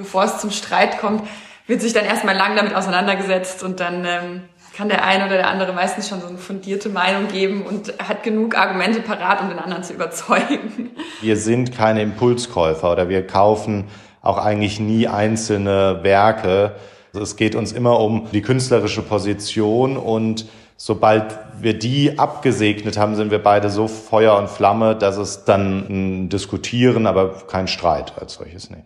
bevor 0.00 0.24
es 0.24 0.38
zum 0.38 0.50
Streit 0.50 0.98
kommt, 0.98 1.22
wird 1.66 1.82
sich 1.82 1.92
dann 1.92 2.04
erstmal 2.04 2.34
lang 2.34 2.56
damit 2.56 2.74
auseinandergesetzt 2.74 3.62
und 3.62 3.78
dann 3.78 4.04
ähm, 4.04 4.42
kann 4.76 4.88
der 4.88 5.04
eine 5.04 5.26
oder 5.26 5.36
der 5.36 5.48
andere 5.48 5.72
meistens 5.72 6.08
schon 6.08 6.20
so 6.20 6.26
eine 6.26 6.38
fundierte 6.38 6.88
Meinung 6.88 7.28
geben 7.28 7.62
und 7.62 7.92
hat 7.98 8.22
genug 8.22 8.56
Argumente 8.56 9.00
parat, 9.00 9.42
um 9.42 9.50
den 9.50 9.58
anderen 9.58 9.82
zu 9.82 9.92
überzeugen. 9.92 10.90
Wir 11.20 11.36
sind 11.36 11.76
keine 11.76 12.02
Impulskäufer 12.02 12.90
oder 12.90 13.08
wir 13.08 13.26
kaufen 13.26 13.84
auch 14.22 14.38
eigentlich 14.38 14.80
nie 14.80 15.06
einzelne 15.06 16.00
Werke. 16.02 16.76
Es 17.12 17.36
geht 17.36 17.54
uns 17.54 17.72
immer 17.72 18.00
um 18.00 18.28
die 18.32 18.42
künstlerische 18.42 19.02
Position 19.02 19.96
und 19.96 20.46
sobald 20.76 21.38
wir 21.60 21.78
die 21.78 22.18
abgesegnet 22.18 22.96
haben, 22.96 23.16
sind 23.16 23.30
wir 23.30 23.42
beide 23.42 23.68
so 23.68 23.86
Feuer 23.86 24.38
und 24.38 24.48
Flamme, 24.48 24.96
dass 24.96 25.18
es 25.18 25.44
dann 25.44 25.86
ein 25.88 26.28
Diskutieren, 26.30 27.06
aber 27.06 27.32
kein 27.46 27.68
Streit 27.68 28.14
als 28.18 28.34
solches 28.34 28.70
nehmen. 28.70 28.84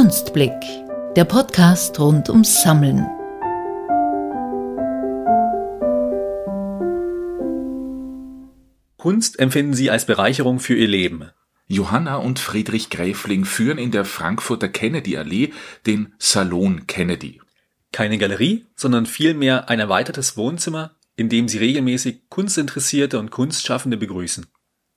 Kunstblick, 0.00 0.54
der 1.14 1.26
Podcast 1.26 2.00
rund 2.00 2.30
ums 2.30 2.62
Sammeln. 2.62 3.06
Kunst 8.96 9.38
empfinden 9.38 9.74
sie 9.74 9.90
als 9.90 10.06
Bereicherung 10.06 10.58
für 10.58 10.74
ihr 10.74 10.88
Leben. 10.88 11.28
Johanna 11.66 12.16
und 12.16 12.38
Friedrich 12.38 12.88
Gräfling 12.88 13.44
führen 13.44 13.76
in 13.76 13.90
der 13.90 14.06
Frankfurter 14.06 14.68
Kennedy-Allee 14.68 15.52
den 15.84 16.14
Salon 16.18 16.86
Kennedy. 16.86 17.42
Keine 17.92 18.16
Galerie, 18.16 18.64
sondern 18.76 19.04
vielmehr 19.04 19.68
ein 19.68 19.80
erweitertes 19.80 20.38
Wohnzimmer, 20.38 20.96
in 21.16 21.28
dem 21.28 21.46
sie 21.46 21.58
regelmäßig 21.58 22.30
Kunstinteressierte 22.30 23.18
und 23.18 23.30
Kunstschaffende 23.30 23.98
begrüßen. 23.98 24.46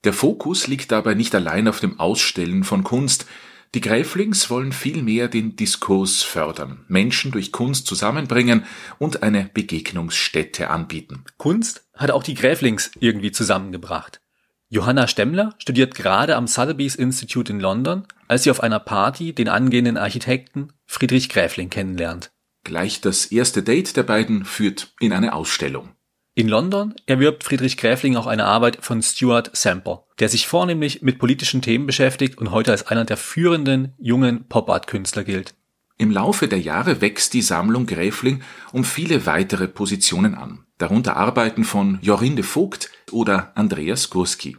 Der 0.04 0.14
Fokus 0.14 0.66
liegt 0.66 0.92
dabei 0.92 1.12
nicht 1.12 1.34
allein 1.34 1.68
auf 1.68 1.80
dem 1.80 2.00
Ausstellen 2.00 2.64
von 2.64 2.84
Kunst, 2.84 3.26
die 3.74 3.80
Gräflings 3.80 4.50
wollen 4.50 4.72
vielmehr 4.72 5.26
den 5.26 5.56
Diskurs 5.56 6.22
fördern, 6.22 6.84
Menschen 6.86 7.32
durch 7.32 7.50
Kunst 7.50 7.86
zusammenbringen 7.86 8.64
und 8.98 9.22
eine 9.24 9.50
Begegnungsstätte 9.52 10.70
anbieten. 10.70 11.24
Kunst 11.38 11.84
hat 11.94 12.12
auch 12.12 12.22
die 12.22 12.34
Gräflings 12.34 12.92
irgendwie 13.00 13.32
zusammengebracht. 13.32 14.20
Johanna 14.68 15.08
Stemmler 15.08 15.54
studiert 15.58 15.94
gerade 15.94 16.36
am 16.36 16.46
Sotheby's 16.46 16.94
Institute 16.94 17.52
in 17.52 17.60
London, 17.60 18.06
als 18.28 18.44
sie 18.44 18.50
auf 18.50 18.60
einer 18.60 18.80
Party 18.80 19.32
den 19.32 19.48
angehenden 19.48 19.96
Architekten 19.96 20.72
Friedrich 20.86 21.28
Gräfling 21.28 21.68
kennenlernt. 21.68 22.30
Gleich 22.62 23.00
das 23.00 23.26
erste 23.26 23.62
Date 23.62 23.96
der 23.96 24.04
beiden 24.04 24.44
führt 24.44 24.94
in 25.00 25.12
eine 25.12 25.34
Ausstellung. 25.34 25.90
In 26.36 26.48
London 26.48 26.94
erwirbt 27.06 27.44
Friedrich 27.44 27.76
Gräfling 27.76 28.16
auch 28.16 28.26
eine 28.26 28.44
Arbeit 28.44 28.78
von 28.80 29.00
Stuart 29.02 29.56
Semple, 29.56 30.00
der 30.18 30.28
sich 30.28 30.48
vornehmlich 30.48 31.00
mit 31.00 31.20
politischen 31.20 31.62
Themen 31.62 31.86
beschäftigt 31.86 32.38
und 32.38 32.50
heute 32.50 32.72
als 32.72 32.88
einer 32.88 33.04
der 33.04 33.16
führenden 33.16 33.94
jungen 33.98 34.48
Pop-Art-Künstler 34.48 35.22
gilt. 35.22 35.54
Im 35.96 36.10
Laufe 36.10 36.48
der 36.48 36.58
Jahre 36.58 37.00
wächst 37.00 37.34
die 37.34 37.42
Sammlung 37.42 37.86
Gräfling 37.86 38.42
um 38.72 38.82
viele 38.82 39.26
weitere 39.26 39.68
Positionen 39.68 40.34
an, 40.34 40.66
darunter 40.76 41.16
Arbeiten 41.16 41.62
von 41.62 42.00
Jorinde 42.02 42.42
Vogt 42.42 42.90
oder 43.12 43.52
Andreas 43.54 44.10
Gurski. 44.10 44.56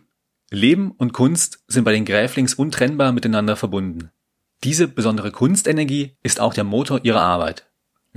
Leben 0.50 0.92
und 0.92 1.12
Kunst 1.12 1.66
sind 1.68 1.84
bei 1.84 1.92
den 1.92 2.06
Gräflings 2.06 2.54
untrennbar 2.54 3.12
miteinander 3.12 3.58
verbunden. 3.58 4.12
Diese 4.64 4.88
besondere 4.88 5.32
Kunstenergie 5.32 6.16
ist 6.24 6.40
auch 6.40 6.54
der 6.54 6.64
Motor 6.64 7.02
ihrer 7.04 7.22
Arbeit. 7.22 7.68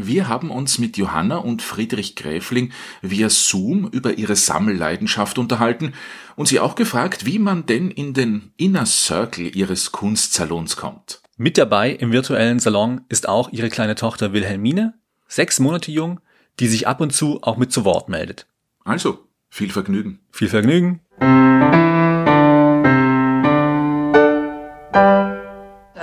Wir 0.01 0.29
haben 0.29 0.53
uns 0.53 0.79
mit 0.79 0.97
Johanna 0.97 1.39
und 1.39 1.61
Friedrich 1.61 2.15
Gräfling 2.15 2.71
via 3.03 3.29
Zoom 3.29 3.89
über 3.89 4.17
ihre 4.17 4.37
Sammelleidenschaft 4.37 5.39
unterhalten 5.39 5.93
und 6.37 6.47
sie 6.47 6.61
auch 6.61 6.77
gefragt, 6.77 7.27
wie 7.27 7.41
man 7.41 7.67
denn 7.67 7.91
in 7.91 8.15
den 8.15 8.53
Inner 8.57 8.87
Circle 8.87 9.57
ihres 9.57 9.91
Kunstsalons 9.91 10.77
kommt. 10.77 11.21
Mit 11.37 11.59
dabei 11.59 11.91
im 11.91 12.13
virtuellen 12.13 12.61
Salon 12.61 13.01
ist 13.09 13.29
auch 13.29 13.51
ihre 13.51 13.71
kleine 13.71 13.97
Tochter 13.97 14.33
Wilhelmine, 14.33 14.95
sechs 15.27 15.59
Monate 15.59 15.91
jung, 15.91 16.21
die 16.61 16.69
sich 16.69 16.87
ab 16.87 17.01
und 17.01 17.13
zu 17.13 17.43
auch 17.43 17.57
mit 17.57 17.73
zu 17.73 17.85
Wort 17.85 18.09
meldet. 18.09 18.47
Also, 18.85 19.27
viel 19.49 19.71
Vergnügen. 19.71 20.21
Viel 20.31 20.49
Vergnügen. 20.49 21.01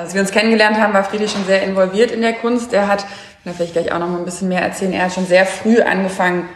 Als 0.05 0.13
wir 0.13 0.21
uns 0.21 0.29
kennengelernt 0.29 0.79
haben, 0.79 0.93
war 0.93 1.03
Friedrich 1.03 1.31
schon 1.31 1.45
sehr 1.45 1.63
involviert 1.63 2.11
in 2.11 2.21
der 2.21 2.33
Kunst. 2.33 2.73
Er 2.73 2.88
hat 2.88 3.07
da 3.43 3.53
vielleicht 3.53 3.73
gleich 3.73 3.91
auch 3.91 3.97
noch 3.97 4.07
mal 4.07 4.19
ein 4.19 4.25
bisschen 4.25 4.49
mehr 4.49 4.61
erzählen. 4.61 4.93
Er 4.93 5.05
hat 5.05 5.13
schon 5.13 5.25
sehr 5.25 5.47
früh 5.47 5.81
angefangen, 5.81 6.47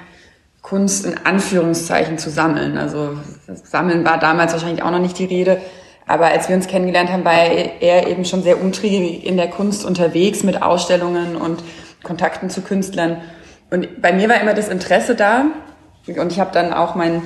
Kunst 0.61 1.03
in 1.03 1.15
Anführungszeichen 1.25 2.19
zu 2.19 2.29
sammeln. 2.29 2.77
Also 2.77 3.17
Sammeln 3.47 4.05
war 4.05 4.19
damals 4.19 4.53
wahrscheinlich 4.53 4.83
auch 4.83 4.91
noch 4.91 4.99
nicht 4.99 5.17
die 5.17 5.25
Rede. 5.25 5.59
Aber 6.05 6.27
als 6.27 6.47
wir 6.47 6.55
uns 6.55 6.67
kennengelernt 6.67 7.11
haben, 7.11 7.25
war 7.25 7.33
er 7.33 8.05
eben 8.05 8.23
schon 8.23 8.43
sehr 8.43 8.61
umtriebig 8.61 9.25
in 9.25 9.35
der 9.35 9.49
Kunst 9.49 9.83
unterwegs 9.83 10.43
mit 10.43 10.61
Ausstellungen 10.61 11.35
und 11.35 11.63
Kontakten 12.03 12.51
zu 12.51 12.61
Künstlern. 12.61 13.19
Und 13.71 13.99
bei 13.99 14.13
mir 14.13 14.29
war 14.29 14.39
immer 14.39 14.53
das 14.53 14.69
Interesse 14.69 15.15
da. 15.15 15.45
Und 16.05 16.31
ich 16.31 16.39
habe 16.39 16.51
dann 16.53 16.71
auch 16.71 16.93
mein 16.93 17.23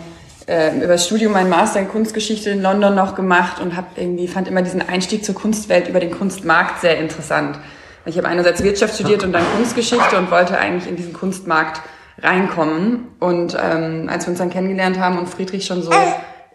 äh, 0.47 0.75
über 0.77 0.87
das 0.87 1.05
Studium 1.05 1.33
meinen 1.33 1.49
Master 1.49 1.79
in 1.79 1.87
Kunstgeschichte 1.87 2.49
in 2.49 2.61
London 2.61 2.95
noch 2.95 3.15
gemacht 3.15 3.61
und 3.61 3.75
habe 3.75 3.87
irgendwie 3.95 4.27
fand 4.27 4.47
immer 4.47 4.61
diesen 4.61 4.81
Einstieg 4.81 5.23
zur 5.23 5.35
Kunstwelt 5.35 5.87
über 5.87 5.99
den 5.99 6.11
Kunstmarkt 6.11 6.81
sehr 6.81 6.97
interessant. 6.97 7.59
Ich 8.05 8.17
habe 8.17 8.27
einerseits 8.27 8.61
Wirtschaft 8.63 8.95
studiert 8.95 9.23
und 9.23 9.31
dann 9.31 9.45
Kunstgeschichte 9.55 10.17
und 10.17 10.29
wollte 10.29 10.57
eigentlich 10.57 10.89
in 10.89 10.97
diesen 10.97 11.13
Kunstmarkt 11.13 11.81
reinkommen. 12.21 13.07
Und 13.19 13.57
ähm, 13.61 14.09
als 14.09 14.25
wir 14.25 14.31
uns 14.31 14.39
dann 14.39 14.49
kennengelernt 14.49 14.99
haben 14.99 15.17
und 15.17 15.29
Friedrich 15.29 15.65
schon 15.65 15.81
so 15.81 15.91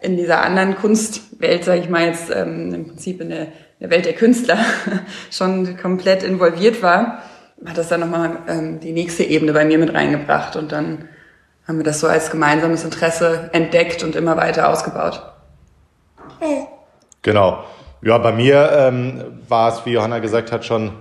in 0.01 0.15
dieser 0.15 0.41
anderen 0.41 0.75
Kunstwelt, 0.75 1.63
sage 1.63 1.81
ich 1.81 1.89
mal 1.89 2.05
jetzt 2.05 2.29
ähm, 2.29 2.73
im 2.73 2.87
Prinzip 2.87 3.19
in 3.21 3.29
der, 3.29 3.41
in 3.41 3.49
der 3.81 3.89
Welt 3.89 4.05
der 4.05 4.13
Künstler 4.13 4.59
schon 5.31 5.77
komplett 5.77 6.23
involviert 6.23 6.83
war, 6.83 7.23
hat 7.65 7.77
das 7.77 7.89
dann 7.89 8.01
nochmal 8.01 8.37
ähm, 8.47 8.79
die 8.79 8.93
nächste 8.93 9.23
Ebene 9.23 9.51
bei 9.51 9.65
mir 9.65 9.79
mit 9.79 9.93
reingebracht. 9.93 10.55
Und 10.55 10.71
dann 10.71 11.09
haben 11.69 11.77
wir 11.77 11.85
das 11.85 11.99
so 11.99 12.07
als 12.07 12.31
gemeinsames 12.31 12.83
Interesse 12.83 13.51
entdeckt 13.53 14.03
und 14.03 14.15
immer 14.15 14.35
weiter 14.35 14.69
ausgebaut. 14.69 15.21
Genau. 17.21 17.63
Ja, 18.01 18.17
bei 18.17 18.31
mir 18.31 18.71
ähm, 18.73 19.39
war 19.47 19.71
es, 19.71 19.85
wie 19.85 19.91
Johanna 19.91 20.17
gesagt 20.17 20.51
hat, 20.51 20.65
schon 20.65 20.93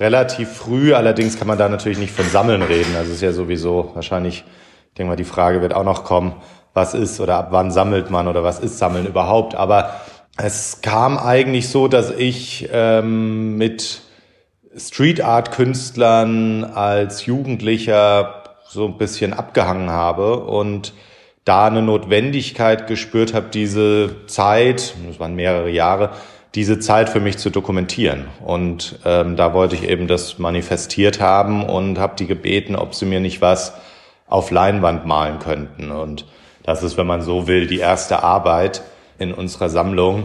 relativ 0.00 0.50
früh. 0.50 0.94
Allerdings 0.94 1.38
kann 1.38 1.46
man 1.46 1.58
da 1.58 1.68
natürlich 1.68 1.98
nicht 1.98 2.12
von 2.12 2.26
Sammeln 2.26 2.62
reden. 2.62 2.96
Also 2.96 3.10
es 3.10 3.16
ist 3.18 3.22
ja 3.22 3.30
sowieso 3.30 3.92
wahrscheinlich, 3.94 4.44
ich 4.88 4.94
denke 4.94 5.10
mal, 5.10 5.16
die 5.16 5.22
Frage 5.22 5.62
wird 5.62 5.74
auch 5.74 5.84
noch 5.84 6.02
kommen, 6.02 6.34
was 6.74 6.94
ist 6.94 7.20
oder 7.20 7.36
ab 7.36 7.48
wann 7.52 7.70
sammelt 7.70 8.10
man 8.10 8.26
oder 8.26 8.42
was 8.42 8.58
ist 8.58 8.78
Sammeln 8.78 9.06
überhaupt. 9.06 9.54
Aber 9.54 10.00
es 10.36 10.80
kam 10.80 11.18
eigentlich 11.18 11.68
so, 11.68 11.86
dass 11.86 12.10
ich 12.10 12.68
ähm, 12.72 13.56
mit 13.58 14.00
Street 14.76 15.20
Art 15.20 15.52
Künstlern 15.52 16.64
als 16.64 17.26
Jugendlicher 17.26 18.39
so 18.72 18.86
ein 18.86 18.98
bisschen 18.98 19.32
abgehangen 19.32 19.90
habe 19.90 20.44
und 20.44 20.92
da 21.44 21.66
eine 21.66 21.82
Notwendigkeit 21.82 22.86
gespürt 22.86 23.34
habe, 23.34 23.48
diese 23.52 24.26
Zeit, 24.26 24.94
das 25.08 25.18
waren 25.18 25.34
mehrere 25.34 25.70
Jahre, 25.70 26.10
diese 26.54 26.78
Zeit 26.78 27.08
für 27.08 27.18
mich 27.18 27.38
zu 27.38 27.50
dokumentieren. 27.50 28.26
Und 28.44 29.00
ähm, 29.04 29.34
da 29.34 29.54
wollte 29.54 29.74
ich 29.74 29.88
eben 29.88 30.06
das 30.06 30.38
manifestiert 30.38 31.20
haben 31.20 31.64
und 31.64 31.98
habe 31.98 32.14
die 32.16 32.28
gebeten, 32.28 32.76
ob 32.76 32.94
sie 32.94 33.06
mir 33.06 33.18
nicht 33.18 33.40
was 33.40 33.74
auf 34.28 34.52
Leinwand 34.52 35.04
malen 35.04 35.40
könnten. 35.40 35.90
Und 35.90 36.26
das 36.62 36.84
ist, 36.84 36.96
wenn 36.96 37.08
man 37.08 37.22
so 37.22 37.48
will, 37.48 37.66
die 37.66 37.78
erste 37.78 38.22
Arbeit 38.22 38.82
in 39.18 39.34
unserer 39.34 39.68
Sammlung. 39.68 40.24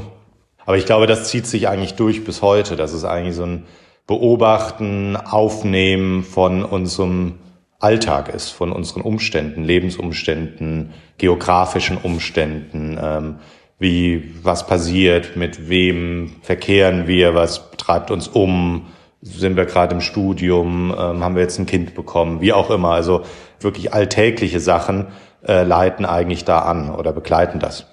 Aber 0.68 0.78
ich 0.78 0.86
glaube, 0.86 1.08
das 1.08 1.30
zieht 1.30 1.48
sich 1.48 1.68
eigentlich 1.68 1.96
durch 1.96 2.24
bis 2.24 2.44
heute. 2.44 2.76
Das 2.76 2.94
ist 2.94 3.06
eigentlich 3.06 3.36
so 3.36 3.44
ein 3.44 3.66
Beobachten, 4.06 5.16
Aufnehmen 5.16 6.24
von 6.24 6.64
unserem 6.64 7.40
Alltag 7.86 8.34
ist, 8.34 8.50
von 8.50 8.72
unseren 8.72 9.02
Umständen, 9.02 9.64
Lebensumständen, 9.64 10.90
geografischen 11.20 11.98
Umständen. 11.98 12.98
Ähm, 13.00 13.36
wie 13.78 14.34
was 14.42 14.66
passiert, 14.66 15.36
mit 15.36 15.70
wem 15.70 16.38
verkehren 16.42 17.06
wir, 17.08 17.36
was 17.36 17.70
treibt 17.78 18.10
uns 18.10 18.28
um, 18.28 18.88
sind 19.22 19.56
wir 19.56 19.66
gerade 19.66 19.94
im 19.94 20.02
Studium, 20.02 20.92
ähm, 20.98 21.24
haben 21.24 21.36
wir 21.36 21.44
jetzt 21.44 21.60
ein 21.60 21.68
Kind 21.68 21.94
bekommen, 21.94 22.42
wie 22.42 22.54
auch 22.54 22.72
immer. 22.72 22.90
Also 22.90 23.22
wirklich 23.60 23.94
alltägliche 23.94 24.60
Sachen 24.60 25.08
äh, 25.48 25.64
leiten 25.64 26.06
eigentlich 26.06 26.44
da 26.44 26.60
an 26.60 26.90
oder 26.90 27.14
begleiten 27.14 27.60
das. 27.60 27.86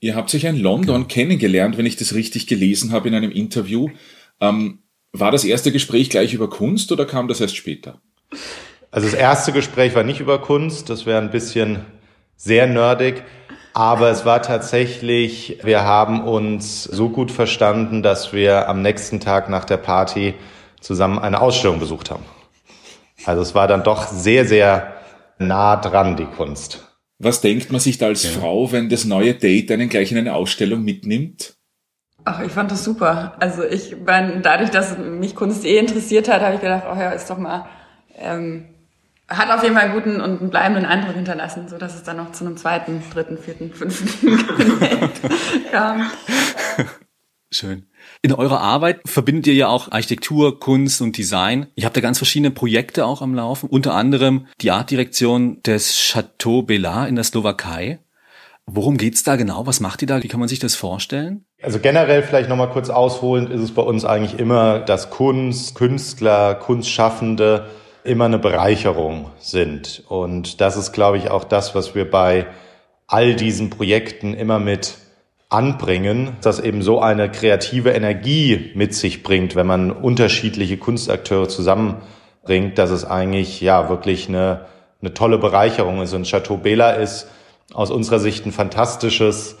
Ihr 0.00 0.16
habt 0.16 0.30
sich 0.30 0.44
in 0.44 0.56
London 0.56 1.02
genau. 1.02 1.06
kennengelernt, 1.06 1.78
wenn 1.78 1.86
ich 1.86 1.96
das 1.96 2.14
richtig 2.14 2.48
gelesen 2.48 2.90
habe 2.90 3.06
in 3.06 3.14
einem 3.14 3.30
Interview. 3.30 3.90
Ähm, 4.40 4.80
war 5.12 5.30
das 5.30 5.44
erste 5.44 5.70
Gespräch 5.70 6.10
gleich 6.10 6.34
über 6.34 6.50
Kunst 6.50 6.90
oder 6.90 7.06
kam 7.06 7.28
das 7.28 7.40
erst 7.40 7.56
später? 7.56 8.00
Also 8.96 9.10
das 9.10 9.20
erste 9.20 9.52
Gespräch 9.52 9.94
war 9.94 10.04
nicht 10.04 10.20
über 10.20 10.40
Kunst, 10.40 10.88
das 10.88 11.04
wäre 11.04 11.18
ein 11.18 11.30
bisschen 11.30 11.84
sehr 12.34 12.66
nerdig. 12.66 13.24
Aber 13.74 14.08
es 14.08 14.24
war 14.24 14.40
tatsächlich, 14.40 15.58
wir 15.62 15.84
haben 15.84 16.24
uns 16.24 16.84
so 16.84 17.10
gut 17.10 17.30
verstanden, 17.30 18.02
dass 18.02 18.32
wir 18.32 18.70
am 18.70 18.80
nächsten 18.80 19.20
Tag 19.20 19.50
nach 19.50 19.66
der 19.66 19.76
Party 19.76 20.32
zusammen 20.80 21.18
eine 21.18 21.42
Ausstellung 21.42 21.78
besucht 21.78 22.10
haben. 22.10 22.24
Also 23.26 23.42
es 23.42 23.54
war 23.54 23.68
dann 23.68 23.84
doch 23.84 24.06
sehr, 24.06 24.46
sehr 24.46 24.94
nah 25.38 25.76
dran, 25.76 26.16
die 26.16 26.24
Kunst. 26.24 26.98
Was 27.18 27.42
denkt 27.42 27.70
man 27.70 27.82
sich 27.82 27.98
da 27.98 28.06
als 28.06 28.22
ja. 28.22 28.30
Frau, 28.30 28.72
wenn 28.72 28.88
das 28.88 29.04
neue 29.04 29.34
Date 29.34 29.72
einen 29.72 29.90
gleich 29.90 30.10
in 30.10 30.16
eine 30.16 30.34
Ausstellung 30.34 30.82
mitnimmt? 30.82 31.56
Ach, 32.24 32.40
ich 32.40 32.50
fand 32.50 32.70
das 32.70 32.82
super. 32.82 33.36
Also 33.40 33.62
ich 33.62 33.94
meine, 34.06 34.40
dadurch, 34.40 34.70
dass 34.70 34.96
mich 34.96 35.34
Kunst 35.34 35.66
eh 35.66 35.76
interessiert 35.76 36.30
hat, 36.30 36.40
habe 36.40 36.54
ich 36.54 36.62
gedacht, 36.62 36.84
oh 36.90 36.98
ja, 36.98 37.10
ist 37.10 37.28
doch 37.28 37.36
mal, 37.36 37.66
ähm, 38.18 38.70
hat 39.28 39.50
auf 39.50 39.62
jeden 39.62 39.74
Fall 39.74 39.86
einen 39.86 39.94
guten 39.94 40.20
und 40.20 40.40
einen 40.40 40.50
bleibenden 40.50 40.86
Eindruck 40.86 41.14
hinterlassen, 41.14 41.68
so 41.68 41.78
dass 41.78 41.94
es 41.94 42.02
dann 42.02 42.16
noch 42.16 42.32
zu 42.32 42.44
einem 42.44 42.56
zweiten, 42.56 43.02
dritten, 43.12 43.38
vierten, 43.38 43.72
fünften 43.72 44.38
kam. 45.72 46.10
Schön. 47.50 47.86
In 48.22 48.32
eurer 48.32 48.60
Arbeit 48.60 49.00
verbindet 49.06 49.46
ihr 49.48 49.54
ja 49.54 49.68
auch 49.68 49.90
Architektur, 49.90 50.60
Kunst 50.60 51.00
und 51.00 51.16
Design. 51.16 51.68
Ihr 51.74 51.84
habt 51.84 51.96
da 51.96 52.00
ganz 52.00 52.18
verschiedene 52.18 52.50
Projekte 52.50 53.06
auch 53.06 53.22
am 53.22 53.34
Laufen, 53.34 53.68
unter 53.68 53.94
anderem 53.94 54.46
die 54.60 54.70
Artdirektion 54.70 55.62
des 55.62 55.94
Chateau 55.94 56.62
Bellard 56.62 57.08
in 57.08 57.14
der 57.14 57.24
Slowakei. 57.24 58.00
Worum 58.66 58.96
geht's 58.96 59.22
da 59.22 59.36
genau? 59.36 59.66
Was 59.66 59.78
macht 59.78 60.02
ihr 60.02 60.08
da? 60.08 60.22
Wie 60.24 60.28
kann 60.28 60.40
man 60.40 60.48
sich 60.48 60.58
das 60.58 60.74
vorstellen? 60.74 61.44
Also 61.62 61.78
generell 61.78 62.22
vielleicht 62.22 62.48
nochmal 62.48 62.70
kurz 62.70 62.90
ausholend 62.90 63.48
ist 63.50 63.60
es 63.60 63.72
bei 63.72 63.82
uns 63.82 64.04
eigentlich 64.04 64.40
immer, 64.40 64.80
dass 64.80 65.10
Kunst, 65.10 65.76
Künstler, 65.76 66.56
Kunstschaffende 66.56 67.66
immer 68.06 68.26
eine 68.26 68.38
Bereicherung 68.38 69.30
sind. 69.38 70.02
Und 70.08 70.60
das 70.60 70.76
ist, 70.76 70.92
glaube 70.92 71.18
ich, 71.18 71.30
auch 71.30 71.44
das, 71.44 71.74
was 71.74 71.94
wir 71.94 72.10
bei 72.10 72.46
all 73.06 73.34
diesen 73.34 73.70
Projekten 73.70 74.34
immer 74.34 74.58
mit 74.58 74.94
anbringen, 75.48 76.36
dass 76.42 76.58
eben 76.58 76.82
so 76.82 77.00
eine 77.00 77.30
kreative 77.30 77.90
Energie 77.90 78.72
mit 78.74 78.94
sich 78.94 79.22
bringt, 79.22 79.54
wenn 79.54 79.66
man 79.66 79.90
unterschiedliche 79.92 80.76
Kunstakteure 80.76 81.48
zusammenbringt, 81.48 82.78
dass 82.78 82.90
es 82.90 83.04
eigentlich 83.04 83.60
ja 83.60 83.88
wirklich 83.88 84.28
eine, 84.28 84.66
eine 85.00 85.14
tolle 85.14 85.38
Bereicherung 85.38 86.02
ist. 86.02 86.14
Und 86.14 86.28
Chateau 86.28 86.56
Bela 86.56 86.90
ist 86.90 87.28
aus 87.72 87.90
unserer 87.90 88.18
Sicht 88.18 88.44
ein 88.44 88.52
fantastisches 88.52 89.56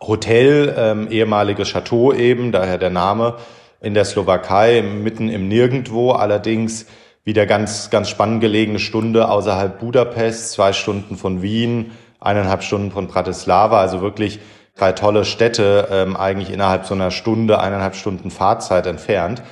Hotel, 0.00 0.74
ähm, 0.76 1.08
ehemaliges 1.10 1.68
Chateau 1.68 2.12
eben, 2.12 2.52
daher 2.52 2.78
der 2.78 2.90
Name, 2.90 3.36
in 3.80 3.94
der 3.94 4.04
Slowakei, 4.04 4.82
mitten 4.82 5.28
im 5.30 5.48
Nirgendwo, 5.48 6.12
allerdings 6.12 6.86
wieder 7.24 7.46
ganz, 7.46 7.90
ganz 7.90 8.08
spannend 8.08 8.40
gelegene 8.40 8.78
Stunde 8.78 9.28
außerhalb 9.28 9.78
Budapest, 9.78 10.52
zwei 10.52 10.72
Stunden 10.72 11.16
von 11.16 11.42
Wien, 11.42 11.92
eineinhalb 12.18 12.62
Stunden 12.62 12.90
von 12.90 13.08
Bratislava, 13.08 13.80
also 13.80 14.00
wirklich 14.00 14.40
drei 14.76 14.92
tolle 14.92 15.24
Städte 15.24 15.88
ähm, 15.90 16.16
eigentlich 16.16 16.50
innerhalb 16.50 16.86
so 16.86 16.94
einer 16.94 17.10
Stunde, 17.10 17.60
eineinhalb 17.60 17.94
Stunden 17.94 18.30
Fahrzeit 18.30 18.86
entfernt. 18.86 19.42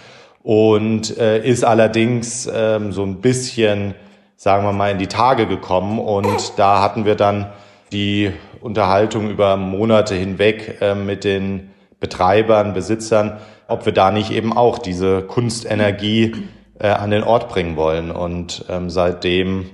Und 0.43 1.19
äh, 1.19 1.47
ist 1.47 1.65
allerdings 1.65 2.49
ähm, 2.53 2.93
so 2.93 3.03
ein 3.03 3.21
bisschen, 3.21 3.95
sagen 4.37 4.65
wir 4.65 4.73
mal, 4.73 4.91
in 4.91 4.99
die 4.99 5.09
Tage 5.09 5.47
gekommen. 5.47 5.99
Und 5.99 6.59
da 6.59 6.81
hatten 6.81 7.05
wir 7.05 7.17
dann 7.17 7.53
die 7.93 8.33
Unterhaltung 8.61 9.29
über 9.29 9.57
Monate 9.57 10.15
hinweg 10.15 10.79
äh, 10.81 10.95
mit 10.95 11.25
den 11.25 11.71
Betreibern, 12.01 12.73
Besitzern, 12.73 13.39
ob 13.67 13.85
wir 13.85 13.93
da 13.93 14.11
nicht 14.11 14.31
eben 14.31 14.57
auch 14.57 14.79
diese 14.79 15.23
Kunstenergie 15.23 16.49
äh, 16.79 16.89
an 16.89 17.11
den 17.11 17.23
Ort 17.23 17.49
bringen 17.49 17.77
wollen. 17.77 18.11
Und 18.11 18.65
ähm, 18.69 18.91
seitdem 18.91 19.71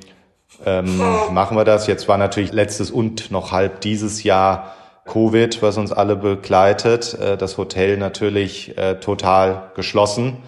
ähm, 0.65 0.99
machen 1.33 1.57
wir 1.57 1.65
das. 1.65 1.87
Jetzt 1.87 2.09
war 2.09 2.19
natürlich 2.19 2.53
letztes 2.53 2.91
und 2.91 3.31
noch 3.31 3.53
halb 3.53 3.81
dieses 3.81 4.23
Jahr 4.23 4.75
Covid, 5.05 5.63
was 5.63 5.77
uns 5.77 5.93
alle 5.93 6.17
begleitet. 6.17 7.15
Äh, 7.15 7.37
das 7.37 7.59
Hotel 7.59 7.97
natürlich 7.97 8.77
äh, 8.79 8.97
total 8.97 9.71
geschlossen. 9.75 10.39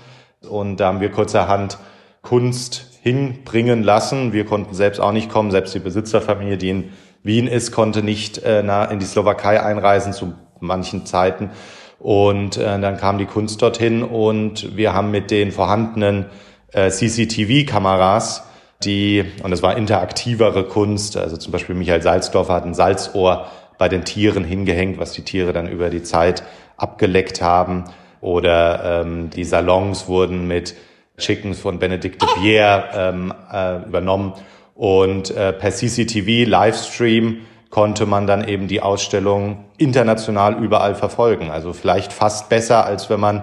Und 0.49 0.79
da 0.79 0.89
haben 0.89 1.01
wir 1.01 1.11
kurzerhand 1.11 1.79
Kunst 2.23 2.99
hinbringen 3.03 3.83
lassen. 3.83 4.33
Wir 4.33 4.45
konnten 4.45 4.75
selbst 4.75 5.01
auch 5.01 5.13
nicht 5.13 5.31
kommen. 5.31 5.51
Selbst 5.51 5.75
die 5.75 5.81
Besitzerfamilie, 5.81 6.57
die 6.57 6.71
in 6.71 6.93
Wien 7.23 7.47
ist, 7.47 7.73
konnte 7.73 8.03
nicht 8.03 8.39
äh, 8.39 8.61
in 8.61 8.99
die 8.99 9.07
Slowakei 9.07 9.63
einreisen 9.63 10.13
zu 10.13 10.35
manchen 10.61 11.07
Zeiten. 11.07 11.51
Und 11.99 12.59
dann 12.59 12.99
kam 12.99 13.19
die 13.19 13.25
Kunst 13.25 13.63
dorthin 13.63 14.03
und 14.03 14.77
wir 14.77 14.93
haben 14.93 15.11
mit 15.11 15.31
den 15.31 15.51
vorhandenen 15.51 16.27
CCTV-Kameras, 16.71 18.45
die, 18.85 19.25
und 19.43 19.53
es 19.53 19.63
war 19.63 19.77
interaktivere 19.77 20.65
Kunst, 20.65 21.17
also 21.17 21.37
zum 21.37 21.53
Beispiel 21.53 21.75
Michael 21.75 22.03
Salzdorfer 22.03 22.55
hat 22.55 22.65
ein 22.65 22.75
Salzohr 22.75 23.47
bei 23.79 23.89
den 23.89 24.05
Tieren 24.05 24.45
hingehängt, 24.45 24.99
was 24.99 25.13
die 25.13 25.23
Tiere 25.23 25.53
dann 25.53 25.69
über 25.69 25.91
die 25.91 26.03
Zeit 26.03 26.43
abgeleckt 26.77 27.43
haben. 27.43 27.85
Oder 28.21 29.03
ähm, 29.03 29.31
die 29.31 29.45
Salons 29.45 30.09
wurden 30.09 30.47
mit 30.47 30.75
Chickens 31.19 31.59
von 31.59 31.79
Benedicte 31.79 32.27
Bier 32.41 32.85
ähm, 32.95 33.33
äh, 33.53 33.87
übernommen. 33.87 34.35
Und 34.75 35.31
äh, 35.31 35.53
per 35.53 35.71
CCTV 35.71 36.49
Livestream 36.49 37.39
konnte 37.71 38.07
man 38.07 38.27
dann 38.27 38.47
eben 38.47 38.69
die 38.69 38.81
Ausstellung 38.81 39.65
international 39.77 40.63
überall 40.63 40.95
verfolgen. 40.95 41.51
Also 41.51 41.73
vielleicht 41.73 42.13
fast 42.13 42.49
besser, 42.49 42.85
als 42.85 43.11
wenn 43.11 43.21
man 43.21 43.43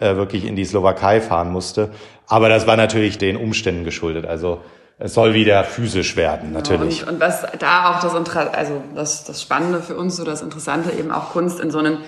äh, 0.00 0.16
wirklich 0.16 0.44
in 0.44 0.56
die 0.56 0.64
Slowakei 0.64 1.20
fahren 1.20 1.50
musste. 1.50 1.90
Aber 2.26 2.48
das 2.48 2.66
war 2.66 2.76
natürlich 2.76 3.18
den 3.18 3.36
Umständen 3.36 3.84
geschuldet. 3.84 4.26
Also 4.26 4.60
es 4.98 5.14
soll 5.14 5.34
wieder 5.34 5.64
physisch 5.64 6.16
werden, 6.16 6.52
natürlich. 6.52 7.00
Ja, 7.00 7.08
und, 7.08 7.14
und, 7.14 7.20
was 7.20 7.44
da 7.58 7.90
auch 7.90 8.00
das, 8.00 8.14
also 8.14 8.80
das, 8.94 9.24
das 9.24 9.42
Spannende 9.42 9.82
für 9.82 9.96
uns, 9.96 10.16
so 10.16 10.24
das 10.24 10.40
Interessante, 10.40 10.92
eben 10.92 11.10
auch 11.10 11.30
Kunst 11.30 11.58
in 11.60 11.70
so 11.70 11.78
einen, 11.78 11.98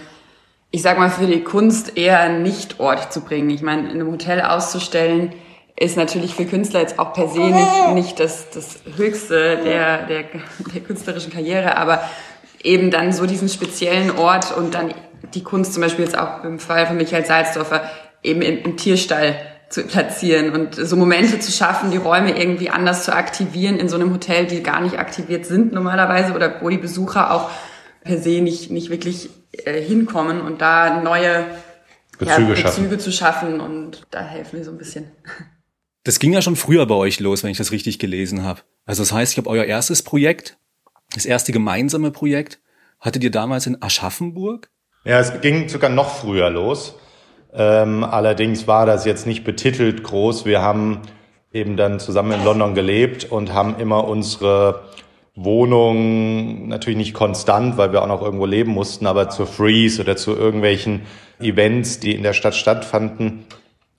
ich 0.70 0.82
sag 0.82 0.98
mal, 0.98 1.10
für 1.10 1.26
die 1.26 1.42
Kunst 1.42 1.96
eher 1.96 2.28
nicht 2.28 2.78
Ort 2.78 3.12
zu 3.12 3.22
bringen. 3.22 3.50
Ich 3.50 3.62
meine, 3.62 3.90
in 3.90 4.00
einem 4.00 4.12
Hotel 4.12 4.40
auszustellen, 4.40 5.32
ist 5.78 5.96
natürlich 5.96 6.34
für 6.34 6.46
Künstler 6.46 6.80
jetzt 6.80 6.98
auch 6.98 7.12
per 7.12 7.28
se 7.28 7.40
nicht, 7.40 7.94
nicht 7.94 8.20
das, 8.20 8.48
das 8.50 8.78
Höchste 8.96 9.58
der, 9.58 10.06
der, 10.06 10.24
der 10.74 10.80
künstlerischen 10.80 11.32
Karriere, 11.32 11.76
aber 11.76 12.02
eben 12.62 12.90
dann 12.90 13.12
so 13.12 13.26
diesen 13.26 13.48
speziellen 13.48 14.10
Ort 14.10 14.56
und 14.56 14.74
dann 14.74 14.94
die 15.34 15.42
Kunst 15.42 15.74
zum 15.74 15.82
Beispiel 15.82 16.04
jetzt 16.04 16.18
auch 16.18 16.44
im 16.44 16.58
Fall 16.58 16.86
von 16.86 16.96
Michael 16.96 17.26
Salzdorfer 17.26 17.82
eben 18.22 18.42
im, 18.42 18.62
im 18.62 18.76
Tierstall 18.76 19.36
zu 19.68 19.82
platzieren 19.82 20.50
und 20.52 20.74
so 20.76 20.96
Momente 20.96 21.40
zu 21.40 21.50
schaffen, 21.50 21.90
die 21.90 21.96
Räume 21.96 22.38
irgendwie 22.38 22.70
anders 22.70 23.04
zu 23.04 23.12
aktivieren 23.12 23.78
in 23.78 23.88
so 23.88 23.96
einem 23.96 24.12
Hotel, 24.12 24.46
die 24.46 24.62
gar 24.62 24.80
nicht 24.80 24.98
aktiviert 24.98 25.44
sind 25.44 25.72
normalerweise 25.72 26.34
oder 26.34 26.62
wo 26.62 26.68
die 26.68 26.78
Besucher 26.78 27.32
auch 27.32 27.50
per 28.02 28.18
se 28.18 28.40
nicht, 28.40 28.70
nicht 28.70 28.90
wirklich 28.90 29.28
äh, 29.52 29.80
hinkommen 29.80 30.40
und 30.40 30.62
da 30.62 31.00
neue 31.02 31.46
Bezüge, 32.18 32.54
ja, 32.54 32.62
Bezüge 32.62 32.98
zu 32.98 33.12
schaffen 33.12 33.60
und 33.60 34.06
da 34.10 34.20
helfen 34.20 34.58
wir 34.58 34.64
so 34.64 34.70
ein 34.70 34.78
bisschen. 34.78 35.10
Das 36.06 36.20
ging 36.20 36.32
ja 36.32 36.40
schon 36.40 36.54
früher 36.54 36.86
bei 36.86 36.94
euch 36.94 37.18
los, 37.18 37.42
wenn 37.42 37.50
ich 37.50 37.58
das 37.58 37.72
richtig 37.72 37.98
gelesen 37.98 38.44
habe. 38.44 38.60
Also 38.84 39.02
das 39.02 39.10
heißt, 39.10 39.32
ich 39.32 39.38
habe 39.38 39.50
euer 39.50 39.64
erstes 39.64 40.02
Projekt, 40.04 40.56
das 41.12 41.26
erste 41.26 41.50
gemeinsame 41.50 42.12
Projekt, 42.12 42.60
hattet 43.00 43.24
ihr 43.24 43.32
damals 43.32 43.66
in 43.66 43.82
Aschaffenburg? 43.82 44.70
Ja, 45.04 45.18
es 45.18 45.40
ging 45.40 45.68
sogar 45.68 45.90
noch 45.90 46.14
früher 46.14 46.48
los. 46.48 46.94
Ähm, 47.52 48.04
allerdings 48.04 48.68
war 48.68 48.86
das 48.86 49.04
jetzt 49.04 49.26
nicht 49.26 49.42
betitelt 49.42 50.04
groß. 50.04 50.44
Wir 50.44 50.62
haben 50.62 51.02
eben 51.52 51.76
dann 51.76 51.98
zusammen 51.98 52.30
in 52.30 52.44
London 52.44 52.76
gelebt 52.76 53.24
und 53.24 53.52
haben 53.52 53.74
immer 53.80 54.06
unsere 54.06 54.84
Wohnung 55.34 56.68
natürlich 56.68 56.98
nicht 56.98 57.14
konstant, 57.14 57.78
weil 57.78 57.90
wir 57.90 58.02
auch 58.02 58.06
noch 58.06 58.22
irgendwo 58.22 58.46
leben 58.46 58.70
mussten, 58.70 59.08
aber 59.08 59.28
zur 59.28 59.48
Freeze 59.48 60.02
oder 60.02 60.16
zu 60.16 60.36
irgendwelchen 60.36 61.02
Events, 61.40 61.98
die 61.98 62.14
in 62.14 62.22
der 62.22 62.32
Stadt 62.32 62.54
stattfanden, 62.54 63.44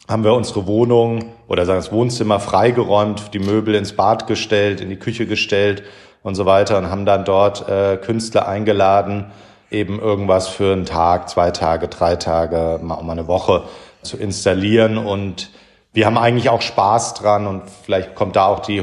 haben 0.07 0.23
wir 0.23 0.33
unsere 0.33 0.67
Wohnung 0.67 1.33
oder 1.47 1.65
sagen 1.65 1.79
das 1.79 1.91
Wohnzimmer 1.91 2.39
freigeräumt, 2.39 3.33
die 3.33 3.39
Möbel 3.39 3.75
ins 3.75 3.93
Bad 3.93 4.27
gestellt, 4.27 4.79
in 4.79 4.89
die 4.89 4.95
Küche 4.95 5.25
gestellt 5.25 5.83
und 6.23 6.35
so 6.35 6.45
weiter 6.45 6.77
und 6.77 6.89
haben 6.89 7.05
dann 7.05 7.25
dort 7.25 7.67
äh, 7.67 7.97
Künstler 7.97 8.47
eingeladen, 8.47 9.31
eben 9.69 9.99
irgendwas 9.99 10.47
für 10.47 10.71
einen 10.71 10.85
Tag, 10.85 11.29
zwei 11.29 11.51
Tage, 11.51 11.89
drei 11.89 12.15
Tage, 12.15 12.79
mal 12.81 12.95
um 12.95 13.09
eine 13.09 13.27
Woche 13.27 13.63
zu 14.01 14.17
installieren. 14.17 14.97
Und 14.97 15.51
wir 15.91 16.05
haben 16.05 16.17
eigentlich 16.17 16.49
auch 16.49 16.61
Spaß 16.61 17.15
dran 17.15 17.45
und 17.45 17.63
vielleicht 17.83 18.15
kommt 18.15 18.37
da 18.37 18.45
auch 18.45 18.59
die 18.59 18.79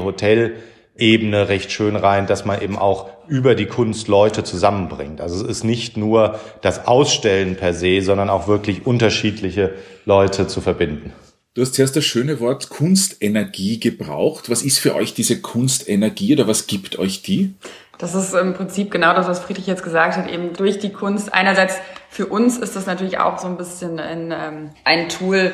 Hotelebene 0.95 1.49
recht 1.49 1.73
schön 1.73 1.97
rein, 1.97 2.27
dass 2.27 2.45
man 2.45 2.63
eben 2.63 2.79
auch 2.79 3.11
über 3.27 3.55
die 3.55 3.67
Kunst 3.67 4.09
Leute 4.09 4.45
zusammenbringt. 4.45 5.21
Also 5.21 5.45
es 5.45 5.59
ist 5.59 5.65
nicht 5.65 5.97
nur 5.97 6.39
das 6.61 6.87
Ausstellen 6.87 7.57
per 7.57 7.75
se, 7.75 8.01
sondern 8.01 8.31
auch 8.31 8.47
wirklich 8.47 8.87
unterschiedliche 8.87 9.75
Leute 10.05 10.47
zu 10.47 10.61
verbinden. 10.61 11.13
Du 11.55 11.63
hast 11.63 11.75
zuerst 11.75 11.97
das 11.97 12.05
schöne 12.05 12.41
Wort 12.41 12.69
Kunstenergie 12.69 13.79
gebraucht. 13.79 14.51
Was 14.51 14.63
ist 14.63 14.79
für 14.79 14.95
euch 14.95 15.15
diese 15.15 15.41
Kunstenergie 15.41 16.35
oder 16.35 16.49
was 16.49 16.67
gibt 16.67 16.99
euch 16.99 17.23
die? 17.23 17.55
Das 17.99 18.15
ist 18.15 18.35
im 18.35 18.55
Prinzip 18.55 18.91
genau 18.91 19.15
das, 19.15 19.29
was 19.29 19.39
Friedrich 19.39 19.69
jetzt 19.69 19.85
gesagt 19.85 20.17
hat, 20.17 20.29
eben 20.29 20.53
durch 20.53 20.81
die 20.81 20.91
Kunst. 20.91 21.33
Einerseits 21.33 21.77
für 22.09 22.27
uns 22.27 22.59
ist 22.59 22.75
das 22.75 22.87
natürlich 22.87 23.19
auch 23.19 23.39
so 23.39 23.47
ein 23.47 23.57
bisschen 23.57 24.01
ein, 24.01 24.33
ähm, 24.33 24.71
ein 24.85 25.09
Tool, 25.09 25.53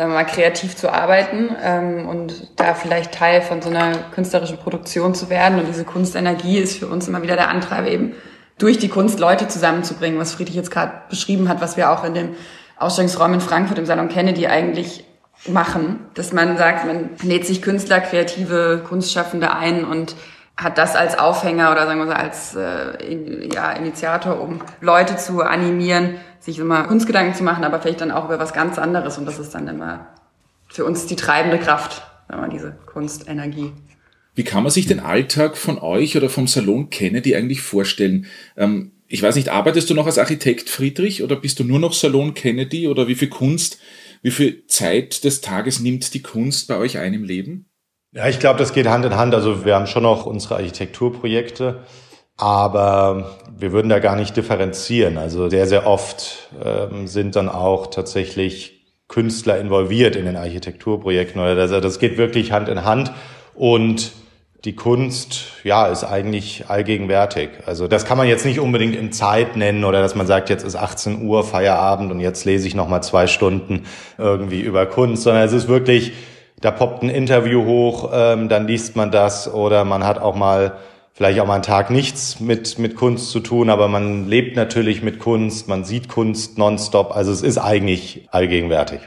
sagen 0.00 0.12
wir 0.12 0.16
mal, 0.16 0.24
kreativ 0.24 0.76
zu 0.76 0.90
arbeiten 0.90 1.54
ähm, 1.62 2.08
und 2.08 2.48
da 2.56 2.72
vielleicht 2.72 3.12
Teil 3.12 3.42
von 3.42 3.60
so 3.60 3.68
einer 3.68 3.92
künstlerischen 4.14 4.56
Produktion 4.56 5.14
zu 5.14 5.28
werden. 5.28 5.58
Und 5.58 5.68
diese 5.68 5.84
Kunstenergie 5.84 6.56
ist 6.56 6.78
für 6.78 6.86
uns 6.86 7.06
immer 7.06 7.22
wieder 7.22 7.36
der 7.36 7.50
Antreiber, 7.50 7.88
eben 7.88 8.14
durch 8.56 8.78
die 8.78 8.88
Kunst 8.88 9.20
Leute 9.20 9.46
zusammenzubringen, 9.46 10.18
was 10.18 10.32
Friedrich 10.32 10.54
jetzt 10.54 10.70
gerade 10.70 10.92
beschrieben 11.10 11.50
hat, 11.50 11.60
was 11.60 11.76
wir 11.76 11.90
auch 11.90 12.02
in 12.04 12.14
dem 12.14 12.30
Ausstellungsraum 12.78 13.34
in 13.34 13.42
Frankfurt 13.42 13.78
im 13.78 13.84
Salon 13.84 14.08
Kennedy 14.08 14.46
eigentlich 14.46 15.04
machen, 15.46 16.00
dass 16.14 16.32
man 16.32 16.56
sagt, 16.56 16.86
man 16.86 17.10
lädt 17.22 17.44
sich 17.44 17.60
Künstler, 17.60 18.00
kreative 18.00 18.82
Kunstschaffende 18.88 19.52
ein 19.52 19.84
und 19.84 20.16
hat 20.56 20.78
das 20.78 20.96
als 20.96 21.18
Aufhänger 21.18 21.72
oder 21.72 21.84
sagen 21.84 21.98
wir 21.98 22.06
so 22.06 22.12
als 22.14 22.56
äh, 22.56 23.48
ja, 23.52 23.72
Initiator, 23.72 24.40
um 24.40 24.62
Leute 24.80 25.16
zu 25.16 25.42
animieren, 25.42 26.14
sich 26.40 26.58
immer 26.58 26.84
Kunstgedanken 26.84 27.34
zu 27.34 27.44
machen, 27.44 27.64
aber 27.64 27.80
vielleicht 27.80 28.00
dann 28.00 28.10
auch 28.10 28.24
über 28.24 28.38
was 28.38 28.52
ganz 28.52 28.78
anderes. 28.78 29.18
Und 29.18 29.26
das 29.26 29.38
ist 29.38 29.54
dann 29.54 29.68
immer 29.68 30.08
für 30.68 30.84
uns 30.84 31.06
die 31.06 31.16
treibende 31.16 31.58
Kraft, 31.58 32.02
wenn 32.28 32.40
man 32.40 32.50
diese 32.50 32.72
Kunstenergie. 32.86 33.72
Wie 34.34 34.44
kann 34.44 34.62
man 34.62 34.72
sich 34.72 34.86
den 34.86 35.00
Alltag 35.00 35.56
von 35.56 35.78
euch 35.78 36.16
oder 36.16 36.30
vom 36.30 36.46
Salon 36.46 36.88
Kennedy 36.90 37.36
eigentlich 37.36 37.60
vorstellen? 37.60 38.26
Ähm, 38.56 38.92
ich 39.06 39.22
weiß 39.22 39.34
nicht, 39.34 39.48
arbeitest 39.48 39.90
du 39.90 39.94
noch 39.94 40.06
als 40.06 40.18
Architekt 40.18 40.70
Friedrich 40.70 41.22
oder 41.22 41.36
bist 41.36 41.58
du 41.58 41.64
nur 41.64 41.80
noch 41.80 41.92
Salon 41.92 42.32
Kennedy 42.32 42.86
oder 42.86 43.08
wie 43.08 43.16
viel 43.16 43.28
Kunst, 43.28 43.78
wie 44.22 44.30
viel 44.30 44.66
Zeit 44.66 45.24
des 45.24 45.40
Tages 45.40 45.80
nimmt 45.80 46.14
die 46.14 46.22
Kunst 46.22 46.68
bei 46.68 46.76
euch 46.76 46.98
ein 46.98 47.12
im 47.12 47.24
Leben? 47.24 47.66
Ja, 48.12 48.28
ich 48.28 48.38
glaube, 48.38 48.58
das 48.58 48.72
geht 48.72 48.86
Hand 48.86 49.04
in 49.04 49.16
Hand. 49.16 49.34
Also 49.34 49.64
wir 49.64 49.74
haben 49.74 49.86
schon 49.86 50.04
noch 50.04 50.26
unsere 50.26 50.56
Architekturprojekte, 50.56 51.84
aber 52.40 53.36
wir 53.58 53.72
würden 53.72 53.90
da 53.90 53.98
gar 53.98 54.16
nicht 54.16 54.36
differenzieren. 54.36 55.18
Also 55.18 55.50
sehr, 55.50 55.66
sehr 55.66 55.86
oft 55.86 56.48
ähm, 56.64 57.06
sind 57.06 57.36
dann 57.36 57.48
auch 57.48 57.88
tatsächlich 57.88 58.86
Künstler 59.08 59.58
involviert 59.58 60.16
in 60.16 60.24
den 60.24 60.36
Architekturprojekten. 60.36 61.40
Oder 61.40 61.54
das, 61.54 61.70
das 61.70 61.98
geht 61.98 62.16
wirklich 62.16 62.52
Hand 62.52 62.68
in 62.68 62.84
Hand. 62.84 63.12
Und 63.54 64.12
die 64.64 64.74
Kunst, 64.74 65.48
ja, 65.64 65.86
ist 65.86 66.04
eigentlich 66.04 66.64
allgegenwärtig. 66.68 67.50
Also 67.66 67.88
das 67.88 68.04
kann 68.04 68.16
man 68.16 68.28
jetzt 68.28 68.44
nicht 68.44 68.60
unbedingt 68.60 68.94
in 68.94 69.12
Zeit 69.12 69.56
nennen 69.56 69.84
oder 69.84 70.00
dass 70.00 70.14
man 70.14 70.26
sagt, 70.26 70.50
jetzt 70.50 70.64
ist 70.64 70.76
18 70.76 71.26
Uhr 71.26 71.44
Feierabend 71.44 72.10
und 72.10 72.20
jetzt 72.20 72.44
lese 72.44 72.66
ich 72.66 72.74
noch 72.74 72.88
mal 72.88 73.02
zwei 73.02 73.26
Stunden 73.26 73.84
irgendwie 74.18 74.60
über 74.60 74.86
Kunst, 74.86 75.22
sondern 75.22 75.44
es 75.44 75.52
ist 75.52 75.68
wirklich, 75.68 76.12
da 76.60 76.70
poppt 76.70 77.02
ein 77.02 77.08
Interview 77.08 77.64
hoch, 77.64 78.10
ähm, 78.12 78.50
dann 78.50 78.66
liest 78.66 78.96
man 78.96 79.10
das 79.10 79.52
oder 79.52 79.84
man 79.84 80.04
hat 80.04 80.18
auch 80.18 80.34
mal 80.34 80.76
vielleicht 81.20 81.38
auch 81.40 81.46
mal 81.46 81.56
einen 81.56 81.62
Tag 81.62 81.90
nichts 81.90 82.40
mit 82.40 82.78
mit 82.78 82.96
Kunst 82.96 83.30
zu 83.30 83.40
tun, 83.40 83.68
aber 83.68 83.88
man 83.88 84.26
lebt 84.26 84.56
natürlich 84.56 85.02
mit 85.02 85.18
Kunst, 85.18 85.68
man 85.68 85.84
sieht 85.84 86.08
Kunst 86.08 86.56
nonstop. 86.56 87.14
Also 87.14 87.30
es 87.30 87.42
ist 87.42 87.58
eigentlich 87.58 88.26
allgegenwärtig. 88.30 89.00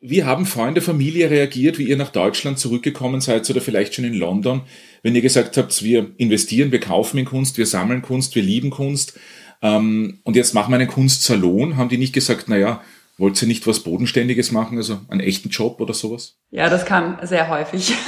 Wie 0.00 0.24
haben 0.24 0.46
Freunde, 0.46 0.80
Familie 0.80 1.30
reagiert, 1.30 1.78
wie 1.78 1.84
ihr 1.84 1.96
nach 1.96 2.10
Deutschland 2.10 2.58
zurückgekommen 2.58 3.20
seid 3.20 3.48
oder 3.48 3.60
vielleicht 3.60 3.94
schon 3.94 4.04
in 4.04 4.14
London, 4.14 4.62
wenn 5.04 5.14
ihr 5.14 5.22
gesagt 5.22 5.56
habt, 5.58 5.80
wir 5.84 6.10
investieren, 6.16 6.72
wir 6.72 6.80
kaufen 6.80 7.18
in 7.18 7.24
Kunst, 7.24 7.56
wir 7.56 7.66
sammeln 7.66 8.02
Kunst, 8.02 8.34
wir 8.34 8.42
lieben 8.42 8.70
Kunst 8.70 9.16
ähm, 9.62 10.18
und 10.24 10.34
jetzt 10.34 10.54
machen 10.54 10.72
wir 10.72 10.76
einen 10.76 10.88
Kunstsalon? 10.88 11.76
Haben 11.76 11.88
die 11.88 11.98
nicht 11.98 12.12
gesagt, 12.12 12.48
naja, 12.48 12.82
wollt 13.20 13.40
ihr 13.40 13.48
nicht 13.48 13.66
was 13.66 13.80
Bodenständiges 13.80 14.50
machen, 14.50 14.78
also 14.78 14.98
einen 15.08 15.20
echten 15.20 15.50
Job 15.50 15.80
oder 15.80 15.94
sowas? 15.94 16.36
Ja, 16.50 16.68
das 16.68 16.84
kam 16.84 17.18
sehr 17.22 17.48
häufig. 17.48 17.94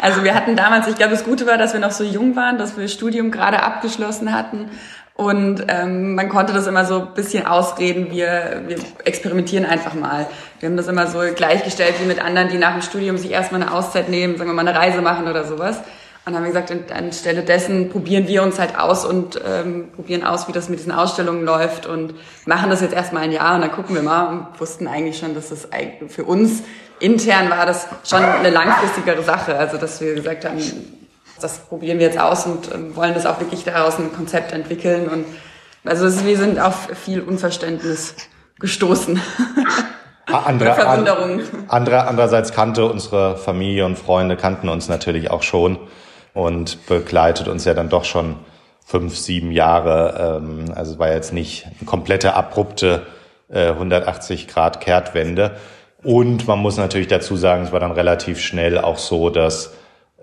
Also 0.00 0.24
wir 0.24 0.34
hatten 0.34 0.56
damals, 0.56 0.88
ich 0.88 0.96
glaube, 0.96 1.12
das 1.12 1.24
Gute 1.24 1.46
war, 1.46 1.56
dass 1.58 1.74
wir 1.74 1.80
noch 1.80 1.92
so 1.92 2.02
jung 2.02 2.34
waren, 2.34 2.58
dass 2.58 2.76
wir 2.76 2.88
Studium 2.88 3.30
gerade 3.30 3.62
abgeschlossen 3.62 4.32
hatten 4.32 4.68
und 5.14 5.64
ähm, 5.68 6.14
man 6.14 6.28
konnte 6.28 6.52
das 6.52 6.66
immer 6.66 6.84
so 6.84 7.00
ein 7.00 7.14
bisschen 7.14 7.46
ausreden, 7.46 8.10
wir, 8.10 8.62
wir 8.66 8.76
experimentieren 9.04 9.66
einfach 9.66 9.94
mal. 9.94 10.26
Wir 10.58 10.68
haben 10.68 10.76
das 10.76 10.88
immer 10.88 11.06
so 11.06 11.20
gleichgestellt 11.34 11.94
wie 12.00 12.06
mit 12.06 12.22
anderen, 12.22 12.48
die 12.48 12.56
nach 12.56 12.72
dem 12.72 12.82
Studium 12.82 13.18
sich 13.18 13.30
erstmal 13.30 13.62
eine 13.62 13.72
Auszeit 13.72 14.08
nehmen, 14.08 14.36
sagen 14.36 14.50
wir 14.50 14.54
mal 14.54 14.66
eine 14.66 14.78
Reise 14.78 15.02
machen 15.02 15.28
oder 15.28 15.44
sowas. 15.44 15.80
Und 16.24 16.36
haben 16.36 16.44
wir 16.44 16.52
gesagt, 16.52 16.92
anstelle 16.92 17.42
dessen 17.42 17.90
probieren 17.90 18.28
wir 18.28 18.44
uns 18.44 18.60
halt 18.60 18.78
aus 18.78 19.04
und 19.04 19.40
ähm, 19.44 19.90
probieren 19.96 20.22
aus, 20.22 20.46
wie 20.46 20.52
das 20.52 20.68
mit 20.68 20.78
diesen 20.78 20.92
Ausstellungen 20.92 21.44
läuft 21.44 21.86
und 21.86 22.14
machen 22.46 22.70
das 22.70 22.80
jetzt 22.80 22.94
erstmal 22.94 23.24
ein 23.24 23.32
Jahr 23.32 23.56
und 23.56 23.62
dann 23.62 23.72
gucken 23.72 23.96
wir 23.96 24.02
mal 24.02 24.28
und 24.28 24.60
wussten 24.60 24.86
eigentlich 24.86 25.18
schon, 25.18 25.34
dass 25.34 25.48
das 25.48 25.68
für 26.08 26.22
uns 26.22 26.62
intern 27.00 27.50
war 27.50 27.66
das 27.66 27.88
schon 28.08 28.22
eine 28.22 28.50
langfristigere 28.50 29.22
Sache. 29.24 29.58
Also 29.58 29.78
dass 29.78 30.00
wir 30.00 30.14
gesagt 30.14 30.44
haben, 30.44 30.58
das 31.40 31.58
probieren 31.58 31.98
wir 31.98 32.06
jetzt 32.06 32.20
aus 32.20 32.46
und 32.46 32.72
ähm, 32.72 32.94
wollen 32.94 33.14
das 33.14 33.26
auch 33.26 33.40
wirklich 33.40 33.64
daraus 33.64 33.98
ein 33.98 34.12
Konzept 34.12 34.52
entwickeln. 34.52 35.08
Und 35.08 35.24
also 35.84 36.06
ist, 36.06 36.24
wir 36.24 36.36
sind 36.36 36.60
auf 36.60 36.88
viel 36.94 37.20
Unverständnis 37.20 38.14
gestoßen. 38.60 39.20
Andere, 40.26 40.74
Verwunderung. 40.74 41.42
Andere, 41.66 42.06
andererseits 42.06 42.52
kannte 42.52 42.86
unsere 42.86 43.36
Familie 43.36 43.84
und 43.84 43.98
Freunde 43.98 44.36
kannten 44.36 44.68
uns 44.68 44.88
natürlich 44.88 45.30
auch 45.30 45.42
schon 45.42 45.78
und 46.34 46.86
begleitet 46.86 47.48
uns 47.48 47.64
ja 47.64 47.74
dann 47.74 47.88
doch 47.88 48.04
schon 48.04 48.36
fünf, 48.84 49.16
sieben 49.16 49.52
Jahre. 49.52 50.40
Ähm, 50.42 50.72
also 50.74 50.92
es 50.92 50.98
war 50.98 51.12
jetzt 51.12 51.32
nicht 51.32 51.66
eine 51.66 51.86
komplette 51.86 52.34
abrupte 52.34 53.06
äh, 53.48 53.68
180 53.68 54.48
Grad 54.48 54.80
Kehrtwende. 54.80 55.56
Und 56.02 56.48
man 56.48 56.58
muss 56.58 56.76
natürlich 56.76 57.08
dazu 57.08 57.36
sagen, 57.36 57.64
es 57.64 57.72
war 57.72 57.80
dann 57.80 57.92
relativ 57.92 58.40
schnell 58.40 58.78
auch 58.78 58.98
so, 58.98 59.30
dass 59.30 59.72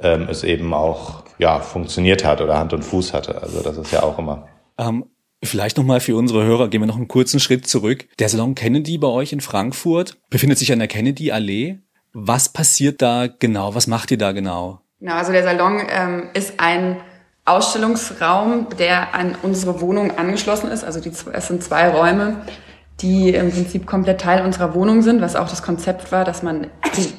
ähm, 0.01 0.27
es 0.29 0.43
eben 0.43 0.73
auch 0.73 1.23
ja 1.37 1.59
funktioniert 1.59 2.25
hat 2.25 2.41
oder 2.41 2.57
Hand 2.57 2.73
und 2.73 2.83
Fuß 2.83 3.13
hatte. 3.13 3.41
Also 3.41 3.61
das 3.61 3.77
ist 3.77 3.91
ja 3.91 4.03
auch 4.03 4.19
immer. 4.19 4.47
Ähm, 4.77 5.05
vielleicht 5.43 5.77
nochmal 5.77 6.01
für 6.01 6.15
unsere 6.15 6.43
Hörer, 6.43 6.67
gehen 6.67 6.81
wir 6.81 6.87
noch 6.87 6.97
einen 6.97 7.07
kurzen 7.07 7.39
Schritt 7.39 7.67
zurück. 7.67 8.07
Der 8.19 8.29
Salon 8.29 8.55
Kennedy 8.55 8.97
bei 8.97 9.07
euch 9.07 9.31
in 9.31 9.41
Frankfurt 9.41 10.17
befindet 10.29 10.57
sich 10.57 10.71
an 10.73 10.79
der 10.79 10.87
Kennedy-Allee. 10.89 11.79
Was 12.11 12.49
passiert 12.49 13.01
da 13.01 13.27
genau? 13.27 13.75
Was 13.75 13.87
macht 13.87 14.11
ihr 14.11 14.17
da 14.17 14.31
genau? 14.31 14.81
Genau, 14.99 15.15
also 15.15 15.31
der 15.31 15.43
Salon 15.43 15.81
ähm, 15.89 16.29
ist 16.33 16.59
ein 16.59 16.97
Ausstellungsraum, 17.45 18.67
der 18.77 19.15
an 19.15 19.35
unsere 19.41 19.81
Wohnung 19.81 20.17
angeschlossen 20.17 20.69
ist. 20.71 20.83
Also 20.83 20.99
die, 20.99 21.11
es 21.33 21.47
sind 21.47 21.63
zwei 21.63 21.89
Räume 21.89 22.41
die 23.01 23.29
im 23.29 23.51
Prinzip 23.51 23.85
komplett 23.85 24.21
Teil 24.21 24.43
unserer 24.43 24.73
Wohnung 24.73 25.01
sind, 25.01 25.21
was 25.21 25.35
auch 25.35 25.49
das 25.49 25.63
Konzept 25.63 26.11
war, 26.11 26.25
dass 26.25 26.43
man 26.43 26.67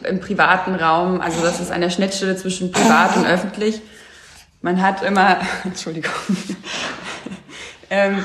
im 0.05 0.21
privaten 0.21 0.75
Raum, 0.75 1.21
also 1.21 1.41
das 1.43 1.61
ist 1.61 1.71
eine 1.71 1.91
Schnittstelle 1.91 2.37
zwischen 2.37 2.71
privat 2.71 3.17
und 3.17 3.27
öffentlich. 3.27 3.81
Man 4.61 4.83
hat 4.83 5.03
immer, 5.03 5.39
Entschuldigung, 5.65 6.13
ähm, 7.89 8.25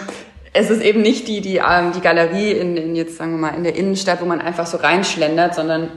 es 0.52 0.70
ist 0.70 0.82
eben 0.82 1.02
nicht 1.02 1.28
die, 1.28 1.42
die, 1.42 1.58
ähm, 1.58 1.94
die 1.94 2.02
Galerie 2.02 2.52
in, 2.52 2.76
in 2.76 2.96
jetzt, 2.96 3.18
sagen 3.18 3.32
wir 3.32 3.38
mal, 3.38 3.56
in 3.56 3.64
der 3.64 3.76
Innenstadt, 3.76 4.22
wo 4.22 4.26
man 4.26 4.42
einfach 4.42 4.66
so 4.66 4.78
reinschlendert, 4.78 5.56
sondern 5.56 5.90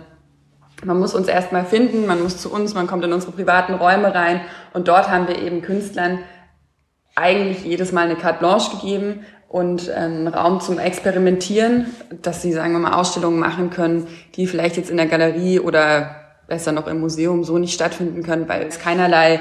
man 0.84 0.98
muss 0.98 1.14
uns 1.14 1.28
erstmal 1.28 1.64
finden, 1.64 2.06
man 2.06 2.22
muss 2.22 2.38
zu 2.38 2.52
uns, 2.52 2.74
man 2.74 2.86
kommt 2.86 3.04
in 3.04 3.12
unsere 3.12 3.32
privaten 3.32 3.74
Räume 3.74 4.14
rein 4.14 4.40
und 4.72 4.88
dort 4.88 5.10
haben 5.10 5.28
wir 5.28 5.38
eben 5.38 5.62
Künstlern 5.62 6.20
eigentlich 7.14 7.64
jedes 7.64 7.92
Mal 7.92 8.04
eine 8.04 8.16
Carte 8.16 8.38
Blanche 8.38 8.76
gegeben, 8.76 9.24
und 9.48 9.88
einen 9.88 10.28
Raum 10.28 10.60
zum 10.60 10.78
Experimentieren, 10.78 11.86
dass 12.22 12.42
sie, 12.42 12.52
sagen 12.52 12.72
wir 12.72 12.78
mal, 12.80 12.92
Ausstellungen 12.92 13.40
machen 13.40 13.70
können, 13.70 14.06
die 14.34 14.46
vielleicht 14.46 14.76
jetzt 14.76 14.90
in 14.90 14.98
der 14.98 15.06
Galerie 15.06 15.58
oder 15.58 16.16
besser 16.46 16.72
noch 16.72 16.86
im 16.86 17.00
Museum 17.00 17.44
so 17.44 17.58
nicht 17.58 17.74
stattfinden 17.74 18.22
können, 18.22 18.48
weil 18.48 18.62
es 18.66 18.78
keinerlei 18.78 19.40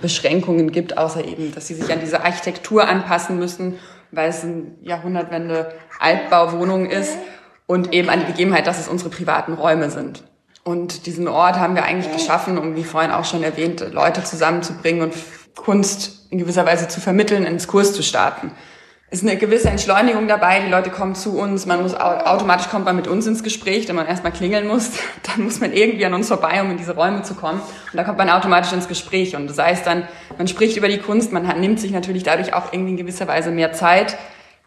Beschränkungen 0.00 0.72
gibt, 0.72 0.96
außer 0.96 1.24
eben, 1.24 1.52
dass 1.54 1.66
sie 1.66 1.74
sich 1.74 1.92
an 1.92 2.00
diese 2.00 2.24
Architektur 2.24 2.88
anpassen 2.88 3.38
müssen, 3.38 3.78
weil 4.12 4.30
es 4.30 4.44
eine 4.44 4.66
Jahrhundertwende 4.82 5.72
Altbauwohnung 5.98 6.86
ist 6.86 7.16
und 7.66 7.92
eben 7.92 8.08
an 8.08 8.20
die 8.20 8.26
Gegebenheit, 8.26 8.66
dass 8.66 8.80
es 8.80 8.88
unsere 8.88 9.10
privaten 9.10 9.54
Räume 9.54 9.90
sind. 9.90 10.22
Und 10.62 11.06
diesen 11.06 11.26
Ort 11.26 11.56
haben 11.56 11.74
wir 11.74 11.84
eigentlich 11.84 12.12
geschaffen, 12.12 12.58
um, 12.58 12.76
wie 12.76 12.84
vorhin 12.84 13.10
auch 13.10 13.24
schon 13.24 13.42
erwähnt, 13.42 13.84
Leute 13.92 14.22
zusammenzubringen 14.24 15.02
und 15.02 15.14
Kunst 15.56 16.26
in 16.30 16.38
gewisser 16.38 16.66
Weise 16.66 16.88
zu 16.88 17.00
vermitteln, 17.00 17.44
ins 17.44 17.66
Kurs 17.66 17.92
zu 17.92 18.02
starten 18.02 18.52
ist 19.10 19.24
eine 19.24 19.36
gewisse 19.36 19.68
Entschleunigung 19.68 20.28
dabei. 20.28 20.60
Die 20.60 20.70
Leute 20.70 20.90
kommen 20.90 21.16
zu 21.16 21.36
uns. 21.36 21.66
Man 21.66 21.82
muss 21.82 21.94
automatisch 21.94 22.68
kommt 22.68 22.84
man 22.84 22.94
mit 22.94 23.08
uns 23.08 23.26
ins 23.26 23.42
Gespräch, 23.42 23.88
wenn 23.88 23.96
man 23.96 24.06
erstmal 24.06 24.32
klingeln 24.32 24.68
muss. 24.68 24.92
Dann 25.24 25.44
muss 25.44 25.60
man 25.60 25.72
irgendwie 25.72 26.06
an 26.06 26.14
uns 26.14 26.28
vorbei, 26.28 26.62
um 26.62 26.70
in 26.70 26.76
diese 26.76 26.94
Räume 26.94 27.22
zu 27.22 27.34
kommen. 27.34 27.60
Und 27.60 27.96
da 27.96 28.04
kommt 28.04 28.18
man 28.18 28.30
automatisch 28.30 28.72
ins 28.72 28.86
Gespräch. 28.86 29.34
Und 29.34 29.48
das 29.48 29.58
heißt 29.58 29.84
dann, 29.86 30.06
man 30.38 30.46
spricht 30.46 30.76
über 30.76 30.88
die 30.88 30.98
Kunst. 30.98 31.32
Man 31.32 31.44
nimmt 31.60 31.80
sich 31.80 31.90
natürlich 31.90 32.22
dadurch 32.22 32.54
auch 32.54 32.72
irgendwie 32.72 32.92
in 32.92 32.96
gewisser 32.96 33.26
Weise 33.26 33.50
mehr 33.50 33.72
Zeit. 33.72 34.16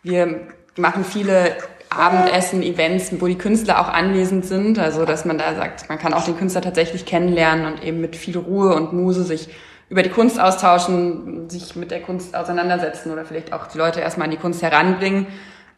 Wir 0.04 0.48
machen 0.76 1.06
viele 1.06 1.56
Abendessen, 1.98 2.62
Events, 2.64 3.12
wo 3.20 3.28
die 3.28 3.38
Künstler 3.38 3.82
auch 3.82 3.90
anwesend 3.90 4.46
sind. 4.46 4.80
Also, 4.80 5.06
dass 5.06 5.26
man 5.26 5.38
da 5.38 5.56
sagt, 5.56 5.90
man 5.90 5.98
kann 5.98 6.14
auch 6.14 6.26
den 6.26 6.38
Künstler 6.38 6.62
tatsächlich 6.62 7.06
kennenlernen 7.06 7.66
und 7.66 7.84
eben 7.84 8.02
mit 8.02 8.16
viel 8.16 8.38
Ruhe 8.38 8.76
und 8.76 8.94
Muse 8.94 9.24
sich 9.24 9.50
über 9.90 10.02
die 10.02 10.10
Kunst 10.10 10.40
austauschen, 10.40 11.50
sich 11.50 11.76
mit 11.76 11.92
der 11.92 12.02
Kunst 12.02 12.36
auseinandersetzen 12.36 13.12
oder 13.12 13.26
vielleicht 13.26 13.54
auch 13.54 13.68
die 13.68 13.78
Leute 13.78 14.00
erstmal 14.00 14.26
an 14.26 14.32
die 14.32 14.38
Kunst 14.38 14.62
heranbringen. 14.62 15.28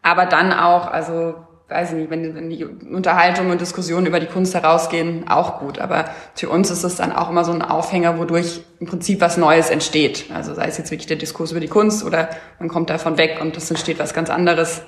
Aber 0.02 0.26
dann 0.26 0.54
auch, 0.54 0.88
also 0.88 1.36
weiß 1.68 1.92
ich 1.92 1.98
nicht, 1.98 2.10
wenn, 2.12 2.36
wenn 2.36 2.50
die 2.50 2.64
Unterhaltung 2.64 3.50
und 3.50 3.60
Diskussionen 3.60 4.06
über 4.06 4.20
die 4.20 4.28
Kunst 4.28 4.54
herausgehen, 4.54 5.28
auch 5.28 5.60
gut. 5.60 5.80
Aber 5.80 6.06
für 6.36 6.50
uns 6.50 6.70
ist 6.70 6.84
es 6.84 6.96
dann 6.96 7.12
auch 7.12 7.30
immer 7.30 7.44
so 7.44 7.52
ein 7.52 7.64
Aufhänger, 7.64 8.20
wodurch 8.20 8.62
im 8.80 8.88
Prinzip 8.88 9.20
was 9.20 9.38
Neues 9.38 9.70
entsteht. 9.70 10.26
Also 10.34 10.54
sei 10.54 10.68
es 10.68 10.78
jetzt 10.78 10.92
wirklich 10.92 11.08
der 11.08 11.18
Diskurs 11.18 11.52
über 11.52 11.60
die 11.60 11.68
Kunst 11.68 12.06
oder 12.06 12.30
man 12.60 12.70
kommt 12.70 12.90
davon 12.90 13.18
weg 13.18 13.40
und 13.42 13.58
es 13.58 13.70
entsteht 13.72 13.98
was 13.98 14.14
ganz 14.14 14.30
anderes. 14.30 14.84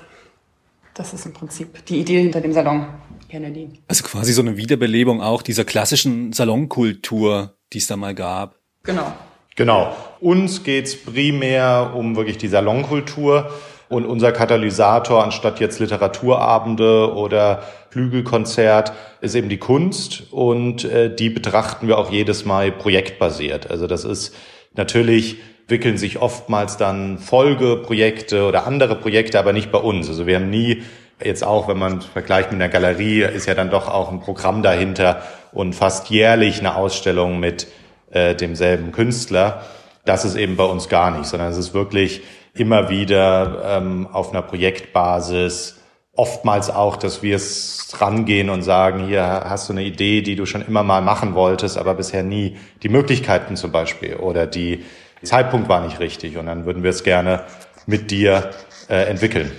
Das 0.98 1.14
ist 1.14 1.24
im 1.26 1.32
Prinzip 1.32 1.86
die 1.86 2.00
Idee 2.00 2.22
hinter 2.22 2.40
dem 2.40 2.52
Salon 2.52 2.88
Kennedy. 3.28 3.70
Also 3.86 4.02
quasi 4.02 4.32
so 4.32 4.42
eine 4.42 4.56
Wiederbelebung 4.56 5.22
auch 5.22 5.42
dieser 5.42 5.64
klassischen 5.64 6.32
Salonkultur, 6.32 7.54
die 7.72 7.78
es 7.78 7.86
da 7.86 7.96
mal 7.96 8.16
gab. 8.16 8.56
Genau. 8.82 9.12
Genau. 9.54 9.96
Uns 10.18 10.64
geht's 10.64 10.96
primär 10.96 11.92
um 11.94 12.16
wirklich 12.16 12.36
die 12.36 12.48
Salonkultur. 12.48 13.48
Und 13.88 14.06
unser 14.06 14.32
Katalysator, 14.32 15.22
anstatt 15.22 15.60
jetzt 15.60 15.78
Literaturabende 15.78 17.14
oder 17.14 17.62
Flügelkonzert, 17.90 18.92
ist 19.20 19.36
eben 19.36 19.48
die 19.48 19.58
Kunst. 19.58 20.24
Und 20.32 20.84
äh, 20.84 21.14
die 21.14 21.30
betrachten 21.30 21.86
wir 21.86 21.96
auch 21.96 22.10
jedes 22.10 22.44
Mal 22.44 22.72
projektbasiert. 22.72 23.70
Also 23.70 23.86
das 23.86 24.04
ist 24.04 24.34
Natürlich 24.78 25.38
wickeln 25.68 25.98
sich 25.98 26.20
oftmals 26.20 26.78
dann 26.78 27.18
Folgeprojekte 27.18 28.44
oder 28.44 28.66
andere 28.66 28.96
Projekte, 28.96 29.38
aber 29.38 29.52
nicht 29.52 29.70
bei 29.70 29.78
uns. 29.78 30.08
Also 30.08 30.26
wir 30.26 30.36
haben 30.36 30.50
nie 30.50 30.82
jetzt 31.22 31.44
auch, 31.44 31.68
wenn 31.68 31.78
man 31.78 32.00
vergleicht 32.00 32.50
mit 32.50 32.60
einer 32.60 32.70
Galerie, 32.70 33.22
ist 33.22 33.46
ja 33.46 33.54
dann 33.54 33.70
doch 33.70 33.88
auch 33.88 34.10
ein 34.10 34.20
Programm 34.20 34.62
dahinter 34.62 35.22
und 35.52 35.74
fast 35.74 36.10
jährlich 36.10 36.60
eine 36.60 36.74
Ausstellung 36.74 37.38
mit 37.38 37.68
äh, 38.10 38.34
demselben 38.34 38.92
Künstler. 38.92 39.62
Das 40.04 40.24
ist 40.24 40.36
eben 40.36 40.56
bei 40.56 40.64
uns 40.64 40.88
gar 40.88 41.10
nicht, 41.10 41.26
sondern 41.26 41.50
es 41.50 41.58
ist 41.58 41.74
wirklich 41.74 42.22
immer 42.54 42.88
wieder 42.88 43.62
ähm, 43.64 44.08
auf 44.10 44.30
einer 44.30 44.42
Projektbasis, 44.42 45.78
oftmals 46.14 46.68
auch, 46.70 46.96
dass 46.96 47.22
wir 47.22 47.36
es 47.36 47.90
rangehen 48.00 48.50
und 48.50 48.62
sagen, 48.62 49.06
hier 49.06 49.22
hast 49.22 49.68
du 49.68 49.72
eine 49.72 49.84
Idee, 49.84 50.22
die 50.22 50.34
du 50.34 50.46
schon 50.46 50.62
immer 50.62 50.82
mal 50.82 51.00
machen 51.00 51.34
wolltest, 51.34 51.78
aber 51.78 51.94
bisher 51.94 52.24
nie 52.24 52.56
die 52.82 52.88
Möglichkeiten 52.88 53.54
zum 53.54 53.70
Beispiel 53.70 54.16
oder 54.16 54.46
die 54.46 54.84
Zeitpunkt 55.22 55.68
war 55.68 55.84
nicht 55.84 56.00
richtig 56.00 56.36
und 56.36 56.46
dann 56.46 56.66
würden 56.66 56.82
wir 56.82 56.90
es 56.90 57.02
gerne 57.02 57.44
mit 57.86 58.10
dir 58.10 58.50
äh, 58.88 59.04
entwickeln. 59.08 59.50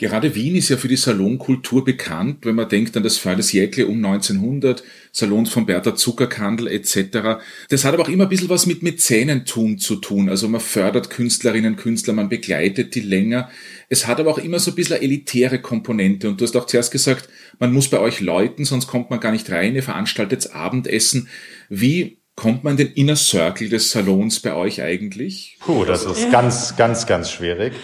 Gerade 0.00 0.36
Wien 0.36 0.54
ist 0.54 0.68
ja 0.68 0.76
für 0.76 0.86
die 0.86 0.94
Salonkultur 0.94 1.84
bekannt, 1.84 2.46
wenn 2.46 2.54
man 2.54 2.68
denkt 2.68 2.96
an 2.96 3.02
das 3.02 3.18
Feines 3.18 3.50
Jäckle 3.50 3.88
um 3.88 3.96
1900, 3.96 4.84
Salons 5.10 5.50
von 5.50 5.66
Bertha 5.66 5.96
Zuckerkandel 5.96 6.68
etc. 6.68 7.40
Das 7.68 7.84
hat 7.84 7.94
aber 7.94 8.04
auch 8.04 8.08
immer 8.08 8.26
ein 8.26 8.28
bisschen 8.28 8.48
was 8.48 8.66
mit 8.66 8.84
Mäzenentum 8.84 9.78
zu 9.78 9.96
tun. 9.96 10.28
Also 10.28 10.48
man 10.48 10.60
fördert 10.60 11.10
Künstlerinnen, 11.10 11.74
Künstler, 11.74 12.12
man 12.12 12.28
begleitet 12.28 12.94
die 12.94 13.00
länger. 13.00 13.50
Es 13.88 14.06
hat 14.06 14.20
aber 14.20 14.30
auch 14.30 14.38
immer 14.38 14.60
so 14.60 14.70
ein 14.70 14.76
bisschen 14.76 14.96
eine 14.96 15.04
elitäre 15.04 15.60
Komponente. 15.60 16.28
Und 16.28 16.40
du 16.40 16.44
hast 16.44 16.56
auch 16.56 16.66
zuerst 16.66 16.92
gesagt, 16.92 17.28
man 17.58 17.72
muss 17.72 17.88
bei 17.88 17.98
euch 17.98 18.20
läuten, 18.20 18.64
sonst 18.64 18.86
kommt 18.86 19.10
man 19.10 19.18
gar 19.18 19.32
nicht 19.32 19.50
rein. 19.50 19.74
Ihr 19.74 19.82
veranstaltet 19.82 20.54
Abendessen. 20.54 21.26
Wie 21.68 22.17
kommt 22.38 22.62
man 22.62 22.78
in 22.78 22.86
den 22.86 22.92
Inner 22.94 23.16
Circle 23.16 23.68
des 23.68 23.90
Salons 23.90 24.38
bei 24.40 24.54
euch 24.54 24.80
eigentlich? 24.80 25.58
Puh, 25.58 25.84
das 25.84 26.04
ist 26.04 26.30
ganz, 26.30 26.76
ganz, 26.76 27.06
ganz 27.06 27.30
schwierig. 27.30 27.74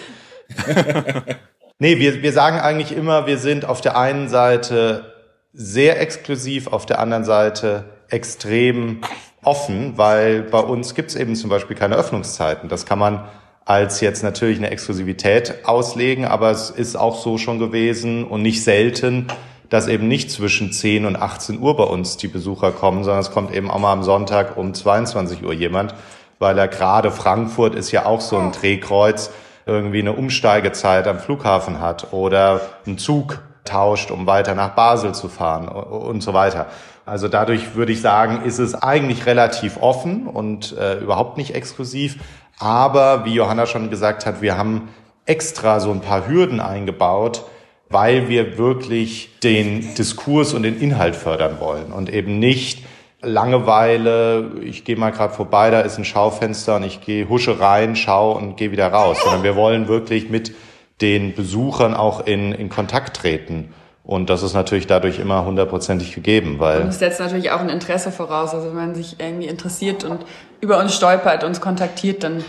Nee, 1.81 1.99
wir, 1.99 2.23
wir 2.23 2.33
sagen 2.33 2.61
eigentlich 2.61 2.97
immer, 2.97 3.27
wir 3.27 3.37
sind 3.37 3.65
auf 3.65 3.81
der 3.81 3.99
einen 3.99 4.29
Seite 4.29 5.13
sehr 5.53 6.01
exklusiv, 6.01 6.69
auf 6.69 6.87
der 6.87 7.01
anderen 7.01 7.25
Seite 7.25 7.87
extrem 8.09 9.01
offen, 9.43 9.99
weil 9.99 10.43
bei 10.43 10.61
uns 10.61 10.95
gibt's 10.95 11.17
eben 11.17 11.35
zum 11.35 11.51
Beispiel 11.51 11.77
keine 11.77 11.97
Öffnungszeiten. 11.97 12.69
Das 12.69 12.87
kann 12.87 13.01
man 13.01 13.29
als 13.65 14.01
jetzt 14.01 14.23
natürlich 14.23 14.59
eine 14.59 14.71
Exklusivität 14.71 15.65
auslegen, 15.65 16.27
aber 16.27 16.53
es 16.53 16.71
ist 16.71 16.95
auch 16.95 17.21
so 17.21 17.39
schon 17.39 17.59
gewesen 17.59 18.23
und 18.25 18.43
nicht 18.43 18.63
selten, 18.63 19.27
dass 19.75 19.89
eben 19.89 20.07
nicht 20.07 20.31
zwischen 20.31 20.71
10 20.71 21.05
und 21.05 21.17
18 21.17 21.59
Uhr 21.59 21.77
bei 21.77 21.83
uns 21.83 22.17
die 22.17 22.29
Besucher 22.29 22.71
kommen, 22.71 23.03
sondern 23.03 23.21
es 23.21 23.33
kommt 23.33 23.53
eben 23.53 23.73
auch 23.73 23.81
mal 23.81 23.93
am 23.93 24.05
Sonntag 24.05 24.57
um 24.57 24.73
22 24.73 25.43
Uhr 25.43 25.53
jemand, 25.53 25.97
weil 26.39 26.57
er 26.57 26.69
gerade 26.69 27.11
Frankfurt 27.11 27.75
ist 27.75 27.91
ja 27.91 28.07
auch 28.07 28.21
so 28.21 28.39
ein 28.39 28.53
Drehkreuz 28.53 29.33
irgendwie 29.67 29.99
eine 29.99 30.13
Umsteigezeit 30.13 31.09
am 31.09 31.19
Flughafen 31.19 31.81
hat 31.81 32.13
oder 32.13 32.61
einen 32.87 32.99
Zug 32.99 33.43
tauscht, 33.65 34.13
um 34.13 34.29
weiter 34.29 34.55
nach 34.55 34.77
Basel 34.77 35.13
zu 35.13 35.29
fahren 35.29 35.67
und 35.67 36.23
so 36.23 36.35
weiter. 36.35 36.67
Also 37.05 37.27
dadurch 37.27 37.75
würde 37.75 37.91
ich 37.91 38.01
sagen, 38.01 38.43
ist 38.45 38.61
es 38.61 38.77
eigentlich 38.77 39.27
relativ 39.27 39.79
offen 39.81 40.29
und 40.29 40.77
äh, 40.79 41.01
überhaupt 41.01 41.37
nicht 41.37 41.53
exklusiv. 41.53 42.19
Aber 42.61 43.25
wie 43.25 43.35
Johanna 43.35 43.67
schon 43.67 43.91
gesagt 43.91 44.25
hat, 44.25 44.41
wir 44.41 44.57
haben 44.57 44.89
extra 45.27 45.81
so 45.81 45.91
ein 45.91 46.01
paar 46.01 46.29
Hürden 46.29 46.61
eingebaut, 46.61 47.43
weil 47.89 48.29
wir 48.29 48.59
wirklich 48.59 49.31
den 49.43 49.95
Diskurs 49.95 50.55
und 50.55 50.63
den 50.63 50.81
Inhalt 50.81 51.17
fördern 51.17 51.61
wollen 51.61 51.93
und 51.93 52.13
eben 52.13 52.39
nicht 52.39 52.85
Langeweile, 53.25 54.51
ich 54.63 54.85
gehe 54.85 54.97
mal 54.97 55.11
gerade 55.11 55.33
vorbei, 55.33 55.71
da 55.71 55.81
ist 55.81 55.97
ein 55.97 56.05
Schaufenster 56.05 56.77
und 56.77 56.85
ich 56.85 57.01
gehe 57.01 57.29
husche 57.29 57.59
rein, 57.59 57.97
schau 57.97 58.33
und 58.33 58.57
gehe 58.57 58.71
wieder 58.71 58.89
raus, 58.89 59.19
sondern 59.23 59.43
wir 59.43 59.57
wollen 59.57 59.89
wirklich 59.89 60.29
mit 60.29 60.55
den 61.01 61.35
Besuchern 61.35 61.95
auch 61.95 62.27
in, 62.27 62.53
in 62.53 62.69
Kontakt 62.69 63.17
treten. 63.17 63.73
Und 64.05 64.29
das 64.29 64.43
ist 64.43 64.53
natürlich 64.53 64.87
dadurch 64.87 65.19
immer 65.19 65.47
hundertprozentig 65.47 66.15
gegeben, 66.15 66.57
weil. 66.59 66.83
Und 66.83 66.89
es 66.89 66.99
setzt 66.99 67.21
natürlich 67.21 67.51
auch 67.51 67.61
ein 67.61 67.71
Interesse 67.71 68.13
voraus. 68.13 68.53
Also 68.53 68.69
wenn 68.69 68.77
man 68.77 68.95
sich 68.95 69.17
irgendwie 69.19 69.47
interessiert 69.47 70.05
und 70.05 70.27
über 70.61 70.79
uns 70.79 70.95
stolpert, 70.95 71.43
uns 71.43 71.63
kontaktiert, 71.63 72.23
dann, 72.23 72.45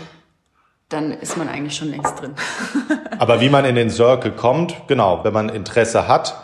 dann 0.88 1.12
ist 1.12 1.36
man 1.36 1.48
eigentlich 1.48 1.76
schon 1.76 1.90
längst 1.90 2.20
drin. 2.20 2.34
Aber 3.18 3.40
wie 3.40 3.48
man 3.48 3.64
in 3.64 3.74
den 3.74 3.90
Circle 3.90 4.32
kommt, 4.32 4.74
genau, 4.86 5.24
wenn 5.24 5.32
man 5.32 5.48
Interesse 5.48 6.06
hat, 6.06 6.36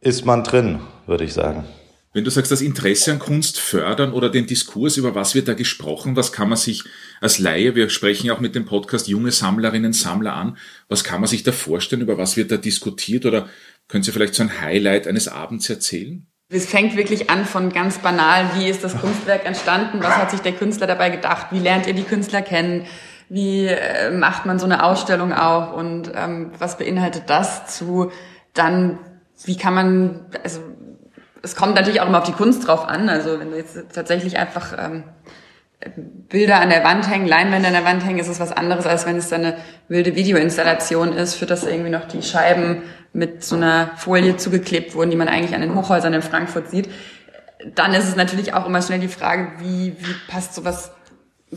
ist 0.00 0.24
man 0.24 0.44
drin, 0.44 0.80
würde 1.06 1.24
ich 1.24 1.32
sagen. 1.32 1.64
Wenn 2.12 2.24
du 2.24 2.30
sagst, 2.30 2.50
das 2.50 2.60
Interesse 2.60 3.12
an 3.12 3.20
Kunst 3.20 3.60
fördern 3.60 4.12
oder 4.12 4.30
den 4.30 4.46
Diskurs, 4.46 4.96
über 4.96 5.14
was 5.14 5.36
wird 5.36 5.46
da 5.46 5.54
gesprochen, 5.54 6.16
was 6.16 6.32
kann 6.32 6.48
man 6.48 6.58
sich 6.58 6.82
als 7.20 7.38
Laie, 7.38 7.76
wir 7.76 7.88
sprechen 7.88 8.26
ja 8.26 8.34
auch 8.34 8.40
mit 8.40 8.56
dem 8.56 8.64
Podcast 8.64 9.06
junge 9.06 9.30
Sammlerinnen, 9.30 9.92
Sammler 9.92 10.34
an, 10.34 10.56
was 10.88 11.04
kann 11.04 11.20
man 11.20 11.28
sich 11.28 11.44
da 11.44 11.52
vorstellen, 11.52 12.02
über 12.02 12.18
was 12.18 12.36
wird 12.36 12.50
da 12.50 12.56
diskutiert 12.56 13.26
oder 13.26 13.48
können 13.86 14.02
Sie 14.02 14.10
vielleicht 14.10 14.34
so 14.34 14.42
ein 14.42 14.60
Highlight 14.60 15.06
eines 15.06 15.28
Abends 15.28 15.70
erzählen? 15.70 16.26
Es 16.48 16.66
fängt 16.66 16.96
wirklich 16.96 17.30
an 17.30 17.44
von 17.44 17.72
ganz 17.72 17.98
banal, 17.98 18.50
wie 18.56 18.68
ist 18.68 18.82
das 18.82 19.00
Kunstwerk 19.00 19.46
entstanden, 19.46 20.02
was 20.02 20.16
hat 20.16 20.32
sich 20.32 20.40
der 20.40 20.52
Künstler 20.52 20.88
dabei 20.88 21.10
gedacht, 21.10 21.52
wie 21.52 21.60
lernt 21.60 21.86
ihr 21.86 21.94
die 21.94 22.02
Künstler 22.02 22.42
kennen, 22.42 22.86
wie 23.30 23.68
äh, 23.68 24.10
macht 24.10 24.44
man 24.44 24.58
so 24.58 24.66
eine 24.66 24.84
Ausstellung 24.84 25.32
auch 25.32 25.72
und 25.72 26.12
ähm, 26.14 26.50
was 26.58 26.76
beinhaltet 26.76 27.24
das 27.28 27.66
zu 27.66 28.10
dann, 28.52 28.98
wie 29.44 29.56
kann 29.56 29.72
man, 29.72 30.26
also 30.42 30.60
es 31.40 31.54
kommt 31.54 31.76
natürlich 31.76 32.00
auch 32.00 32.08
immer 32.08 32.18
auf 32.18 32.24
die 32.24 32.32
Kunst 32.32 32.66
drauf 32.66 32.86
an. 32.86 33.08
Also 33.08 33.38
wenn 33.38 33.52
du 33.52 33.56
jetzt 33.56 33.78
tatsächlich 33.94 34.36
einfach 34.36 34.76
ähm, 34.76 35.04
Bilder 36.28 36.60
an 36.60 36.70
der 36.70 36.84
Wand 36.84 37.08
hängen, 37.08 37.26
Leinwände 37.26 37.68
an 37.68 37.74
der 37.74 37.84
Wand 37.84 38.04
hängen, 38.04 38.18
ist 38.18 38.28
es 38.28 38.40
was 38.40 38.52
anderes, 38.52 38.84
als 38.84 39.06
wenn 39.06 39.16
es 39.16 39.28
dann 39.28 39.44
eine 39.44 39.56
wilde 39.88 40.16
Videoinstallation 40.16 41.12
ist, 41.12 41.36
für 41.36 41.46
das 41.46 41.64
irgendwie 41.64 41.90
noch 41.90 42.06
die 42.06 42.22
Scheiben 42.22 42.82
mit 43.12 43.44
so 43.44 43.54
einer 43.54 43.92
Folie 43.96 44.36
zugeklebt 44.36 44.94
wurden, 44.96 45.10
die 45.10 45.16
man 45.16 45.28
eigentlich 45.28 45.54
an 45.54 45.62
den 45.62 45.76
Hochhäusern 45.76 46.12
in 46.12 46.22
Frankfurt 46.22 46.68
sieht. 46.68 46.90
Dann 47.74 47.94
ist 47.94 48.08
es 48.08 48.16
natürlich 48.16 48.54
auch 48.54 48.66
immer 48.66 48.82
schnell 48.82 48.98
die 48.98 49.08
Frage, 49.08 49.52
wie, 49.58 49.94
wie 49.98 50.14
passt 50.28 50.54
sowas 50.54 50.92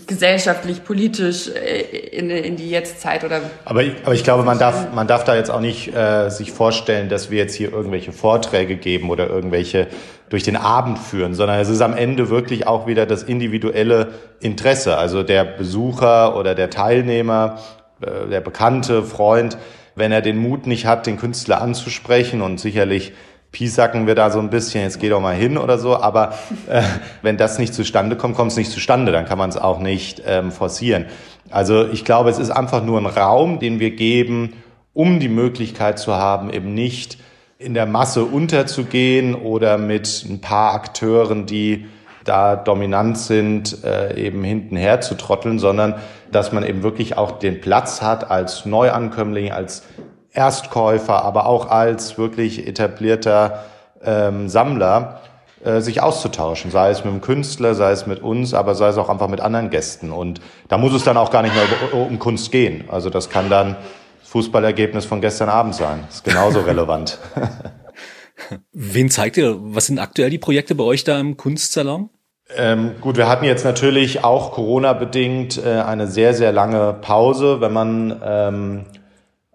gesellschaftlich, 0.07 0.83
politisch 0.83 1.49
äh, 1.49 1.81
in, 1.81 2.29
in 2.29 2.55
die 2.55 2.69
Jetztzeit 2.69 3.23
oder. 3.23 3.41
Aber, 3.65 3.83
aber 4.03 4.13
ich 4.15 4.23
glaube, 4.23 4.43
man 4.43 4.57
darf, 4.57 4.91
man 4.93 5.07
darf 5.07 5.23
da 5.23 5.35
jetzt 5.35 5.51
auch 5.51 5.59
nicht 5.59 5.95
äh, 5.95 6.29
sich 6.29 6.51
vorstellen, 6.51 7.09
dass 7.09 7.29
wir 7.29 7.37
jetzt 7.37 7.53
hier 7.53 7.71
irgendwelche 7.71 8.11
Vorträge 8.11 8.75
geben 8.75 9.09
oder 9.09 9.29
irgendwelche 9.29 9.87
durch 10.29 10.43
den 10.43 10.55
Abend 10.55 10.97
führen, 10.97 11.35
sondern 11.35 11.59
es 11.59 11.69
ist 11.69 11.81
am 11.81 11.95
Ende 11.95 12.29
wirklich 12.29 12.65
auch 12.65 12.87
wieder 12.87 13.05
das 13.05 13.21
individuelle 13.21 14.13
Interesse. 14.39 14.97
Also 14.97 15.21
der 15.21 15.43
Besucher 15.43 16.35
oder 16.35 16.55
der 16.55 16.71
Teilnehmer, 16.71 17.59
äh, 18.01 18.27
der 18.29 18.41
bekannte 18.41 19.03
Freund, 19.03 19.57
wenn 19.95 20.11
er 20.11 20.21
den 20.21 20.37
Mut 20.37 20.65
nicht 20.65 20.87
hat, 20.87 21.05
den 21.05 21.17
Künstler 21.17 21.61
anzusprechen 21.61 22.41
und 22.41 22.59
sicherlich 22.59 23.13
piesacken 23.53 24.07
wir 24.07 24.15
da 24.15 24.31
so 24.31 24.39
ein 24.39 24.49
bisschen, 24.49 24.81
jetzt 24.81 24.99
geh 24.99 25.07
doch 25.07 25.21
mal 25.21 25.35
hin 25.35 25.57
oder 25.57 25.77
so. 25.77 25.95
Aber 25.95 26.33
äh, 26.67 26.81
wenn 27.21 27.37
das 27.37 27.59
nicht 27.59 27.73
zustande 27.73 28.17
kommt, 28.17 28.35
kommt 28.35 28.51
es 28.51 28.57
nicht 28.57 28.71
zustande. 28.71 29.13
Dann 29.13 29.25
kann 29.25 29.37
man 29.37 29.49
es 29.49 29.57
auch 29.57 29.79
nicht 29.79 30.21
ähm, 30.25 30.51
forcieren. 30.51 31.05
Also 31.49 31.87
ich 31.87 32.03
glaube, 32.03 32.29
es 32.29 32.39
ist 32.39 32.49
einfach 32.49 32.83
nur 32.83 32.99
ein 32.99 33.05
Raum, 33.05 33.59
den 33.59 33.79
wir 33.79 33.91
geben, 33.91 34.53
um 34.93 35.19
die 35.19 35.29
Möglichkeit 35.29 35.99
zu 35.99 36.15
haben, 36.15 36.51
eben 36.51 36.73
nicht 36.73 37.19
in 37.57 37.73
der 37.73 37.85
Masse 37.85 38.25
unterzugehen 38.25 39.35
oder 39.35 39.77
mit 39.77 40.25
ein 40.27 40.41
paar 40.41 40.73
Akteuren, 40.73 41.45
die 41.45 41.85
da 42.25 42.55
dominant 42.55 43.17
sind, 43.17 43.83
äh, 43.83 44.15
eben 44.17 44.43
hintenher 44.43 45.01
zu 45.01 45.15
trotteln, 45.15 45.59
sondern 45.59 45.95
dass 46.31 46.51
man 46.51 46.63
eben 46.63 46.81
wirklich 46.81 47.17
auch 47.17 47.33
den 47.33 47.61
Platz 47.61 48.01
hat 48.01 48.31
als 48.31 48.65
Neuankömmling, 48.65 49.51
als 49.51 49.83
Erstkäufer, 50.33 51.23
aber 51.23 51.45
auch 51.45 51.69
als 51.69 52.17
wirklich 52.17 52.67
etablierter 52.67 53.65
ähm, 54.03 54.49
Sammler 54.49 55.21
äh, 55.63 55.79
sich 55.79 56.01
auszutauschen, 56.01 56.71
sei 56.71 56.89
es 56.89 57.05
mit 57.05 57.13
dem 57.13 57.21
Künstler, 57.21 57.75
sei 57.75 57.91
es 57.91 58.05
mit 58.05 58.21
uns, 58.21 58.53
aber 58.53 58.75
sei 58.75 58.89
es 58.89 58.97
auch 58.97 59.09
einfach 59.09 59.29
mit 59.29 59.39
anderen 59.39 59.69
Gästen. 59.69 60.11
Und 60.11 60.41
da 60.67 60.77
muss 60.77 60.93
es 60.93 61.03
dann 61.03 61.15
auch 61.15 61.31
gar 61.31 61.41
nicht 61.41 61.55
mehr 61.55 61.93
um, 61.93 62.19
Kunst 62.19 62.51
gehen. 62.51 62.85
Also 62.89 63.09
das 63.09 63.29
kann 63.29 63.49
dann 63.49 63.77
das 64.19 64.29
Fußballergebnis 64.29 65.05
von 65.05 65.21
gestern 65.21 65.49
Abend 65.49 65.75
sein. 65.75 66.03
Das 66.07 66.15
ist 66.15 66.23
genauso 66.25 66.59
relevant. 66.67 67.17
Wen 68.73 69.09
zeigt 69.09 69.37
ihr? 69.37 69.55
Was 69.59 69.85
sind 69.85 69.99
aktuell 69.99 70.29
die 70.29 70.37
Projekte 70.37 70.75
bei 70.75 70.83
euch 70.83 71.03
da 71.03 71.19
im 71.19 71.37
Kunstsalon? 71.37 72.09
Ähm, 72.57 72.95
gut, 72.99 73.15
wir 73.15 73.29
hatten 73.29 73.45
jetzt 73.45 73.63
natürlich 73.63 74.23
auch 74.23 74.51
Corona-bedingt 74.51 75.63
äh, 75.63 75.79
eine 75.79 76.07
sehr, 76.07 76.33
sehr 76.33 76.51
lange 76.51 76.93
Pause. 76.93 77.61
Wenn 77.61 77.71
man 77.71 78.21
ähm, 78.23 78.85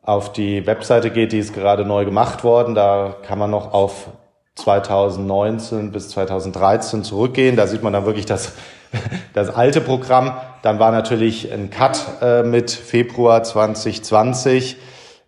auf 0.09 0.33
die 0.33 0.67
Webseite 0.67 1.11
geht, 1.11 1.33
die 1.33 1.39
ist 1.39 1.53
gerade 1.53 1.85
neu 1.85 2.07
gemacht 2.07 2.43
worden. 2.43 2.75
Da 2.75 3.15
kann 3.27 3.39
man 3.39 3.51
noch 3.51 3.75
auf 3.75 4.09
2019 4.55 5.93
bis 5.93 6.09
2013 6.09 7.05
zurückgehen. 7.05 7.57
Da 7.57 7.67
sieht 7.67 7.83
man 7.83 7.93
dann 7.93 8.07
wirklich 8.07 8.25
das, 8.25 8.55
das 9.35 9.55
alte 9.55 9.83
Programm. 9.83 10.33
Dann 10.63 10.79
war 10.79 10.93
natürlich 10.93 11.53
ein 11.53 11.69
Cut 11.69 12.01
äh, 12.23 12.43
mit 12.43 12.71
Februar 12.71 13.43
2020. 13.43 14.79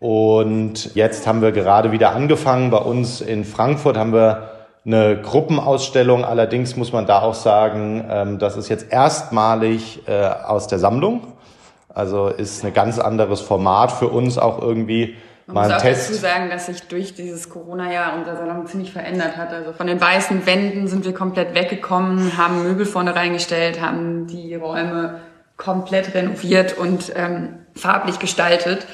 Und 0.00 0.94
jetzt 0.94 1.26
haben 1.26 1.42
wir 1.42 1.52
gerade 1.52 1.92
wieder 1.92 2.12
angefangen. 2.12 2.70
Bei 2.70 2.78
uns 2.78 3.20
in 3.20 3.44
Frankfurt 3.44 3.98
haben 3.98 4.14
wir 4.14 4.48
eine 4.86 5.20
Gruppenausstellung. 5.20 6.24
Allerdings 6.24 6.76
muss 6.76 6.90
man 6.90 7.04
da 7.04 7.20
auch 7.20 7.34
sagen, 7.34 8.02
ähm, 8.10 8.38
das 8.38 8.56
ist 8.56 8.70
jetzt 8.70 8.90
erstmalig 8.90 10.08
äh, 10.08 10.24
aus 10.24 10.68
der 10.68 10.78
Sammlung. 10.78 11.34
Also 11.94 12.28
ist 12.28 12.64
ein 12.64 12.72
ganz 12.72 12.98
anderes 12.98 13.40
Format 13.40 13.92
für 13.92 14.08
uns 14.08 14.38
auch 14.38 14.60
irgendwie. 14.60 15.16
Man 15.46 15.66
muss 15.66 15.76
auch 15.76 15.82
Test. 15.82 16.10
dazu 16.10 16.20
sagen, 16.20 16.50
dass 16.50 16.66
sich 16.66 16.82
durch 16.86 17.14
dieses 17.14 17.48
Corona-Jahr 17.48 18.16
unser 18.16 18.36
Salon 18.36 18.66
ziemlich 18.66 18.92
verändert 18.92 19.36
hat. 19.36 19.52
Also 19.52 19.72
von 19.72 19.86
den 19.86 20.00
weißen 20.00 20.46
Wänden 20.46 20.86
sind 20.86 21.04
wir 21.04 21.12
komplett 21.12 21.54
weggekommen, 21.54 22.36
haben 22.38 22.62
Möbel 22.62 22.86
vorne 22.86 23.16
reingestellt, 23.16 23.80
haben 23.80 24.28
die 24.28 24.54
Räume 24.54 25.20
komplett 25.56 26.14
renoviert 26.14 26.78
und 26.78 27.12
ähm, 27.16 27.66
farblich 27.74 28.18
gestaltet. 28.18 28.86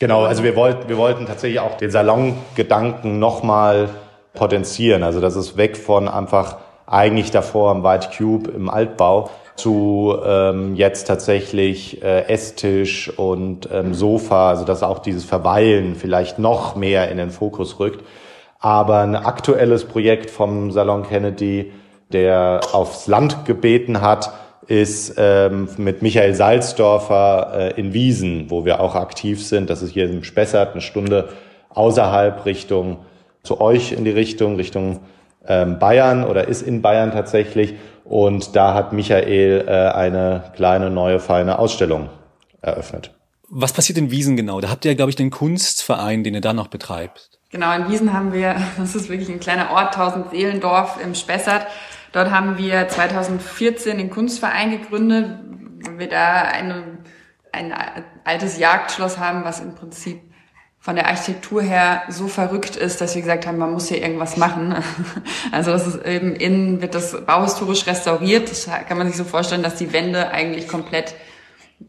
Genau, 0.00 0.24
also 0.24 0.44
wir 0.44 0.54
wollten, 0.54 0.88
wir 0.88 0.96
wollten 0.96 1.26
tatsächlich 1.26 1.60
auch 1.60 1.76
den 1.76 1.90
Salongedanken 1.90 3.18
nochmal 3.18 3.88
potenzieren. 4.34 5.02
Also 5.02 5.20
das 5.20 5.34
ist 5.34 5.56
weg 5.56 5.76
von 5.76 6.08
einfach 6.08 6.58
eigentlich 6.86 7.30
davor 7.30 7.72
im 7.72 7.82
White 7.82 8.10
Cube 8.16 8.50
im 8.50 8.68
Altbau 8.70 9.30
zu 9.58 10.16
ähm, 10.24 10.74
jetzt 10.76 11.06
tatsächlich 11.06 12.02
äh, 12.02 12.28
Esstisch 12.28 13.10
und 13.18 13.68
ähm, 13.72 13.92
Sofa, 13.92 14.50
also 14.50 14.64
dass 14.64 14.82
auch 14.82 15.00
dieses 15.00 15.24
Verweilen 15.24 15.96
vielleicht 15.96 16.38
noch 16.38 16.76
mehr 16.76 17.10
in 17.10 17.18
den 17.18 17.30
Fokus 17.30 17.80
rückt. 17.80 18.04
Aber 18.60 19.00
ein 19.00 19.16
aktuelles 19.16 19.84
Projekt 19.84 20.30
vom 20.30 20.70
Salon 20.70 21.02
Kennedy, 21.02 21.72
der 22.12 22.60
aufs 22.72 23.06
Land 23.06 23.44
gebeten 23.44 24.00
hat, 24.00 24.32
ist 24.66 25.14
ähm, 25.16 25.68
mit 25.78 26.02
Michael 26.02 26.34
Salzdorfer 26.34 27.52
äh, 27.76 27.80
in 27.80 27.92
Wiesen, 27.94 28.50
wo 28.50 28.64
wir 28.64 28.80
auch 28.80 28.94
aktiv 28.94 29.44
sind. 29.44 29.70
Das 29.70 29.82
ist 29.82 29.92
hier 29.92 30.08
im 30.08 30.24
Spessart, 30.24 30.72
eine 30.72 30.82
Stunde 30.82 31.30
außerhalb 31.70 32.44
Richtung 32.44 32.98
zu 33.42 33.60
euch 33.60 33.92
in 33.92 34.04
die 34.04 34.10
Richtung, 34.10 34.56
Richtung 34.56 35.00
ähm, 35.46 35.78
Bayern 35.78 36.24
oder 36.24 36.48
ist 36.48 36.62
in 36.62 36.82
Bayern 36.82 37.12
tatsächlich. 37.12 37.74
Und 38.08 38.56
da 38.56 38.72
hat 38.72 38.94
Michael 38.94 39.66
äh, 39.68 39.94
eine 39.94 40.50
kleine, 40.56 40.88
neue, 40.88 41.20
feine 41.20 41.58
Ausstellung 41.58 42.08
eröffnet. 42.62 43.14
Was 43.50 43.74
passiert 43.74 43.98
in 43.98 44.10
Wiesen 44.10 44.34
genau? 44.34 44.62
Da 44.62 44.70
habt 44.70 44.86
ihr, 44.86 44.94
glaube 44.94 45.10
ich, 45.10 45.16
den 45.16 45.28
Kunstverein, 45.30 46.24
den 46.24 46.32
ihr 46.32 46.40
da 46.40 46.54
noch 46.54 46.68
betreibt. 46.68 47.30
Genau, 47.50 47.70
in 47.74 47.90
Wiesen 47.90 48.14
haben 48.14 48.32
wir, 48.32 48.56
das 48.78 48.94
ist 48.94 49.10
wirklich 49.10 49.28
ein 49.28 49.40
kleiner 49.40 49.72
Ort, 49.72 49.94
1000 49.94 50.30
Seelendorf 50.30 50.98
im 51.02 51.14
Spessart. 51.14 51.66
Dort 52.12 52.30
haben 52.30 52.56
wir 52.56 52.88
2014 52.88 53.98
den 53.98 54.08
Kunstverein 54.08 54.70
gegründet, 54.70 55.38
weil 55.84 55.98
wir 55.98 56.08
da 56.08 56.42
eine, 56.44 56.84
ein 57.52 57.74
altes 58.24 58.58
Jagdschloss 58.58 59.18
haben, 59.18 59.44
was 59.44 59.60
im 59.60 59.74
Prinzip 59.74 60.22
von 60.88 60.96
der 60.96 61.06
Architektur 61.06 61.60
her 61.60 62.04
so 62.08 62.28
verrückt 62.28 62.74
ist, 62.74 63.02
dass 63.02 63.14
wir 63.14 63.20
gesagt 63.20 63.46
haben, 63.46 63.58
man 63.58 63.72
muss 63.72 63.88
hier 63.88 64.00
irgendwas 64.00 64.38
machen. 64.38 64.74
Also 65.52 65.70
das 65.70 65.86
ist 65.86 66.06
eben 66.06 66.34
innen 66.34 66.80
wird 66.80 66.94
das 66.94 67.26
bauhistorisch 67.26 67.86
restauriert. 67.86 68.50
Das 68.50 68.70
kann 68.88 68.96
man 68.96 69.06
sich 69.06 69.16
so 69.18 69.24
vorstellen, 69.24 69.62
dass 69.62 69.74
die 69.74 69.92
Wände 69.92 70.30
eigentlich 70.30 70.66
komplett 70.66 71.14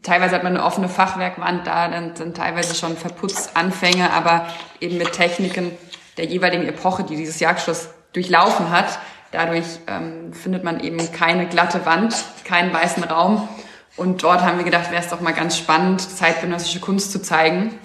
Teilweise 0.02 0.34
hat 0.34 0.42
man 0.44 0.54
eine 0.54 0.64
offene 0.66 0.90
Fachwerkwand 0.90 1.66
da, 1.66 1.88
dann 1.88 2.14
sind 2.14 2.36
teilweise 2.36 2.74
schon 2.74 2.94
verputzt 2.94 3.52
Anfänge, 3.54 4.12
aber 4.12 4.46
eben 4.80 4.98
mit 4.98 5.12
Techniken 5.12 5.70
der 6.18 6.26
jeweiligen 6.26 6.66
Epoche, 6.66 7.02
die 7.02 7.16
dieses 7.16 7.40
Jagdschloss 7.40 7.88
durchlaufen 8.12 8.70
hat, 8.70 8.98
Dadurch 9.32 9.66
ähm, 9.86 10.32
findet 10.32 10.64
man 10.64 10.80
eben 10.80 10.98
keine 11.12 11.46
glatte 11.46 11.86
Wand, 11.86 12.14
keinen 12.44 12.72
weißen 12.72 13.04
Raum. 13.04 13.48
Und 13.96 14.22
dort 14.22 14.42
haben 14.42 14.58
wir 14.58 14.64
gedacht, 14.64 14.90
wäre 14.90 15.02
es 15.02 15.08
doch 15.08 15.20
mal 15.20 15.32
ganz 15.32 15.56
spannend, 15.56 16.00
zeitgenössische 16.00 16.80
Kunst 16.80 17.12
zu 17.12 17.22
zeigen. 17.22 17.78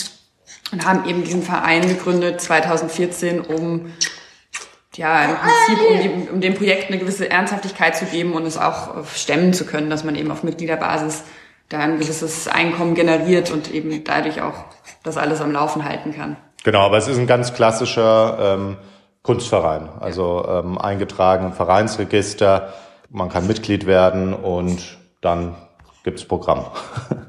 Und 0.75 0.85
haben 0.85 1.07
eben 1.07 1.23
diesen 1.23 1.41
Verein 1.41 1.87
gegründet 1.87 2.41
2014, 2.41 3.39
um 3.39 3.93
ja 4.97 5.23
im 5.23 5.37
Prinzip 5.37 5.89
um, 5.89 6.01
die, 6.01 6.29
um 6.33 6.41
dem 6.41 6.53
Projekt 6.53 6.89
eine 6.89 6.99
gewisse 6.99 7.29
Ernsthaftigkeit 7.29 7.95
zu 7.95 8.03
geben 8.03 8.33
und 8.33 8.45
es 8.45 8.57
auch 8.57 9.05
stemmen 9.07 9.53
zu 9.53 9.65
können, 9.65 9.89
dass 9.89 10.03
man 10.03 10.15
eben 10.15 10.31
auf 10.31 10.43
Mitgliederbasis 10.43 11.23
da 11.69 11.79
ein 11.79 11.97
gewisses 11.97 12.49
Einkommen 12.49 12.93
generiert 12.93 13.51
und 13.51 13.73
eben 13.73 14.03
dadurch 14.03 14.41
auch 14.41 14.65
das 15.03 15.15
alles 15.15 15.39
am 15.39 15.53
Laufen 15.53 15.85
halten 15.85 16.13
kann. 16.13 16.35
Genau, 16.65 16.81
aber 16.81 16.97
es 16.97 17.07
ist 17.07 17.19
ein 17.19 17.27
ganz 17.27 17.53
klassischer 17.53 18.57
ähm, 18.57 18.75
Kunstverein, 19.23 19.87
also 20.01 20.45
ähm, 20.45 20.77
eingetragen 20.77 21.53
Vereinsregister. 21.53 22.73
Man 23.09 23.29
kann 23.29 23.47
Mitglied 23.47 23.85
werden 23.85 24.33
und 24.33 24.97
dann 25.21 25.55
gibt's 26.03 26.25
Programm. 26.25 26.65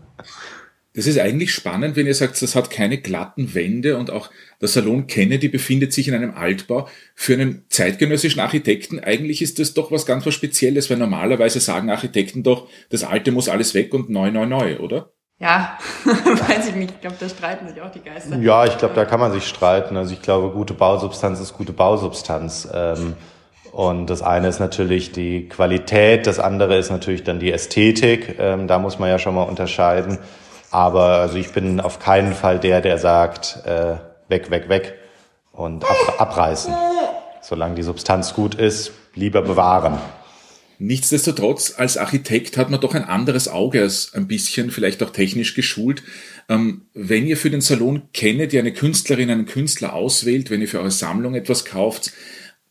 Das 0.97 1.07
ist 1.07 1.19
eigentlich 1.19 1.53
spannend, 1.53 1.95
wenn 1.95 2.07
ihr 2.07 2.15
sagt, 2.15 2.41
das 2.41 2.57
hat 2.57 2.71
keine 2.71 2.97
glatten 2.97 3.55
Wände 3.55 3.99
und 3.99 4.11
auch 4.11 4.31
der 4.63 4.69
Salon 4.69 5.07
Kennedy 5.07 5.49
befindet 5.49 5.93
sich 5.93 6.09
in 6.09 6.15
einem 6.15 6.35
Altbau. 6.35 6.89
Für 7.15 7.35
einen 7.35 7.67
zeitgenössischen 7.69 8.41
Architekten 8.41 8.99
eigentlich 9.01 9.43
ist 9.43 9.59
das 9.59 9.75
doch 9.75 9.93
was 9.93 10.07
ganz 10.07 10.25
was 10.25 10.33
Spezielles, 10.33 10.89
weil 10.89 10.97
normalerweise 10.97 11.61
sagen 11.61 11.91
Architekten 11.91 12.43
doch, 12.43 12.67
das 12.89 13.05
Alte 13.05 13.31
muss 13.31 13.51
alles 13.51 13.75
weg 13.75 13.93
und 13.93 14.09
neu, 14.09 14.31
neu, 14.31 14.47
neu, 14.47 14.79
oder? 14.79 15.11
Ja, 15.39 15.79
weiß 16.05 16.69
ich 16.69 16.75
nicht. 16.77 16.93
Ich 16.93 17.01
glaube, 17.03 17.17
da 17.21 17.29
streiten 17.29 17.69
sich 17.69 17.79
auch 17.83 17.93
die 17.93 18.01
Geister. 18.01 18.39
Ja, 18.39 18.65
ich 18.65 18.79
glaube, 18.79 18.95
da 18.95 19.05
kann 19.05 19.21
man 19.21 19.33
sich 19.33 19.47
streiten. 19.47 19.99
Also 19.99 20.15
ich 20.15 20.23
glaube, 20.23 20.49
gute 20.55 20.73
Bausubstanz 20.73 21.41
ist 21.41 21.53
gute 21.53 21.75
Bausubstanz. 21.75 22.67
Ähm, 22.73 23.17
und 23.71 24.09
das 24.09 24.23
eine 24.23 24.49
ist 24.49 24.61
natürlich 24.61 25.13
die 25.13 25.47
Qualität, 25.51 26.27
das 26.27 26.39
andere 26.39 26.79
ist 26.79 26.91
natürlich 26.91 27.23
dann 27.23 27.39
die 27.39 27.53
Ästhetik. 27.53 28.37
Ähm, 28.39 28.67
da 28.67 28.79
muss 28.79 28.99
man 28.99 29.11
ja 29.11 29.19
schon 29.19 29.35
mal 29.35 29.43
unterscheiden. 29.43 30.19
Aber 30.71 31.21
also 31.21 31.37
ich 31.37 31.53
bin 31.53 31.81
auf 31.81 31.99
keinen 31.99 32.35
Fall 32.35 32.59
der, 32.59 32.81
der 32.81 32.99
sagt, 32.99 33.59
äh, 33.65 33.97
weg, 34.29 34.51
weg, 34.51 34.69
weg 34.69 34.95
und 35.53 35.85
abreißen. 36.19 36.75
Solange 37.41 37.77
die 37.77 37.83
Substanz 37.83 38.35
gut 38.35 38.55
ist, 38.55 38.93
lieber 39.15 39.43
bewahren. 39.43 39.99
Nichtsdestotrotz, 40.79 41.75
als 41.79 41.97
Architekt 41.97 42.59
hat 42.59 42.69
man 42.69 42.81
doch 42.81 42.95
ein 42.95 43.05
anderes 43.05 43.49
Auge 43.49 43.81
als 43.81 44.13
ein 44.13 44.27
bisschen, 44.27 44.71
vielleicht 44.71 45.03
auch 45.03 45.11
technisch 45.11 45.55
geschult. 45.55 46.03
Ähm, 46.51 46.83
wenn 46.93 47.27
ihr 47.27 47.39
für 47.39 47.51
den 47.51 47.63
Salon 47.63 48.03
kennt, 48.13 48.53
ihr 48.53 48.61
eine 48.61 48.75
Künstlerin, 48.75 49.31
einen 49.31 49.47
Künstler 49.47 49.95
auswählt, 49.95 50.51
wenn 50.51 50.61
ihr 50.61 50.69
für 50.69 50.81
eure 50.81 50.91
Sammlung 50.91 51.35
etwas 51.35 51.65
kauft, 51.65 52.13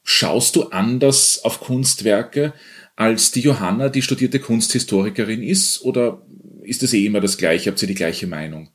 schaust 0.03 0.55
du 0.55 0.65
anders 0.65 1.41
auf 1.43 1.59
Kunstwerke, 1.61 2.53
als 2.95 3.31
die 3.31 3.41
Johanna, 3.41 3.89
die 3.89 4.03
studierte 4.03 4.39
Kunsthistorikerin 4.39 5.41
ist? 5.41 5.81
Oder 5.83 6.21
ist 6.65 6.83
es 6.83 6.93
eh 6.93 7.05
immer 7.05 7.21
das 7.21 7.37
Gleiche? 7.37 7.69
Habt 7.69 7.81
ihr 7.81 7.87
die 7.87 7.95
gleiche 7.95 8.27
Meinung? 8.27 8.69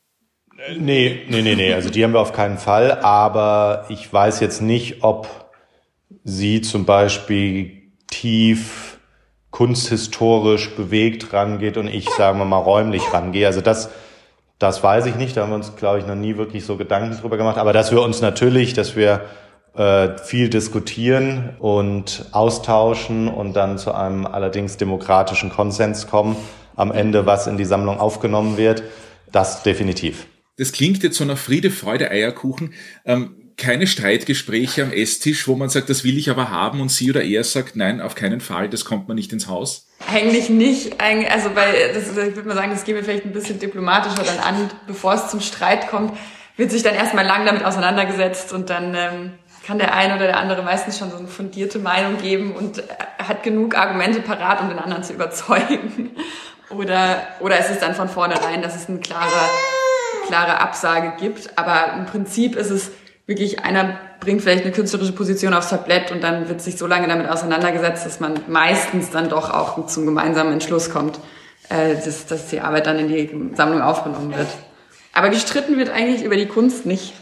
Nee, 0.79 1.23
nee, 1.29 1.43
nee, 1.43 1.55
nee. 1.55 1.73
Also 1.73 1.91
die 1.91 2.05
haben 2.05 2.13
wir 2.13 2.21
auf 2.21 2.33
keinen 2.33 2.59
Fall. 2.59 3.01
Aber 3.01 3.87
ich 3.89 4.13
weiß 4.13 4.41
jetzt 4.41 4.61
nicht, 4.61 5.03
ob 5.03 5.51
sie 6.25 6.61
zum 6.61 6.85
Beispiel 6.85 7.83
tief 8.11 8.99
kunsthistorisch 9.51 10.71
bewegt 10.77 11.33
rangeht 11.33 11.77
und 11.77 11.89
ich, 11.89 12.09
sagen 12.11 12.39
wir 12.39 12.45
mal, 12.45 12.59
räumlich 12.59 13.13
rangehe. 13.13 13.47
Also 13.47 13.61
das, 13.61 13.91
das 14.59 14.83
weiß 14.83 15.07
ich 15.07 15.17
nicht. 15.17 15.37
Da 15.37 15.43
haben 15.43 15.51
wir 15.51 15.57
uns, 15.57 15.75
glaube 15.77 15.99
ich, 15.99 16.07
noch 16.07 16.15
nie 16.15 16.37
wirklich 16.37 16.65
so 16.65 16.77
Gedanken 16.77 17.17
drüber 17.19 17.37
gemacht. 17.37 17.59
Aber 17.59 17.73
dass 17.73 17.91
wir 17.91 18.03
uns 18.03 18.21
natürlich, 18.21 18.75
dass 18.75 18.97
wir 18.97 19.23
äh, 19.75 20.19
viel 20.19 20.51
diskutieren 20.51 21.51
und 21.59 22.27
austauschen 22.33 23.29
und 23.29 23.55
dann 23.55 23.79
zu 23.79 23.93
einem 23.93 24.27
allerdings 24.27 24.77
demokratischen 24.77 25.51
Konsens 25.51 26.07
kommen, 26.07 26.37
am 26.77 26.93
Ende, 26.93 27.27
was 27.27 27.47
in 27.47 27.57
die 27.57 27.65
Sammlung 27.65 27.99
aufgenommen 27.99 28.57
wird, 28.57 28.83
das 29.33 29.63
definitiv. 29.63 30.27
Das 30.57 30.73
klingt 30.73 31.03
jetzt 31.03 31.17
so 31.17 31.25
nach 31.25 31.39
Friede, 31.39 31.71
Freude, 31.71 32.11
Eierkuchen. 32.11 32.75
Ähm, 33.05 33.37
keine 33.57 33.87
Streitgespräche 33.87 34.83
am 34.83 34.93
Esstisch, 34.93 35.47
wo 35.47 35.55
man 35.55 35.69
sagt, 35.69 35.91
das 35.91 36.03
will 36.03 36.17
ich 36.17 36.31
aber 36.31 36.51
haben 36.51 36.81
und 36.81 36.91
sie 36.91 37.11
oder 37.11 37.23
er 37.23 37.45
sagt, 37.45 37.77
nein, 37.77 38.01
auf 38.01 38.15
keinen 38.15 38.41
Fall, 38.41 38.69
das 38.69 38.85
kommt 38.85 39.07
man 39.07 39.17
nicht 39.17 39.33
ins 39.33 39.49
Haus? 39.49 39.87
Eigentlich 40.11 40.49
nicht. 40.49 41.01
Also 41.01 41.55
weil 41.55 41.93
das, 41.93 42.09
ich 42.09 42.37
würde 42.37 42.49
mal 42.49 42.57
sagen, 42.57 42.71
das 42.71 42.85
gehen 42.85 42.97
wir 42.97 43.05
vielleicht 43.05 43.27
ein 43.27 43.33
bisschen 43.33 43.59
diplomatischer 43.59 44.25
dann 44.25 44.39
an, 44.39 44.71
bevor 44.87 45.15
es 45.15 45.29
zum 45.29 45.41
Streit 45.41 45.89
kommt, 45.89 46.17
wird 46.57 46.71
sich 46.71 46.83
dann 46.83 46.95
erstmal 46.95 47.27
lang 47.27 47.45
damit 47.45 47.65
auseinandergesetzt 47.65 48.53
und 48.53 48.71
dann 48.71 48.95
ähm, 48.95 49.33
kann 49.67 49.79
der 49.79 49.95
eine 49.95 50.17
oder 50.17 50.27
der 50.27 50.39
andere 50.39 50.63
meistens 50.63 50.99
schon 50.99 51.11
so 51.11 51.19
eine 51.19 51.29
fundierte 51.29 51.79
Meinung 51.79 52.19
geben 52.19 52.53
und 52.53 52.83
hat 53.19 53.43
genug 53.43 53.77
Argumente 53.77 54.21
parat, 54.21 54.63
um 54.63 54.69
den 54.69 54.79
anderen 54.79 55.03
zu 55.03 55.13
überzeugen. 55.13 56.11
Oder, 56.71 57.27
oder 57.41 57.59
es 57.59 57.71
ist 57.71 57.83
dann 57.83 57.95
von 57.95 58.09
vornherein, 58.09 58.63
dass 58.63 58.77
es 58.77 58.89
eine 58.89 59.01
klare, 59.01 59.49
klare 60.27 60.61
Absage 60.61 61.15
gibt. 61.19 61.59
Aber 61.59 61.95
im 61.99 62.07
Prinzip 62.07 62.57
ist 62.57 62.71
es 62.71 62.91
wirklich 63.27 63.61
einer 63.61 63.99
bringt 64.21 64.43
vielleicht 64.43 64.65
eine 64.65 64.73
künstlerische 64.73 65.13
Position 65.13 65.55
aufs 65.55 65.71
Tablett 65.71 66.13
und 66.13 66.23
dann 66.23 66.49
wird 66.49 66.61
sich 66.61 66.77
so 66.77 66.87
lange 66.87 67.09
damit 67.09 67.27
auseinandergesetzt, 67.29 68.05
dass 68.05 68.21
man 68.21 68.39
meistens 68.49 69.11
dann 69.11 69.31
doch 69.31 69.51
auch 69.51 69.87
zum 69.87 70.05
gemeinsamen 70.05 70.53
Entschluss 70.53 70.91
kommt, 70.91 71.19
äh, 71.71 71.95
dass, 71.95 72.27
dass 72.27 72.49
die 72.49 72.61
Arbeit 72.61 72.87
dann 72.87 72.99
in 72.99 73.09
die 73.09 73.57
Sammlung 73.57 73.81
aufgenommen 73.81 74.37
wird. 74.37 74.49
Aber 75.13 75.31
gestritten 75.31 75.79
wird 75.79 75.89
eigentlich 75.89 76.23
über 76.23 76.37
die 76.37 76.47
Kunst 76.47 76.87
nicht. 76.87 77.15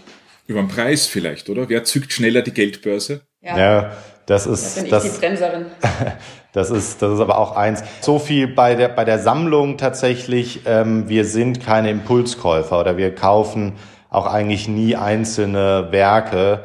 Über 0.46 0.60
den 0.60 0.68
Preis 0.68 1.06
vielleicht, 1.06 1.48
oder? 1.48 1.68
Wer 1.68 1.84
zückt 1.84 2.12
schneller 2.12 2.42
die 2.42 2.52
Geldbörse? 2.52 3.22
Ja, 3.40 3.56
ja 3.56 3.96
das 4.28 4.46
ist 4.46 4.76
da 4.76 4.82
bin 4.82 4.90
das, 4.90 5.04
ich 5.04 5.12
die 5.12 5.18
Bremserin. 5.20 5.66
das 6.52 6.70
ist 6.70 7.00
das 7.00 7.14
ist 7.14 7.20
aber 7.20 7.38
auch 7.38 7.56
eins. 7.56 7.82
So 8.02 8.18
viel 8.18 8.46
bei 8.46 8.74
der 8.74 8.88
bei 8.88 9.06
der 9.06 9.18
Sammlung 9.18 9.78
tatsächlich. 9.78 10.60
Ähm, 10.66 11.08
wir 11.08 11.24
sind 11.24 11.64
keine 11.64 11.90
Impulskäufer 11.90 12.78
oder 12.78 12.98
wir 12.98 13.14
kaufen 13.14 13.72
auch 14.10 14.26
eigentlich 14.26 14.68
nie 14.68 14.96
einzelne 14.96 15.88
Werke, 15.90 16.60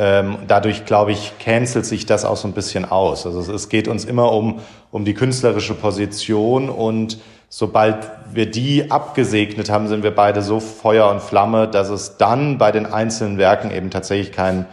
Ähm, 0.00 0.38
dadurch, 0.46 0.84
glaube 0.84 1.10
ich, 1.10 1.32
cancelt 1.40 1.84
sich 1.84 2.06
das 2.06 2.24
auch 2.24 2.36
so 2.36 2.46
ein 2.46 2.52
bisschen 2.52 2.84
aus. 2.84 3.26
Also 3.26 3.52
es 3.52 3.68
geht 3.68 3.88
uns 3.88 4.04
immer 4.04 4.30
um, 4.30 4.60
um 4.92 5.04
die 5.04 5.14
künstlerische 5.14 5.74
Position 5.74 6.68
und 6.68 7.18
sobald 7.48 7.96
wir 8.32 8.46
die 8.48 8.92
abgesegnet 8.92 9.70
haben, 9.70 9.88
sind 9.88 10.04
wir 10.04 10.14
beide 10.14 10.42
so 10.42 10.60
Feuer 10.60 11.10
und 11.10 11.20
Flamme, 11.20 11.66
dass 11.66 11.88
es 11.88 12.16
dann 12.16 12.58
bei 12.58 12.70
den 12.70 12.86
einzelnen 12.86 13.38
Werken 13.38 13.72
eben 13.72 13.90
tatsächlich 13.90 14.30
keinen 14.30 14.66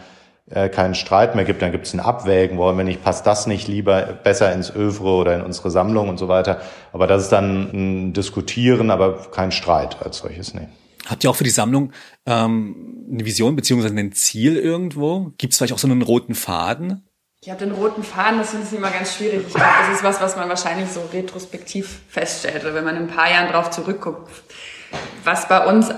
äh, 0.50 0.68
keinen 0.68 0.94
Streit 0.94 1.34
mehr 1.34 1.44
gibt. 1.44 1.62
Dann 1.62 1.72
gibt 1.72 1.86
es 1.86 1.94
ein 1.94 2.00
Abwägen, 2.00 2.58
wollen 2.58 2.76
wir 2.76 2.84
nicht, 2.84 3.02
passt 3.02 3.26
das 3.26 3.46
nicht 3.46 3.68
lieber 3.68 4.02
besser 4.02 4.52
ins 4.52 4.74
Övre 4.74 5.10
oder 5.10 5.34
in 5.34 5.42
unsere 5.42 5.70
Sammlung 5.70 6.08
und 6.08 6.18
so 6.18 6.28
weiter. 6.28 6.60
Aber 6.92 7.06
das 7.06 7.24
ist 7.24 7.32
dann 7.32 7.70
ein 7.72 8.12
Diskutieren, 8.12 8.90
aber 8.90 9.30
kein 9.30 9.50
Streit 9.52 10.02
als 10.02 10.18
solches, 10.18 10.54
nee. 10.54 10.68
Habt 11.06 11.22
ihr 11.22 11.30
auch 11.30 11.36
für 11.36 11.44
die 11.44 11.50
Sammlung 11.50 11.92
ähm, 12.26 13.06
eine 13.12 13.24
Vision 13.24 13.54
beziehungsweise 13.54 13.94
ein 13.94 14.12
Ziel 14.12 14.56
irgendwo? 14.56 15.32
Gibt 15.38 15.52
es 15.52 15.58
vielleicht 15.58 15.72
auch 15.72 15.78
so 15.78 15.86
einen 15.86 16.02
roten 16.02 16.34
Faden? 16.34 17.06
Ich 17.40 17.50
habe 17.50 17.64
den 17.64 17.72
roten 17.72 18.02
Faden, 18.02 18.38
das 18.40 18.50
finde 18.50 18.66
ich 18.68 18.76
immer 18.76 18.90
ganz 18.90 19.14
schwierig. 19.14 19.42
Ich 19.46 19.54
glaube, 19.54 19.70
das 19.86 19.98
ist 19.98 20.04
was, 20.04 20.20
was 20.20 20.36
man 20.36 20.48
wahrscheinlich 20.48 20.88
so 20.90 21.00
retrospektiv 21.12 22.00
feststellt, 22.08 22.64
oder 22.64 22.74
wenn 22.74 22.84
man 22.84 22.96
in 22.96 23.02
ein 23.02 23.08
paar 23.08 23.30
Jahren 23.30 23.52
drauf 23.52 23.70
zurückguckt. 23.70 24.28
Was 25.22 25.46
bei 25.46 25.64
uns 25.64 25.90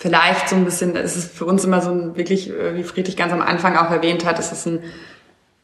vielleicht 0.00 0.48
so 0.48 0.56
ein 0.56 0.64
bisschen, 0.64 0.96
es 0.96 1.14
ist 1.14 1.36
für 1.36 1.44
uns 1.44 1.62
immer 1.64 1.82
so 1.82 1.90
ein 1.90 2.16
wirklich, 2.16 2.50
äh, 2.50 2.74
wie 2.74 2.82
Friedrich 2.82 3.16
ganz 3.16 3.32
am 3.32 3.42
Anfang 3.42 3.76
auch 3.76 3.90
erwähnt 3.90 4.24
hat, 4.24 4.38
es 4.38 4.50
ist 4.50 4.66
ein 4.66 4.80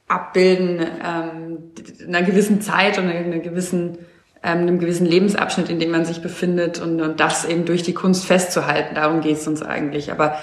Abbilden 0.09 0.87
ähm, 1.05 1.73
einer 2.07 2.23
gewissen 2.23 2.61
Zeit 2.61 2.99
und 2.99 3.09
einer 3.09 3.39
gewissen 3.39 3.99
ähm, 4.45 4.59
einem 4.59 4.79
gewissen 4.79 5.07
Lebensabschnitt, 5.07 5.71
in 5.71 5.81
dem 5.81 5.91
man 5.91 6.05
sich 6.05 6.21
befindet 6.21 6.81
und, 6.81 7.01
und 7.01 7.19
das 7.19 7.47
eben 7.47 7.65
durch 7.65 7.83
die 7.83 7.95
Kunst 7.95 8.27
festzuhalten. 8.27 8.95
Darum 8.95 9.23
geht 9.23 9.39
es 9.39 9.49
uns 9.49 9.63
eigentlich. 9.63 10.13
Aber 10.13 10.37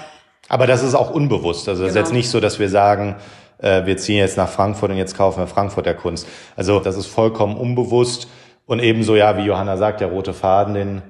aber 0.48 0.66
das 0.66 0.82
ist 0.82 0.94
auch 0.94 1.10
unbewusst. 1.10 1.68
Also 1.68 1.84
es 1.84 1.92
genau. 1.92 2.00
ist 2.00 2.08
jetzt 2.08 2.12
nicht 2.12 2.28
so, 2.28 2.40
dass 2.40 2.58
wir 2.58 2.68
sagen, 2.68 3.16
äh, 3.58 3.86
wir 3.86 3.96
ziehen 3.96 4.18
jetzt 4.18 4.36
nach 4.36 4.48
Frankfurt 4.48 4.90
und 4.90 4.96
jetzt 4.96 5.16
kaufen 5.16 5.38
wir 5.38 5.46
Frankfurter 5.46 5.94
Kunst. 5.94 6.26
Also 6.56 6.80
das 6.80 6.96
ist 6.96 7.06
vollkommen 7.06 7.56
unbewusst 7.56 8.28
und 8.66 8.80
ebenso 8.80 9.14
ja, 9.14 9.38
wie 9.38 9.44
Johanna 9.44 9.76
sagt, 9.76 10.00
der 10.00 10.08
rote 10.08 10.34
Faden, 10.34 10.74
den 10.74 11.02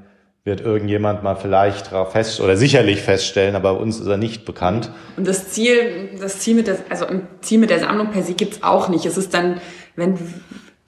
wird 0.45 0.61
irgendjemand 0.61 1.23
mal 1.23 1.37
vielleicht 1.37 1.89
fest 2.13 2.41
oder 2.41 2.57
sicherlich 2.57 3.01
feststellen, 3.01 3.57
aber 3.57 3.81
uns 3.81 3.99
ist 3.99 4.07
er 4.07 4.19
nicht 4.19 4.45
bekannt. 4.45 4.91
Und 5.17 5.27
das 5.27 5.49
Ziel, 5.49 6.11
das 6.21 6.41
Ziel 6.41 6.55
mit 6.55 6.67
der, 6.67 6.77
also 6.91 7.07
ein 7.07 7.27
Ziel 7.41 7.59
mit 7.59 7.71
der 7.71 7.81
Sammlung 7.81 8.11
per 8.11 8.23
se 8.23 8.35
gibt's 8.35 8.63
auch 8.63 8.91
nicht. 8.91 9.07
Es 9.07 9.17
ist 9.17 9.33
dann, 9.33 9.61
wenn 9.97 10.19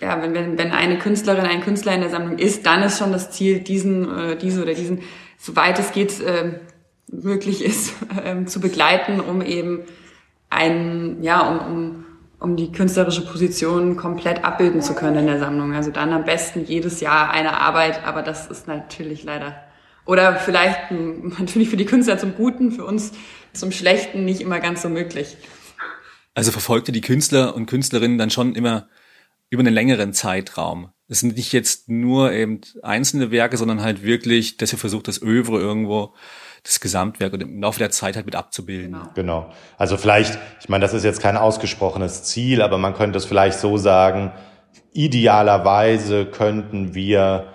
ja, 0.00 0.20
wenn, 0.20 0.34
wenn, 0.34 0.58
wenn 0.58 0.72
eine 0.72 0.98
Künstlerin, 0.98 1.46
ein 1.46 1.62
Künstler 1.62 1.94
in 1.94 2.02
der 2.02 2.10
Sammlung 2.10 2.38
ist, 2.38 2.66
dann 2.66 2.82
ist 2.82 2.98
schon 2.98 3.12
das 3.12 3.30
Ziel, 3.30 3.60
diesen, 3.60 4.14
äh, 4.14 4.36
diese 4.36 4.62
oder 4.62 4.74
diesen, 4.74 5.00
soweit 5.38 5.78
es 5.78 5.92
geht, 5.92 6.20
äh, 6.20 6.60
möglich 7.10 7.64
ist, 7.64 7.94
äh, 8.24 8.44
zu 8.44 8.60
begleiten, 8.60 9.20
um 9.20 9.40
eben 9.40 9.84
ein, 10.50 11.22
ja, 11.22 11.48
um, 11.48 11.58
um, 11.58 12.05
um 12.38 12.56
die 12.56 12.72
künstlerische 12.72 13.24
Position 13.24 13.96
komplett 13.96 14.44
abbilden 14.44 14.82
zu 14.82 14.94
können 14.94 15.16
in 15.18 15.26
der 15.26 15.38
Sammlung. 15.38 15.74
Also 15.74 15.90
dann 15.90 16.12
am 16.12 16.24
besten 16.24 16.64
jedes 16.64 17.00
Jahr 17.00 17.30
eine 17.30 17.58
Arbeit, 17.60 18.04
aber 18.04 18.22
das 18.22 18.46
ist 18.46 18.68
natürlich 18.68 19.24
leider 19.24 19.54
oder 20.06 20.36
vielleicht 20.36 20.90
natürlich 21.38 21.68
für 21.68 21.76
die 21.76 21.84
Künstler 21.84 22.18
zum 22.18 22.34
Guten, 22.34 22.72
für 22.72 22.84
uns 22.84 23.12
zum 23.52 23.72
Schlechten 23.72 24.24
nicht 24.24 24.40
immer 24.40 24.60
ganz 24.60 24.82
so 24.82 24.88
möglich. 24.88 25.36
Also 26.34 26.52
verfolgte 26.52 26.92
die 26.92 27.00
Künstler 27.00 27.54
und 27.54 27.66
Künstlerinnen 27.66 28.18
dann 28.18 28.30
schon 28.30 28.54
immer 28.54 28.88
über 29.48 29.60
einen 29.60 29.74
längeren 29.74 30.12
Zeitraum. 30.12 30.90
Es 31.08 31.20
sind 31.20 31.36
nicht 31.36 31.52
jetzt 31.52 31.88
nur 31.88 32.32
eben 32.32 32.60
einzelne 32.82 33.30
Werke, 33.30 33.56
sondern 33.56 33.82
halt 33.82 34.02
wirklich, 34.02 34.56
dass 34.56 34.72
ihr 34.72 34.78
versucht, 34.78 35.08
das 35.08 35.22
Övre 35.22 35.60
irgendwo 35.60 36.14
das 36.66 36.80
Gesamtwerk 36.80 37.32
und 37.32 37.40
im 37.40 37.62
Laufe 37.62 37.78
der 37.78 37.90
Zeit 37.90 38.16
halt 38.16 38.26
mit 38.26 38.34
abzubilden. 38.34 38.92
Genau. 38.92 39.08
genau. 39.14 39.52
Also 39.78 39.96
vielleicht, 39.96 40.38
ich 40.60 40.68
meine, 40.68 40.82
das 40.82 40.94
ist 40.94 41.04
jetzt 41.04 41.20
kein 41.20 41.36
ausgesprochenes 41.36 42.24
Ziel, 42.24 42.60
aber 42.60 42.76
man 42.76 42.94
könnte 42.94 43.18
es 43.18 43.24
vielleicht 43.24 43.58
so 43.58 43.76
sagen, 43.76 44.32
idealerweise 44.92 46.26
könnten 46.26 46.94
wir 46.94 47.52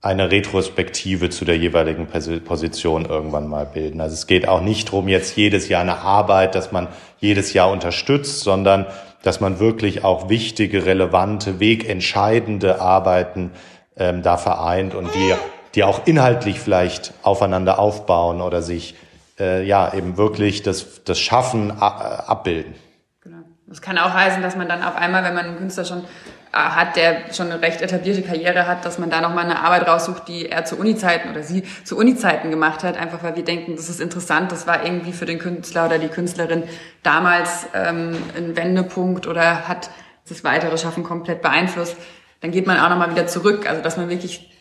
eine 0.00 0.30
Retrospektive 0.30 1.30
zu 1.30 1.44
der 1.46 1.56
jeweiligen 1.56 2.06
Position 2.06 3.06
irgendwann 3.06 3.48
mal 3.48 3.64
bilden. 3.64 4.00
Also 4.02 4.14
es 4.14 4.26
geht 4.26 4.46
auch 4.46 4.60
nicht 4.60 4.88
darum, 4.88 5.08
jetzt 5.08 5.34
jedes 5.36 5.68
Jahr 5.68 5.80
eine 5.80 5.98
Arbeit, 5.98 6.54
dass 6.54 6.72
man 6.72 6.88
jedes 7.20 7.54
Jahr 7.54 7.70
unterstützt, 7.70 8.40
sondern 8.40 8.86
dass 9.22 9.40
man 9.40 9.58
wirklich 9.58 10.04
auch 10.04 10.28
wichtige, 10.28 10.84
relevante, 10.84 11.58
wegentscheidende 11.58 12.82
Arbeiten 12.82 13.52
ähm, 13.96 14.22
da 14.22 14.36
vereint 14.36 14.94
und 14.94 15.08
die 15.14 15.32
die 15.74 15.84
auch 15.84 16.06
inhaltlich 16.06 16.60
vielleicht 16.60 17.12
aufeinander 17.22 17.78
aufbauen 17.78 18.40
oder 18.40 18.62
sich 18.62 18.94
äh, 19.38 19.64
ja 19.66 19.92
eben 19.92 20.16
wirklich 20.16 20.62
das, 20.62 21.02
das 21.04 21.18
Schaffen 21.18 21.70
äh, 21.70 21.74
abbilden. 21.74 22.74
Genau. 23.20 23.38
Das 23.66 23.82
kann 23.82 23.98
auch 23.98 24.12
heißen, 24.12 24.42
dass 24.42 24.56
man 24.56 24.68
dann 24.68 24.82
auf 24.82 24.96
einmal, 24.96 25.24
wenn 25.24 25.34
man 25.34 25.46
einen 25.46 25.56
Künstler 25.56 25.84
schon 25.84 26.04
äh, 26.52 26.56
hat, 26.56 26.94
der 26.94 27.32
schon 27.32 27.50
eine 27.50 27.60
recht 27.60 27.82
etablierte 27.82 28.22
Karriere 28.22 28.68
hat, 28.68 28.84
dass 28.84 28.98
man 28.98 29.10
da 29.10 29.20
nochmal 29.20 29.44
eine 29.44 29.60
Arbeit 29.60 29.88
raussucht, 29.88 30.28
die 30.28 30.48
er 30.48 30.64
zu 30.64 30.76
Uni-Zeiten 30.76 31.30
oder 31.30 31.42
sie 31.42 31.64
zu 31.82 31.96
Uni-Zeiten 31.96 32.50
gemacht 32.50 32.84
hat, 32.84 32.96
einfach 32.96 33.24
weil 33.24 33.34
wir 33.34 33.44
denken, 33.44 33.74
das 33.74 33.88
ist 33.88 34.00
interessant, 34.00 34.52
das 34.52 34.66
war 34.68 34.84
irgendwie 34.84 35.12
für 35.12 35.26
den 35.26 35.40
Künstler 35.40 35.86
oder 35.86 35.98
die 35.98 36.08
Künstlerin 36.08 36.62
damals 37.02 37.66
ähm, 37.74 38.16
ein 38.36 38.56
Wendepunkt 38.56 39.26
oder 39.26 39.66
hat 39.66 39.90
das 40.28 40.44
weitere 40.44 40.78
Schaffen 40.78 41.02
komplett 41.02 41.42
beeinflusst. 41.42 41.96
Dann 42.40 42.52
geht 42.52 42.66
man 42.66 42.78
auch 42.78 42.88
nochmal 42.88 43.10
wieder 43.10 43.26
zurück, 43.26 43.68
also 43.68 43.82
dass 43.82 43.96
man 43.96 44.08
wirklich 44.08 44.53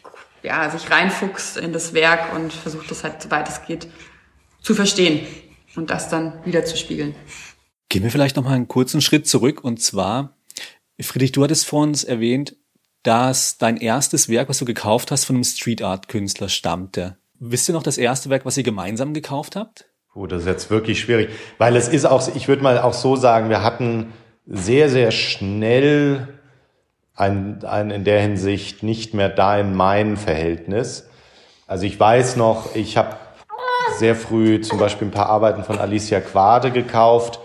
ja, 0.44 0.70
sich 0.70 0.90
reinfuchst 0.90 1.58
in 1.58 1.74
das 1.74 1.94
Werk 1.94 2.34
und 2.36 2.54
versucht 2.54 2.92
das 2.92 3.04
halt, 3.04 3.22
soweit 3.22 3.48
es 3.50 3.66
geht, 3.66 3.88
zu 4.62 4.76
verstehen 4.76 5.26
und 5.76 5.90
das 5.90 6.10
dann 6.10 6.34
wieder 6.46 6.66
zu 6.66 6.78
spiegeln. 6.78 7.16
Gehen 7.90 8.04
wir 8.04 8.12
vielleicht 8.12 8.36
noch 8.36 8.44
mal 8.44 8.54
einen 8.54 8.68
kurzen 8.68 9.02
Schritt 9.02 9.28
zurück 9.28 9.64
und 9.64 9.82
zwar, 9.82 10.38
Friedrich, 11.00 11.32
du 11.32 11.44
hattest 11.44 11.66
vor 11.66 11.84
uns 11.84 12.04
erwähnt, 12.04 12.56
dass 13.04 13.58
dein 13.58 13.78
erstes 13.78 14.30
Werk, 14.30 14.50
was 14.50 14.60
du 14.60 14.66
gekauft 14.66 15.12
hast, 15.12 15.26
von 15.26 15.36
einem 15.36 15.44
Street 15.44 15.82
Art 15.82 16.08
Künstler 16.08 16.50
stammte. 16.50 17.18
Wisst 17.40 17.70
ihr 17.70 17.74
noch 17.74 17.84
das 17.84 17.98
erste 17.98 18.30
Werk, 18.30 18.46
was 18.46 18.58
ihr 18.58 18.64
gemeinsam 18.64 19.14
gekauft 19.14 19.56
habt? 19.56 19.86
Oh, 20.16 20.28
das 20.28 20.42
ist 20.42 20.48
jetzt 20.48 20.70
wirklich 20.70 21.02
schwierig, 21.02 21.30
weil 21.58 21.76
es 21.76 21.88
ist 21.88 22.06
auch, 22.06 22.34
ich 22.36 22.48
würde 22.48 22.64
mal 22.64 22.80
auch 22.80 22.94
so 22.94 23.16
sagen, 23.16 23.50
wir 23.50 23.64
hatten 23.64 24.14
sehr, 24.46 24.90
sehr 24.90 25.12
schnell 25.12 26.40
ein, 27.16 27.64
ein 27.64 27.92
in 27.92 28.04
der 28.04 28.22
Hinsicht 28.22 28.84
nicht 28.84 29.14
mehr 29.14 29.30
dein 29.30 29.76
mein 29.76 30.18
Verhältnis. 30.18 31.08
Also 31.68 31.86
ich 31.86 32.00
weiß 32.00 32.36
noch, 32.36 32.76
ich 32.76 32.98
habe 32.98 33.16
sehr 33.98 34.16
früh 34.16 34.62
zum 34.62 34.80
Beispiel 34.80 35.08
ein 35.08 35.12
paar 35.12 35.30
Arbeiten 35.30 35.64
von 35.64 35.78
Alicia 35.78 36.20
Quade 36.20 36.72
gekauft, 36.72 37.40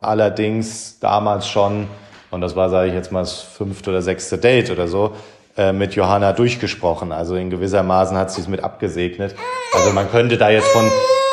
allerdings 0.00 0.98
damals 0.98 1.48
schon, 1.48 1.88
und 2.30 2.40
das 2.40 2.56
war, 2.56 2.68
sage 2.68 2.88
ich 2.88 2.94
jetzt 2.94 3.12
mal, 3.12 3.20
das 3.20 3.40
fünfte 3.40 3.90
oder 3.90 4.02
sechste 4.02 4.38
Date 4.38 4.70
oder 4.70 4.88
so, 4.88 5.12
äh, 5.56 5.72
mit 5.72 5.94
Johanna 5.94 6.32
durchgesprochen. 6.32 7.12
Also 7.12 7.36
in 7.36 7.50
gewissermaßen 7.50 8.16
hat 8.16 8.30
sie 8.30 8.42
es 8.42 8.48
mit 8.48 8.62
abgesegnet. 8.62 9.34
Also 9.72 9.92
man 9.92 10.10
könnte 10.10 10.36
da 10.36 10.50
jetzt 10.50 10.68
von, 10.68 10.90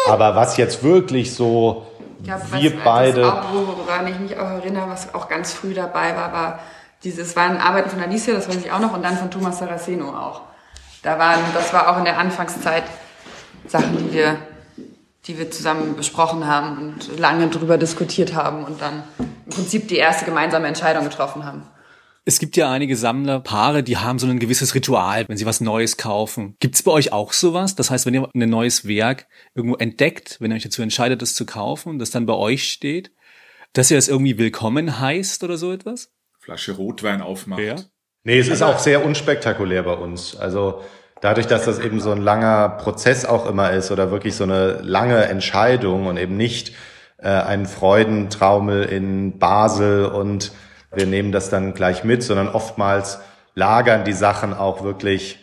aber 0.08 0.36
was 0.36 0.58
jetzt 0.58 0.84
wirklich 0.84 1.36
so, 1.36 1.86
ja, 2.24 2.40
wir 2.54 2.78
was, 2.78 2.84
beide. 2.84 3.22
Das 3.22 3.34
auch, 3.34 3.54
woran 3.54 4.08
ich 4.08 4.20
mich 4.20 4.38
auch 4.38 4.50
erinnere, 4.50 4.90
was 4.90 5.14
auch 5.14 5.28
ganz 5.28 5.54
früh 5.54 5.74
dabei 5.74 6.16
war, 6.16 6.32
war 6.32 6.60
dieses 7.08 7.38
waren 7.38 7.58
Arbeiten 7.58 7.90
von 7.90 8.02
Alicia, 8.02 8.34
das 8.34 8.50
weiß 8.50 8.58
ich 8.58 8.72
auch 8.72 8.80
noch, 8.80 8.94
und 8.94 9.02
dann 9.02 9.18
von 9.18 9.32
Thomas 9.32 9.60
Saraceno 9.60 10.10
auch. 10.10 10.42
Da 11.04 11.18
waren, 11.18 11.40
das 11.54 11.72
war 11.72 11.90
auch 11.90 11.98
in 11.98 12.04
der 12.04 12.18
Anfangszeit 12.20 12.84
Sachen, 13.66 13.98
die 13.98 14.14
wir, 14.14 14.38
die 15.26 15.38
wir 15.38 15.50
zusammen 15.50 15.96
besprochen 15.96 16.46
haben 16.46 16.78
und 16.78 17.18
lange 17.18 17.48
drüber 17.48 17.78
diskutiert 17.78 18.36
haben 18.36 18.66
und 18.66 18.82
dann 18.82 19.04
im 19.46 19.52
Prinzip 19.52 19.88
die 19.88 19.96
erste 19.96 20.26
gemeinsame 20.26 20.68
Entscheidung 20.68 21.06
getroffen 21.06 21.46
haben. 21.46 21.64
Es 22.26 22.40
gibt 22.40 22.58
ja 22.58 22.70
einige 22.70 22.98
Sammlerpaare, 22.98 23.84
die 23.84 23.96
haben 23.96 24.20
so 24.20 24.28
ein 24.28 24.40
gewisses 24.40 24.76
Ritual, 24.76 25.30
wenn 25.30 25.38
sie 25.38 25.46
was 25.46 25.62
Neues 25.62 25.96
kaufen. 25.96 26.58
Gibt 26.60 26.76
es 26.76 26.84
bei 26.84 26.92
euch 26.92 27.14
auch 27.14 27.32
sowas? 27.32 27.76
Das 27.76 27.90
heißt, 27.90 28.06
wenn 28.06 28.16
ihr 28.16 28.30
ein 28.36 28.50
neues 28.50 28.86
Werk 28.86 29.28
irgendwo 29.56 29.78
entdeckt, 29.78 30.36
wenn 30.42 30.52
ihr 30.52 30.56
euch 30.56 30.64
dazu 30.64 30.82
entscheidet, 30.82 31.22
es 31.22 31.36
zu 31.36 31.46
kaufen, 31.46 32.00
das 32.00 32.12
dann 32.12 32.26
bei 32.26 32.34
euch 32.34 32.70
steht, 32.70 33.14
dass 33.72 33.92
ihr 33.92 33.98
es 33.98 34.10
irgendwie 34.10 34.38
willkommen 34.38 35.00
heißt 35.00 35.46
oder 35.46 35.58
so 35.58 35.72
etwas? 35.72 36.12
Flasche 36.48 36.72
Rotwein 36.72 37.22
aufmacht. 37.22 37.60
Ja. 37.60 37.76
Nee, 38.24 38.40
es 38.40 38.48
ist 38.48 38.62
auch 38.62 38.80
sehr 38.80 39.04
unspektakulär 39.04 39.84
bei 39.84 39.96
uns. 39.96 40.34
Also 40.38 40.82
dadurch, 41.20 41.46
dass 41.46 41.66
das 41.66 41.78
eben 41.78 42.00
so 42.00 42.12
ein 42.12 42.22
langer 42.22 42.70
Prozess 42.70 43.26
auch 43.26 43.50
immer 43.50 43.72
ist 43.72 43.92
oder 43.92 44.12
wirklich 44.12 44.34
so 44.34 44.46
eine 44.46 44.80
lange 44.82 45.26
Entscheidung 45.26 46.06
und 46.06 46.16
eben 46.16 46.38
nicht 46.38 46.74
äh, 47.18 47.28
ein 47.28 47.66
Freudentraumel 47.66 48.86
in 48.86 49.40
Basel 49.40 50.06
und 50.06 50.54
wir 50.94 51.06
nehmen 51.06 51.34
das 51.34 51.50
dann 51.50 51.74
gleich 51.74 52.06
mit, 52.06 52.24
sondern 52.24 52.48
oftmals 52.48 53.20
lagern 53.54 54.06
die 54.06 54.14
Sachen 54.14 54.54
auch 54.54 54.86
wirklich 54.86 55.40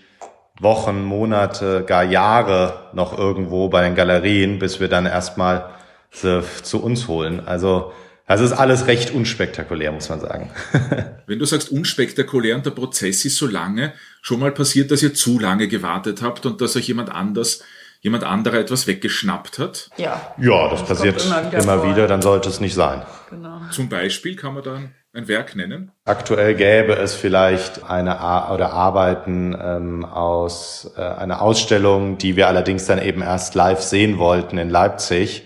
Wochen, 0.59 1.05
Monate, 1.05 1.85
gar 1.87 2.05
Jahre 2.05 2.89
noch 2.95 3.19
irgendwo 3.19 3.69
bei 3.69 3.83
den 3.83 3.95
Galerien, 3.95 4.59
bis 4.59 4.81
wir 4.81 4.89
dann 4.89 5.05
erstmal 5.05 5.69
zu 6.11 6.83
uns 6.83 7.09
holen. 7.09 7.47
Also 7.47 7.93
also 8.27 8.45
ist 8.45 8.53
alles 8.53 8.87
recht 8.87 9.13
unspektakulär, 9.13 9.93
muss 9.93 10.09
man 10.09 10.21
sagen. 10.21 10.51
Wenn 11.27 11.39
du 11.39 11.45
sagst 11.45 11.71
unspektakulär 11.71 12.57
und 12.57 12.65
der 12.65 12.71
Prozess 12.71 13.25
ist 13.25 13.37
so 13.37 13.47
lange, 13.47 13.93
schon 14.23 14.41
mal 14.41 14.53
passiert, 14.53 14.91
dass 14.91 15.03
ihr 15.03 15.15
zu 15.15 15.39
lange 15.39 15.69
gewartet 15.69 16.23
habt 16.23 16.47
und 16.47 16.61
dass 16.61 16.77
euch 16.77 16.89
jemand 16.89 17.11
anders 17.11 17.63
jemand 18.05 18.23
anderer 18.23 18.59
etwas 18.59 18.87
weggeschnappt 18.87 19.59
hat? 19.59 19.89
Ja. 19.97 20.35
Ja, 20.39 20.69
das, 20.69 20.81
das 20.81 20.89
passiert 20.89 21.25
immer 21.25 21.47
wieder, 21.47 21.59
immer 21.59 21.91
wieder, 21.91 22.07
dann 22.07 22.21
sollte 22.21 22.51
es 22.51 22.61
nicht 22.61 22.75
sein. 22.75 23.03
Genau. 23.31 23.63
Zum 23.71 23.89
Beispiel 23.89 24.37
kann 24.37 24.53
man 24.53 24.63
dann 24.63 24.95
ein 25.15 25.27
Werk 25.27 25.57
nennen? 25.57 25.91
Aktuell 26.05 26.55
gäbe 26.55 26.97
es 26.97 27.15
vielleicht 27.15 27.85
eine 27.85 28.21
Ar 28.21 28.53
oder 28.53 28.73
Arbeiten 28.73 29.57
ähm, 29.59 30.05
aus 30.05 30.93
äh, 30.97 31.01
einer 31.01 31.41
Ausstellung, 31.41 32.19
die 32.19 32.37
wir 32.37 32.49
allerdings 32.49 32.85
dann 32.85 33.01
eben 33.01 33.23
erst 33.23 33.55
live 33.55 33.81
sehen 33.81 34.19
wollten 34.19 34.59
in 34.59 34.69
Leipzig. 34.69 35.44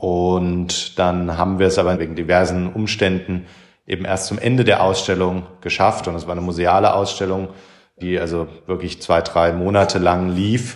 Und 0.00 0.98
dann 0.98 1.36
haben 1.36 1.58
wir 1.58 1.66
es 1.66 1.78
aber 1.78 1.98
wegen 1.98 2.14
diversen 2.14 2.72
Umständen 2.72 3.44
eben 3.86 4.06
erst 4.06 4.28
zum 4.28 4.38
Ende 4.38 4.64
der 4.64 4.82
Ausstellung 4.82 5.42
geschafft. 5.60 6.08
Und 6.08 6.14
es 6.14 6.26
war 6.26 6.32
eine 6.32 6.40
museale 6.40 6.94
Ausstellung, 6.94 7.48
die 8.00 8.18
also 8.18 8.48
wirklich 8.66 9.02
zwei, 9.02 9.20
drei 9.20 9.52
Monate 9.52 9.98
lang 9.98 10.30
lief. 10.30 10.74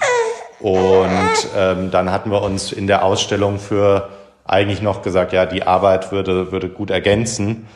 Und 0.61 1.49
ähm, 1.57 1.91
dann 1.91 2.13
hatten 2.13 2.31
wir 2.31 2.43
uns 2.43 2.71
in 2.71 2.87
der 2.87 3.03
Ausstellung 3.03 3.59
für 3.59 4.11
eigentlich 4.45 4.83
noch 4.83 5.01
gesagt, 5.01 5.33
ja, 5.33 5.47
die 5.47 5.67
Arbeit 5.67 6.13
würde, 6.13 6.53
würde 6.53 6.69
gut 6.69 6.91
ergänzen. 6.91 7.67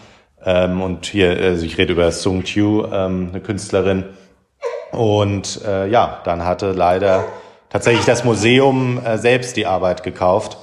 Ähm, 0.45 0.83
und 0.83 1.07
hier, 1.07 1.31
also 1.31 1.65
ich 1.65 1.79
rede 1.79 1.95
über 1.95 2.13
Sung 2.13 2.43
Kyu, 2.43 2.85
ähm, 2.93 3.31
eine 3.31 3.41
Künstlerin. 3.41 4.05
Und 4.93 5.63
äh, 5.67 5.89
ja, 5.89 6.21
dann 6.25 6.45
hatte 6.45 6.73
leider 6.73 7.25
tatsächlich 7.71 8.05
das 8.05 8.23
Museum 8.23 9.03
äh, 9.03 9.17
selbst 9.17 9.57
die 9.57 9.65
Arbeit 9.65 10.03
gekauft. 10.03 10.59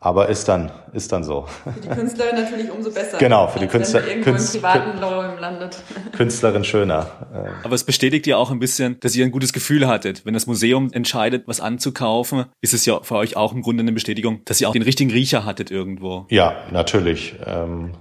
Aber 0.00 0.28
ist 0.28 0.46
dann, 0.46 0.70
ist 0.92 1.10
dann 1.10 1.24
so. 1.24 1.46
Für 1.64 1.80
die 1.80 1.88
Künstlerin 1.88 2.36
natürlich 2.36 2.70
umso 2.70 2.92
besser. 2.92 3.18
Genau, 3.18 3.48
für 3.48 3.58
die 3.58 3.66
Künstler, 3.66 4.06
irgendwo 4.06 4.30
Künst, 4.30 4.54
im 4.54 4.60
privaten 4.60 4.98
Raum 5.02 5.38
landet. 5.38 5.82
Künstlerin 6.12 6.62
schöner. 6.62 7.56
Aber 7.64 7.74
es 7.74 7.82
bestätigt 7.82 8.24
ja 8.28 8.36
auch 8.36 8.52
ein 8.52 8.60
bisschen, 8.60 9.00
dass 9.00 9.16
ihr 9.16 9.24
ein 9.24 9.32
gutes 9.32 9.52
Gefühl 9.52 9.88
hattet. 9.88 10.24
Wenn 10.24 10.34
das 10.34 10.46
Museum 10.46 10.92
entscheidet, 10.92 11.48
was 11.48 11.60
anzukaufen, 11.60 12.44
ist 12.60 12.74
es 12.74 12.86
ja 12.86 13.00
für 13.02 13.16
euch 13.16 13.36
auch 13.36 13.52
im 13.52 13.62
Grunde 13.62 13.80
eine 13.80 13.90
Bestätigung, 13.90 14.40
dass 14.44 14.60
ihr 14.60 14.68
auch 14.68 14.72
den 14.72 14.82
richtigen 14.82 15.10
Riecher 15.10 15.44
hattet 15.44 15.72
irgendwo. 15.72 16.26
Ja, 16.30 16.54
natürlich. 16.70 17.34
Ähm, 17.44 17.94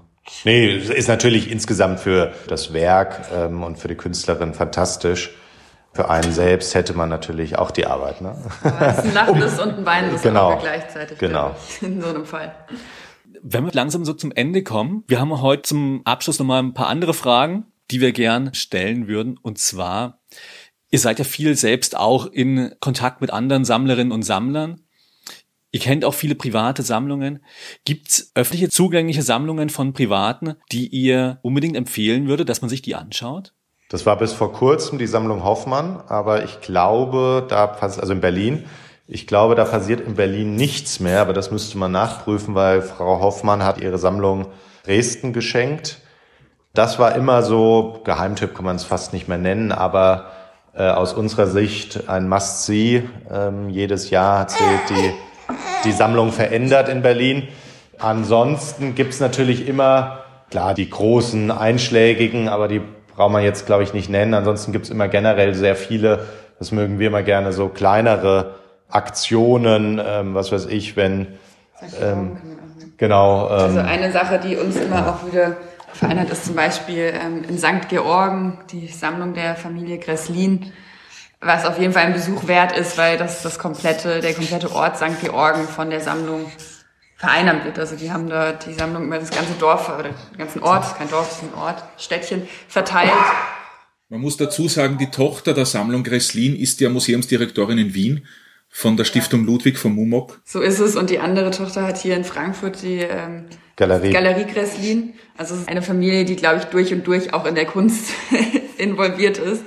nee, 0.45 0.75
ist 0.75 1.07
natürlich 1.07 1.51
insgesamt 1.51 1.99
für 1.99 2.31
das 2.47 2.73
Werk 2.73 3.21
ähm, 3.33 3.63
und 3.63 3.79
für 3.79 3.87
die 3.87 3.95
Künstlerin 3.95 4.53
fantastisch 4.53 5.31
für 5.97 6.11
einen 6.11 6.31
selbst 6.31 6.75
hätte 6.75 6.93
man 6.93 7.09
natürlich 7.09 7.57
auch 7.57 7.71
die 7.71 7.87
Arbeit. 7.87 8.21
Ne? 8.21 8.35
das 8.63 8.99
ist 8.99 9.05
ein 9.05 9.13
lachendes 9.15 9.59
und 9.59 9.79
ein 9.79 9.85
weinendes 9.85 10.21
genau. 10.21 10.51
Auge 10.51 10.61
gleichzeitig. 10.61 11.17
Genau. 11.17 11.55
In 11.81 11.99
so 11.99 12.09
einem 12.09 12.23
Fall. 12.23 12.53
Wenn 13.41 13.65
wir 13.65 13.71
langsam 13.73 14.05
so 14.05 14.13
zum 14.13 14.31
Ende 14.31 14.61
kommen, 14.61 15.03
wir 15.07 15.19
haben 15.19 15.41
heute 15.41 15.63
zum 15.63 16.01
Abschluss 16.05 16.37
nochmal 16.37 16.61
ein 16.61 16.75
paar 16.75 16.85
andere 16.85 17.15
Fragen, 17.15 17.65
die 17.89 17.99
wir 17.99 18.11
gern 18.11 18.53
stellen 18.53 19.07
würden. 19.07 19.39
Und 19.41 19.57
zwar, 19.57 20.21
ihr 20.91 20.99
seid 20.99 21.17
ja 21.17 21.25
viel 21.25 21.55
selbst 21.55 21.97
auch 21.97 22.27
in 22.27 22.75
Kontakt 22.79 23.19
mit 23.19 23.31
anderen 23.31 23.65
Sammlerinnen 23.65 24.11
und 24.11 24.21
Sammlern. 24.21 24.83
Ihr 25.71 25.79
kennt 25.79 26.05
auch 26.05 26.13
viele 26.13 26.35
private 26.35 26.83
Sammlungen. 26.83 27.43
Gibt's 27.85 28.31
öffentliche 28.35 28.69
zugängliche 28.69 29.23
Sammlungen 29.23 29.69
von 29.69 29.93
Privaten, 29.93 30.57
die 30.71 30.89
ihr 30.89 31.39
unbedingt 31.41 31.75
empfehlen 31.75 32.27
würde, 32.27 32.45
dass 32.45 32.61
man 32.61 32.69
sich 32.69 32.83
die 32.83 32.93
anschaut? 32.93 33.55
Das 33.89 34.05
war 34.05 34.17
bis 34.17 34.33
vor 34.33 34.51
kurzem 34.51 34.97
die 34.97 35.07
Sammlung 35.07 35.45
Hoffmann, 35.45 36.01
aber 36.07 36.43
ich 36.43 36.59
glaube, 36.59 37.45
da 37.47 37.67
passiert, 37.67 38.01
also 38.01 38.13
in 38.13 38.19
Berlin, 38.19 38.65
ich 39.07 39.27
glaube, 39.27 39.55
da 39.55 39.63
passiert 39.63 40.01
in 40.01 40.15
Berlin 40.15 40.55
nichts 40.55 40.99
mehr, 40.99 41.21
aber 41.21 41.31
das 41.31 41.51
müsste 41.51 41.77
man 41.77 41.93
nachprüfen, 41.93 42.53
weil 42.55 42.81
Frau 42.81 43.21
Hoffmann 43.21 43.63
hat 43.63 43.79
ihre 43.79 43.97
Sammlung 43.97 44.47
Dresden 44.83 45.31
geschenkt. 45.31 46.01
Das 46.73 46.99
war 46.99 47.15
immer 47.15 47.43
so, 47.43 48.01
Geheimtipp 48.03 48.53
kann 48.53 48.65
man 48.65 48.75
es 48.75 48.83
fast 48.83 49.13
nicht 49.13 49.29
mehr 49.29 49.37
nennen, 49.37 49.71
aber 49.71 50.31
äh, 50.73 50.89
aus 50.89 51.13
unserer 51.13 51.47
Sicht 51.47 52.09
ein 52.09 52.27
Must-See. 52.27 53.03
Ähm, 53.31 53.69
jedes 53.69 54.09
Jahr 54.09 54.39
hat 54.39 54.51
sie 54.51 54.63
die, 54.89 55.13
die 55.85 55.91
Sammlung 55.93 56.33
verändert 56.33 56.89
in 56.89 57.01
Berlin. 57.01 57.47
Ansonsten 57.99 58.95
gibt's 58.95 59.21
natürlich 59.21 59.65
immer, 59.65 60.25
klar, 60.51 60.73
die 60.73 60.89
großen, 60.89 61.51
einschlägigen, 61.51 62.49
aber 62.49 62.67
die 62.67 62.81
braucht 63.17 63.33
man 63.33 63.43
jetzt, 63.43 63.65
glaube 63.65 63.83
ich, 63.83 63.93
nicht 63.93 64.09
nennen. 64.09 64.33
Ansonsten 64.35 64.71
gibt 64.71 64.85
es 64.85 64.91
immer 64.91 65.07
generell 65.09 65.55
sehr 65.55 65.75
viele, 65.75 66.27
das 66.59 66.71
mögen 66.71 66.99
wir 66.99 67.07
immer 67.07 67.23
gerne, 67.23 67.51
so 67.51 67.67
kleinere 67.67 68.55
Aktionen, 68.89 69.99
ähm, 70.03 70.35
was 70.35 70.51
weiß 70.51 70.67
ich, 70.67 70.95
wenn 70.95 71.27
ähm, 71.99 72.37
genau. 72.95 73.47
Ähm, 73.47 73.51
also 73.51 73.79
eine 73.79 74.11
Sache, 74.11 74.39
die 74.39 74.55
uns 74.55 74.77
immer 74.77 75.07
auch 75.09 75.29
wieder 75.29 75.57
verändert, 75.93 76.29
ist 76.29 76.45
zum 76.45 76.55
Beispiel 76.55 77.11
ähm, 77.13 77.43
in 77.49 77.57
St. 77.57 77.89
Georgen 77.89 78.59
die 78.71 78.87
Sammlung 78.87 79.33
der 79.33 79.55
Familie 79.55 79.97
Gresslin, 79.97 80.71
was 81.41 81.65
auf 81.65 81.79
jeden 81.79 81.93
Fall 81.93 82.03
ein 82.03 82.13
Besuch 82.13 82.47
wert 82.47 82.77
ist, 82.77 82.99
weil 82.99 83.17
das 83.17 83.41
das 83.41 83.57
komplette, 83.57 84.19
der 84.19 84.35
komplette 84.35 84.71
Ort 84.71 84.97
St. 84.97 85.19
Georgen 85.21 85.63
von 85.63 85.89
der 85.89 86.01
Sammlung 86.01 86.45
vereinnahmt 87.17 87.65
wird. 87.65 87.79
Also 87.79 87.95
die 87.95 88.11
haben 88.11 88.29
da 88.29 88.53
die 88.53 88.73
Sammlung 88.73 89.05
über 89.05 89.19
das 89.19 89.31
ganze 89.31 89.53
Dorf 89.59 89.89
oder 89.89 90.03
den 90.03 90.37
ganzen 90.37 90.61
Ort, 90.63 90.97
kein 90.97 91.09
Dorf, 91.09 91.29
das 91.29 91.37
ist 91.39 91.43
ein 91.43 91.59
Ort, 91.59 91.83
Städtchen 91.97 92.47
verteilt. 92.67 93.11
Man 94.09 94.21
muss 94.21 94.37
dazu 94.37 94.67
sagen, 94.67 94.97
die 94.97 95.11
Tochter 95.11 95.53
der 95.53 95.65
Sammlung 95.65 96.03
Gresslin 96.03 96.55
ist 96.55 96.79
ja 96.79 96.89
Museumsdirektorin 96.89 97.77
in 97.77 97.93
Wien 97.93 98.25
von 98.69 98.95
der 98.95 99.03
Stiftung 99.03 99.45
Ludwig 99.45 99.77
von 99.77 99.93
Mumok. 99.93 100.39
So 100.45 100.61
ist 100.61 100.79
es. 100.79 100.95
Und 100.95 101.09
die 101.09 101.19
andere 101.19 101.51
Tochter 101.51 101.83
hat 101.83 101.97
hier 101.97 102.15
in 102.15 102.23
Frankfurt 102.23 102.81
die 102.83 102.99
ähm, 102.99 103.45
Galerie. 103.75 104.11
Galerie 104.11 104.45
Gresslin. 104.45 105.13
Also 105.35 105.55
es 105.55 105.61
ist 105.61 105.69
eine 105.69 105.81
Familie, 105.81 106.25
die, 106.25 106.35
glaube 106.35 106.59
ich, 106.59 106.65
durch 106.65 106.93
und 106.93 107.05
durch 107.07 107.33
auch 107.33 107.45
in 107.45 107.55
der 107.55 107.65
Kunst 107.65 108.11
involviert 108.77 109.39
ist. 109.39 109.63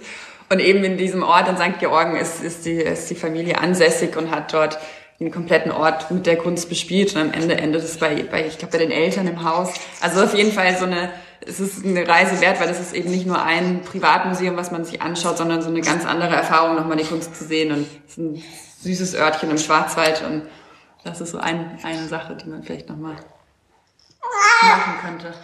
Und 0.48 0.60
eben 0.60 0.82
in 0.84 0.96
diesem 0.96 1.22
Ort 1.22 1.48
in 1.48 1.56
St. 1.56 1.78
Georgen 1.78 2.16
ist, 2.16 2.42
ist, 2.42 2.64
die, 2.66 2.72
ist 2.72 3.08
die 3.08 3.14
Familie 3.14 3.58
ansässig 3.60 4.16
und 4.16 4.30
hat 4.30 4.52
dort 4.52 4.78
den 5.20 5.30
kompletten 5.30 5.70
Ort 5.70 6.10
mit 6.10 6.24
der 6.24 6.38
Kunst 6.38 6.70
bespielt 6.70 7.14
und 7.14 7.20
am 7.20 7.32
Ende 7.32 7.56
endet 7.58 7.84
es 7.84 7.98
bei, 7.98 8.22
bei 8.22 8.46
ich 8.46 8.56
glaube, 8.56 8.72
bei 8.72 8.78
den 8.78 8.90
Eltern 8.90 9.26
im 9.28 9.44
Haus. 9.44 9.74
Also 10.00 10.24
auf 10.24 10.34
jeden 10.34 10.50
Fall 10.50 10.74
so 10.78 10.86
eine, 10.86 11.12
es 11.46 11.60
ist 11.60 11.84
eine 11.84 12.08
Reise 12.08 12.40
wert, 12.40 12.58
weil 12.58 12.70
es 12.70 12.80
ist 12.80 12.94
eben 12.94 13.10
nicht 13.10 13.26
nur 13.26 13.42
ein 13.42 13.82
Privatmuseum, 13.82 14.56
was 14.56 14.70
man 14.70 14.86
sich 14.86 15.02
anschaut, 15.02 15.36
sondern 15.36 15.60
so 15.60 15.68
eine 15.68 15.82
ganz 15.82 16.06
andere 16.06 16.34
Erfahrung, 16.34 16.74
nochmal 16.74 16.96
die 16.96 17.04
Kunst 17.04 17.36
zu 17.36 17.44
sehen 17.44 17.70
und 17.70 17.86
es 18.06 18.12
ist 18.12 18.18
ein 18.18 18.42
süßes 18.80 19.14
Örtchen 19.14 19.50
im 19.50 19.58
Schwarzwald 19.58 20.22
und 20.22 20.42
das 21.04 21.20
ist 21.20 21.32
so 21.32 21.38
ein, 21.38 21.78
eine 21.82 22.08
Sache, 22.08 22.34
die 22.34 22.48
man 22.48 22.62
vielleicht 22.62 22.88
nochmal 22.88 23.16
machen 24.62 24.94
könnte. 25.02 25.34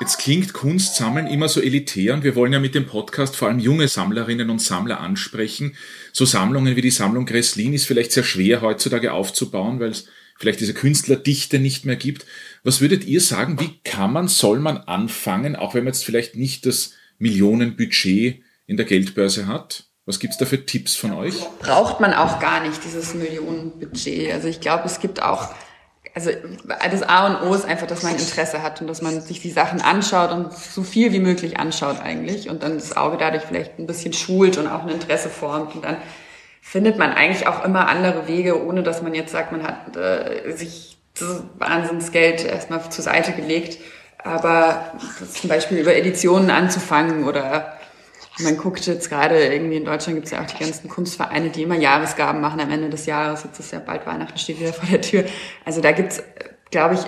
Jetzt 0.00 0.18
klingt 0.18 0.52
Kunstsammeln 0.52 1.26
immer 1.26 1.48
so 1.48 1.60
elitär 1.60 2.14
und 2.14 2.24
wir 2.24 2.34
wollen 2.34 2.52
ja 2.52 2.58
mit 2.58 2.74
dem 2.74 2.86
Podcast 2.86 3.36
vor 3.36 3.48
allem 3.48 3.58
junge 3.58 3.88
Sammlerinnen 3.88 4.50
und 4.50 4.60
Sammler 4.60 5.00
ansprechen. 5.00 5.76
So 6.12 6.24
Sammlungen 6.24 6.76
wie 6.76 6.80
die 6.80 6.90
Sammlung 6.90 7.26
Gresslin 7.26 7.74
ist 7.74 7.86
vielleicht 7.86 8.12
sehr 8.12 8.24
schwer 8.24 8.62
heutzutage 8.62 9.12
aufzubauen, 9.12 9.80
weil 9.80 9.90
es 9.90 10.06
vielleicht 10.38 10.60
diese 10.60 10.74
Künstlerdichte 10.74 11.58
nicht 11.58 11.84
mehr 11.84 11.96
gibt. 11.96 12.24
Was 12.64 12.80
würdet 12.80 13.04
ihr 13.04 13.20
sagen, 13.20 13.60
wie 13.60 13.78
kann 13.84 14.12
man, 14.12 14.26
soll 14.26 14.58
man 14.58 14.78
anfangen, 14.78 15.54
auch 15.54 15.74
wenn 15.74 15.84
man 15.84 15.92
jetzt 15.92 16.04
vielleicht 16.04 16.34
nicht 16.34 16.64
das 16.64 16.94
Millionenbudget 17.18 18.42
in 18.66 18.76
der 18.76 18.86
Geldbörse 18.86 19.46
hat? 19.46 19.84
Was 20.06 20.18
gibt's 20.18 20.38
da 20.38 20.46
für 20.46 20.64
Tipps 20.64 20.96
von 20.96 21.12
euch? 21.12 21.34
Braucht 21.58 22.00
man 22.00 22.14
auch 22.14 22.40
gar 22.40 22.66
nicht, 22.66 22.82
dieses 22.84 23.14
Millionenbudget. 23.14 24.32
Also 24.32 24.48
ich 24.48 24.60
glaube, 24.60 24.84
es 24.86 24.98
gibt 25.00 25.22
auch 25.22 25.54
also 26.14 26.30
das 26.90 27.02
A 27.02 27.26
und 27.26 27.48
O 27.48 27.54
ist 27.54 27.64
einfach, 27.64 27.86
dass 27.86 28.02
man 28.02 28.12
Interesse 28.12 28.62
hat 28.62 28.80
und 28.80 28.86
dass 28.86 29.00
man 29.00 29.20
sich 29.20 29.40
die 29.40 29.50
Sachen 29.50 29.80
anschaut 29.80 30.32
und 30.32 30.52
so 30.52 30.82
viel 30.82 31.12
wie 31.12 31.20
möglich 31.20 31.58
anschaut 31.58 32.00
eigentlich. 32.02 32.48
Und 32.48 32.62
dann 32.62 32.74
das 32.74 32.96
Auge 32.96 33.16
dadurch 33.16 33.44
vielleicht 33.44 33.78
ein 33.78 33.86
bisschen 33.86 34.12
schult 34.12 34.58
und 34.58 34.66
auch 34.66 34.82
ein 34.82 34.88
Interesse 34.88 35.28
formt. 35.28 35.74
Und 35.74 35.84
dann 35.84 35.96
findet 36.60 36.98
man 36.98 37.12
eigentlich 37.12 37.46
auch 37.46 37.64
immer 37.64 37.88
andere 37.88 38.26
Wege, 38.26 38.64
ohne 38.64 38.82
dass 38.82 39.02
man 39.02 39.14
jetzt 39.14 39.32
sagt, 39.32 39.52
man 39.52 39.62
hat 39.62 39.96
äh, 39.96 40.52
sich 40.52 40.98
das 41.18 41.42
Wahnsinnsgeld 41.58 42.44
erstmal 42.44 42.88
zur 42.90 43.04
Seite 43.04 43.32
gelegt, 43.32 43.78
aber 44.18 44.92
zum 45.32 45.48
Beispiel 45.48 45.78
über 45.78 45.94
Editionen 45.94 46.50
anzufangen 46.50 47.24
oder 47.24 47.79
man 48.42 48.56
guckt 48.56 48.86
jetzt 48.86 49.08
gerade 49.08 49.46
irgendwie 49.46 49.76
in 49.76 49.84
Deutschland 49.84 50.16
gibt 50.16 50.26
es 50.26 50.32
ja 50.32 50.42
auch 50.42 50.46
die 50.46 50.62
ganzen 50.62 50.88
Kunstvereine, 50.88 51.50
die 51.50 51.62
immer 51.62 51.76
Jahresgaben 51.76 52.40
machen 52.40 52.60
am 52.60 52.70
Ende 52.70 52.88
des 52.88 53.06
Jahres. 53.06 53.44
Jetzt 53.44 53.58
ist 53.60 53.72
ja 53.72 53.78
bald 53.78 54.06
Weihnachten, 54.06 54.38
steht 54.38 54.60
wieder 54.60 54.72
vor 54.72 54.88
der 54.88 55.00
Tür. 55.00 55.24
Also 55.64 55.80
da 55.80 55.92
gibt's, 55.92 56.22
glaube 56.70 56.94
ich, 56.94 57.00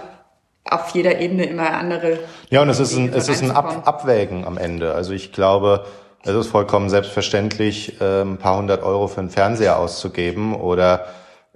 auf 0.64 0.90
jeder 0.90 1.20
Ebene 1.20 1.44
immer 1.44 1.70
andere. 1.72 2.18
Ja, 2.50 2.62
und 2.62 2.68
es 2.68 2.80
ist 2.80 2.96
ein, 2.96 3.12
es 3.12 3.28
ist 3.28 3.42
ein 3.42 3.50
Ab 3.50 3.82
Abwägen 3.84 4.44
am 4.44 4.56
Ende. 4.58 4.94
Also 4.94 5.12
ich 5.12 5.32
glaube, 5.32 5.84
es 6.24 6.34
ist 6.34 6.46
vollkommen 6.48 6.88
selbstverständlich, 6.88 7.96
ähm, 8.00 8.34
ein 8.34 8.38
paar 8.38 8.56
hundert 8.56 8.82
Euro 8.82 9.08
für 9.08 9.20
einen 9.20 9.30
Fernseher 9.30 9.78
auszugeben 9.78 10.54
oder 10.54 11.06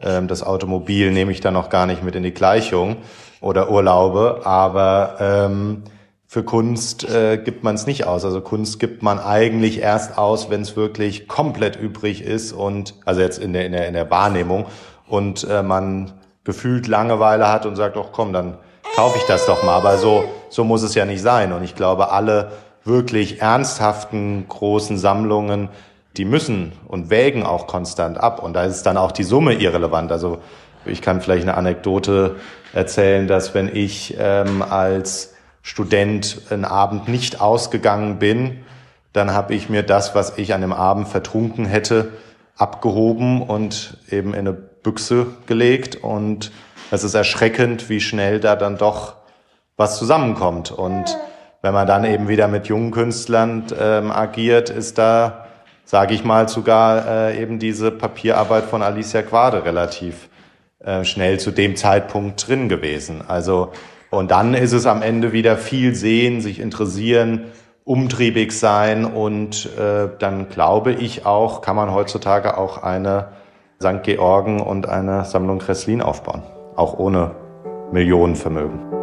ähm, 0.01 0.29
das 0.29 0.43
Automobil 0.43 1.13
nehme 1.13 1.31
ich 1.33 1.41
dann 1.41 1.55
noch 1.55 1.71
gar 1.71 1.87
nicht 1.87 2.03
mit 2.03 2.17
in 2.17 2.25
die 2.25 2.35
Gleichung 2.35 2.97
oder 3.41 3.71
Urlaube. 3.71 4.41
Aber 4.45 5.17
ähm, 5.21 5.85
für 6.27 6.43
Kunst 6.43 7.09
äh, 7.09 7.39
gibt 7.39 7.63
man 7.63 7.77
es 7.77 7.87
nicht 7.87 8.07
aus. 8.07 8.25
Also 8.25 8.41
Kunst 8.41 8.81
gibt 8.81 9.03
man 9.03 9.21
eigentlich 9.21 9.81
erst 9.81 10.19
aus, 10.19 10.51
wenn 10.51 10.63
es 10.63 10.77
wirklich 10.77 11.29
komplett 11.29 11.77
übrig 11.77 12.23
ist 12.23 12.53
und 12.53 12.95
also 13.05 13.21
jetzt 13.21 13.39
in 13.39 13.53
der 13.53 13.67
in 13.67 13.73
der 13.73 13.87
in 13.87 13.95
der 13.95 14.11
Wahrnehmung 14.11 14.67
und 15.09 15.45
äh, 15.45 15.63
man 15.63 16.13
gefühlt 16.45 16.89
Langeweile 16.89 17.49
hat 17.49 17.65
und 17.65 17.77
sagt, 17.77 17.97
doch 17.97 18.13
komm, 18.13 18.33
dann 18.33 18.59
kaufe 18.97 19.19
ich 19.19 19.25
das 19.25 19.47
doch 19.47 19.63
mal. 19.63 19.77
Aber 19.77 19.99
so 19.99 20.25
so 20.49 20.65
muss 20.65 20.83
es 20.83 20.95
ja 20.95 21.05
nicht 21.05 21.23
sein. 21.23 21.53
Und 21.53 21.63
ich 21.63 21.75
glaube, 21.77 22.11
alle 22.11 22.51
wirklich 22.85 23.41
ernsthaften 23.41 24.47
großen 24.49 24.99
Sammlungen, 24.99 25.69
die 26.17 26.25
müssen 26.25 26.73
und 26.89 27.11
wägen 27.11 27.45
auch 27.45 27.67
konstant 27.67 28.19
ab. 28.19 28.43
Und 28.43 28.55
da 28.55 28.65
ist 28.65 28.85
dann 28.85 28.97
auch 28.97 29.13
die 29.13 29.25
Summe 29.25 29.55
irrelevant. 29.55 30.11
Also 30.11 30.39
ich 30.85 31.03
kann 31.03 31.21
vielleicht 31.21 31.43
eine 31.43 31.57
Anekdote 31.57 32.37
erzählen, 32.73 33.27
dass 33.27 33.55
wenn 33.55 33.75
ich 33.75 34.17
ähm, 34.19 34.63
als 34.63 35.36
Student 35.67 36.43
einen 36.51 36.65
Abend 36.65 37.09
nicht 37.09 37.41
ausgegangen 37.41 38.21
bin, 38.21 38.65
dann 39.13 39.35
habe 39.35 39.53
ich 39.53 39.69
mir 39.69 39.83
das, 39.83 40.15
was 40.15 40.39
ich 40.39 40.55
an 40.55 40.61
dem 40.61 40.73
Abend 40.73 41.09
vertrunken 41.09 41.67
hätte, 41.67 42.13
abgehoben 42.57 43.43
und 43.43 43.99
eben 44.09 44.33
in 44.33 44.47
eine 44.47 44.53
Büchse 44.53 45.27
gelegt. 45.47 45.97
Und 45.97 46.53
es 46.93 47.03
ist 47.03 47.15
erschreckend, 47.15 47.89
wie 47.89 48.01
schnell 48.01 48.39
da 48.39 48.55
dann 48.55 48.79
doch 48.79 49.15
was 49.77 49.99
zusammenkommt. 49.99 50.71
Und 50.71 51.19
wenn 51.63 51.75
man 51.75 51.89
dann 51.89 52.05
eben 52.05 52.29
wieder 52.29 52.47
mit 52.47 52.69
jungen 52.69 52.93
Künstlern 52.93 53.65
ähm, 53.77 54.13
agiert, 54.13 54.71
ist 54.71 54.99
da, 54.99 55.47
sage 55.85 56.15
ich 56.15 56.23
mal, 56.23 56.49
sogar 56.49 57.09
äh, 57.09 57.43
eben 57.43 57.59
diese 57.59 57.91
Papierarbeit 57.91 58.67
von 58.67 58.83
Alicia 58.83 59.23
Quade 59.23 59.65
relativ 59.65 60.29
äh, 60.79 61.03
schnell 61.03 61.41
zu 61.41 61.51
dem 61.51 61.75
Zeitpunkt 61.75 62.47
drin 62.47 62.69
gewesen. 62.69 63.25
Also 63.27 63.73
und 64.11 64.31
dann 64.31 64.55
ist 64.55 64.73
es 64.73 64.87
am 64.87 65.03
Ende 65.03 65.33
wieder 65.33 65.57
viel 65.57 65.95
sehen, 65.95 66.41
sich 66.41 66.61
interessieren, 66.61 67.47
umtriebig 67.85 68.53
sein 68.53 69.05
und 69.05 69.71
äh, 69.79 70.09
dann 70.19 70.49
glaube 70.49 70.93
ich 70.93 71.25
auch, 71.27 71.61
kann 71.61 71.77
man 71.77 71.93
heutzutage 71.93 72.59
auch 72.59 72.83
eine 72.83 73.29
St. 73.81 74.03
Georgen 74.03 74.61
und 74.61 74.89
eine 74.89 75.25
Sammlung 75.25 75.59
Kresslin 75.59 76.03
aufbauen, 76.03 76.43
auch 76.77 76.99
ohne 76.99 77.33
Millionenvermögen. 77.93 78.96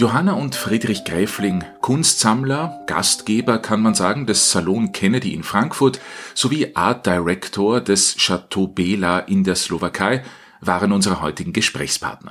Johanna 0.00 0.32
und 0.32 0.54
Friedrich 0.54 1.04
Gräfling, 1.04 1.62
Kunstsammler, 1.82 2.84
Gastgeber 2.86 3.58
kann 3.58 3.82
man 3.82 3.94
sagen 3.94 4.24
des 4.24 4.50
Salon 4.50 4.92
Kennedy 4.92 5.34
in 5.34 5.42
Frankfurt 5.42 6.00
sowie 6.32 6.74
Art 6.74 7.04
Director 7.04 7.82
des 7.82 8.16
Chateau 8.16 8.66
Bela 8.66 9.18
in 9.18 9.44
der 9.44 9.56
Slowakei, 9.56 10.24
waren 10.62 10.92
unsere 10.92 11.20
heutigen 11.20 11.52
Gesprächspartner. 11.52 12.30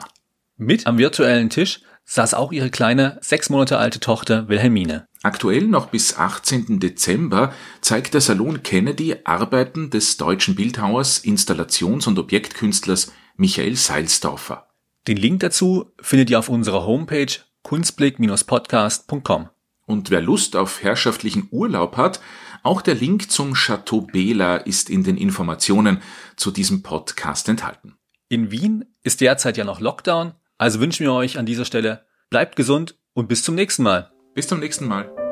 Mit 0.57 0.88
am 0.88 0.97
virtuellen 0.97 1.51
Tisch 1.51 1.82
saß 2.05 2.34
auch 2.34 2.51
ihre 2.51 2.72
kleine, 2.72 3.20
sechs 3.22 3.51
Monate 3.51 3.78
alte 3.78 3.99
Tochter 3.99 4.49
Wilhelmine. 4.49 5.05
Aktuell 5.22 5.67
noch 5.67 5.89
bis 5.89 6.17
18. 6.17 6.80
Dezember 6.80 7.53
zeigt 7.82 8.15
der 8.15 8.22
Salon 8.22 8.63
Kennedy 8.63 9.15
Arbeiten 9.26 9.91
des 9.91 10.17
deutschen 10.17 10.55
Bildhauers, 10.55 11.24
Installations- 11.24 12.07
und 12.07 12.17
Objektkünstlers 12.17 13.11
Michael 13.38 13.76
Seilsdorfer. 13.76 14.70
Den 15.07 15.17
Link 15.17 15.41
dazu 15.41 15.91
findet 16.01 16.32
ihr 16.32 16.39
auf 16.39 16.49
unserer 16.49 16.88
Homepage 16.88 17.38
kunstblick-podcast.com. 17.64 19.49
Und 19.86 20.12
wer 20.12 20.22
Lust 20.22 20.55
auf 20.55 20.84
herrschaftlichen 20.84 21.47
Urlaub 21.51 21.97
hat, 21.97 22.20
auch 22.64 22.82
der 22.82 22.95
Link 22.95 23.32
zum 23.32 23.53
Chateau 23.53 24.01
Bela 24.01 24.57
ist 24.57 24.89
in 24.89 25.03
den 25.03 25.18
Informationen 25.18 26.01
zu 26.36 26.51
diesem 26.51 26.84
Podcast 26.84 27.49
enthalten. 27.49 27.95
In 28.28 28.51
Wien 28.51 28.86
ist 29.03 29.22
derzeit 29.22 29.57
ja 29.57 29.64
noch 29.64 29.80
Lockdown, 29.80 30.34
also 30.57 30.80
wünschen 30.80 31.05
wir 31.05 31.14
euch 31.14 31.39
an 31.39 31.45
dieser 31.45 31.66
Stelle, 31.66 32.05
bleibt 32.30 32.55
gesund 32.55 32.99
und 33.14 33.28
bis 33.28 33.43
zum 33.43 33.55
nächsten 33.55 33.84
Mal. 33.84 34.12
Bis 34.36 34.47
zum 34.47 34.60
nächsten 34.60 34.88
Mal. 34.88 35.28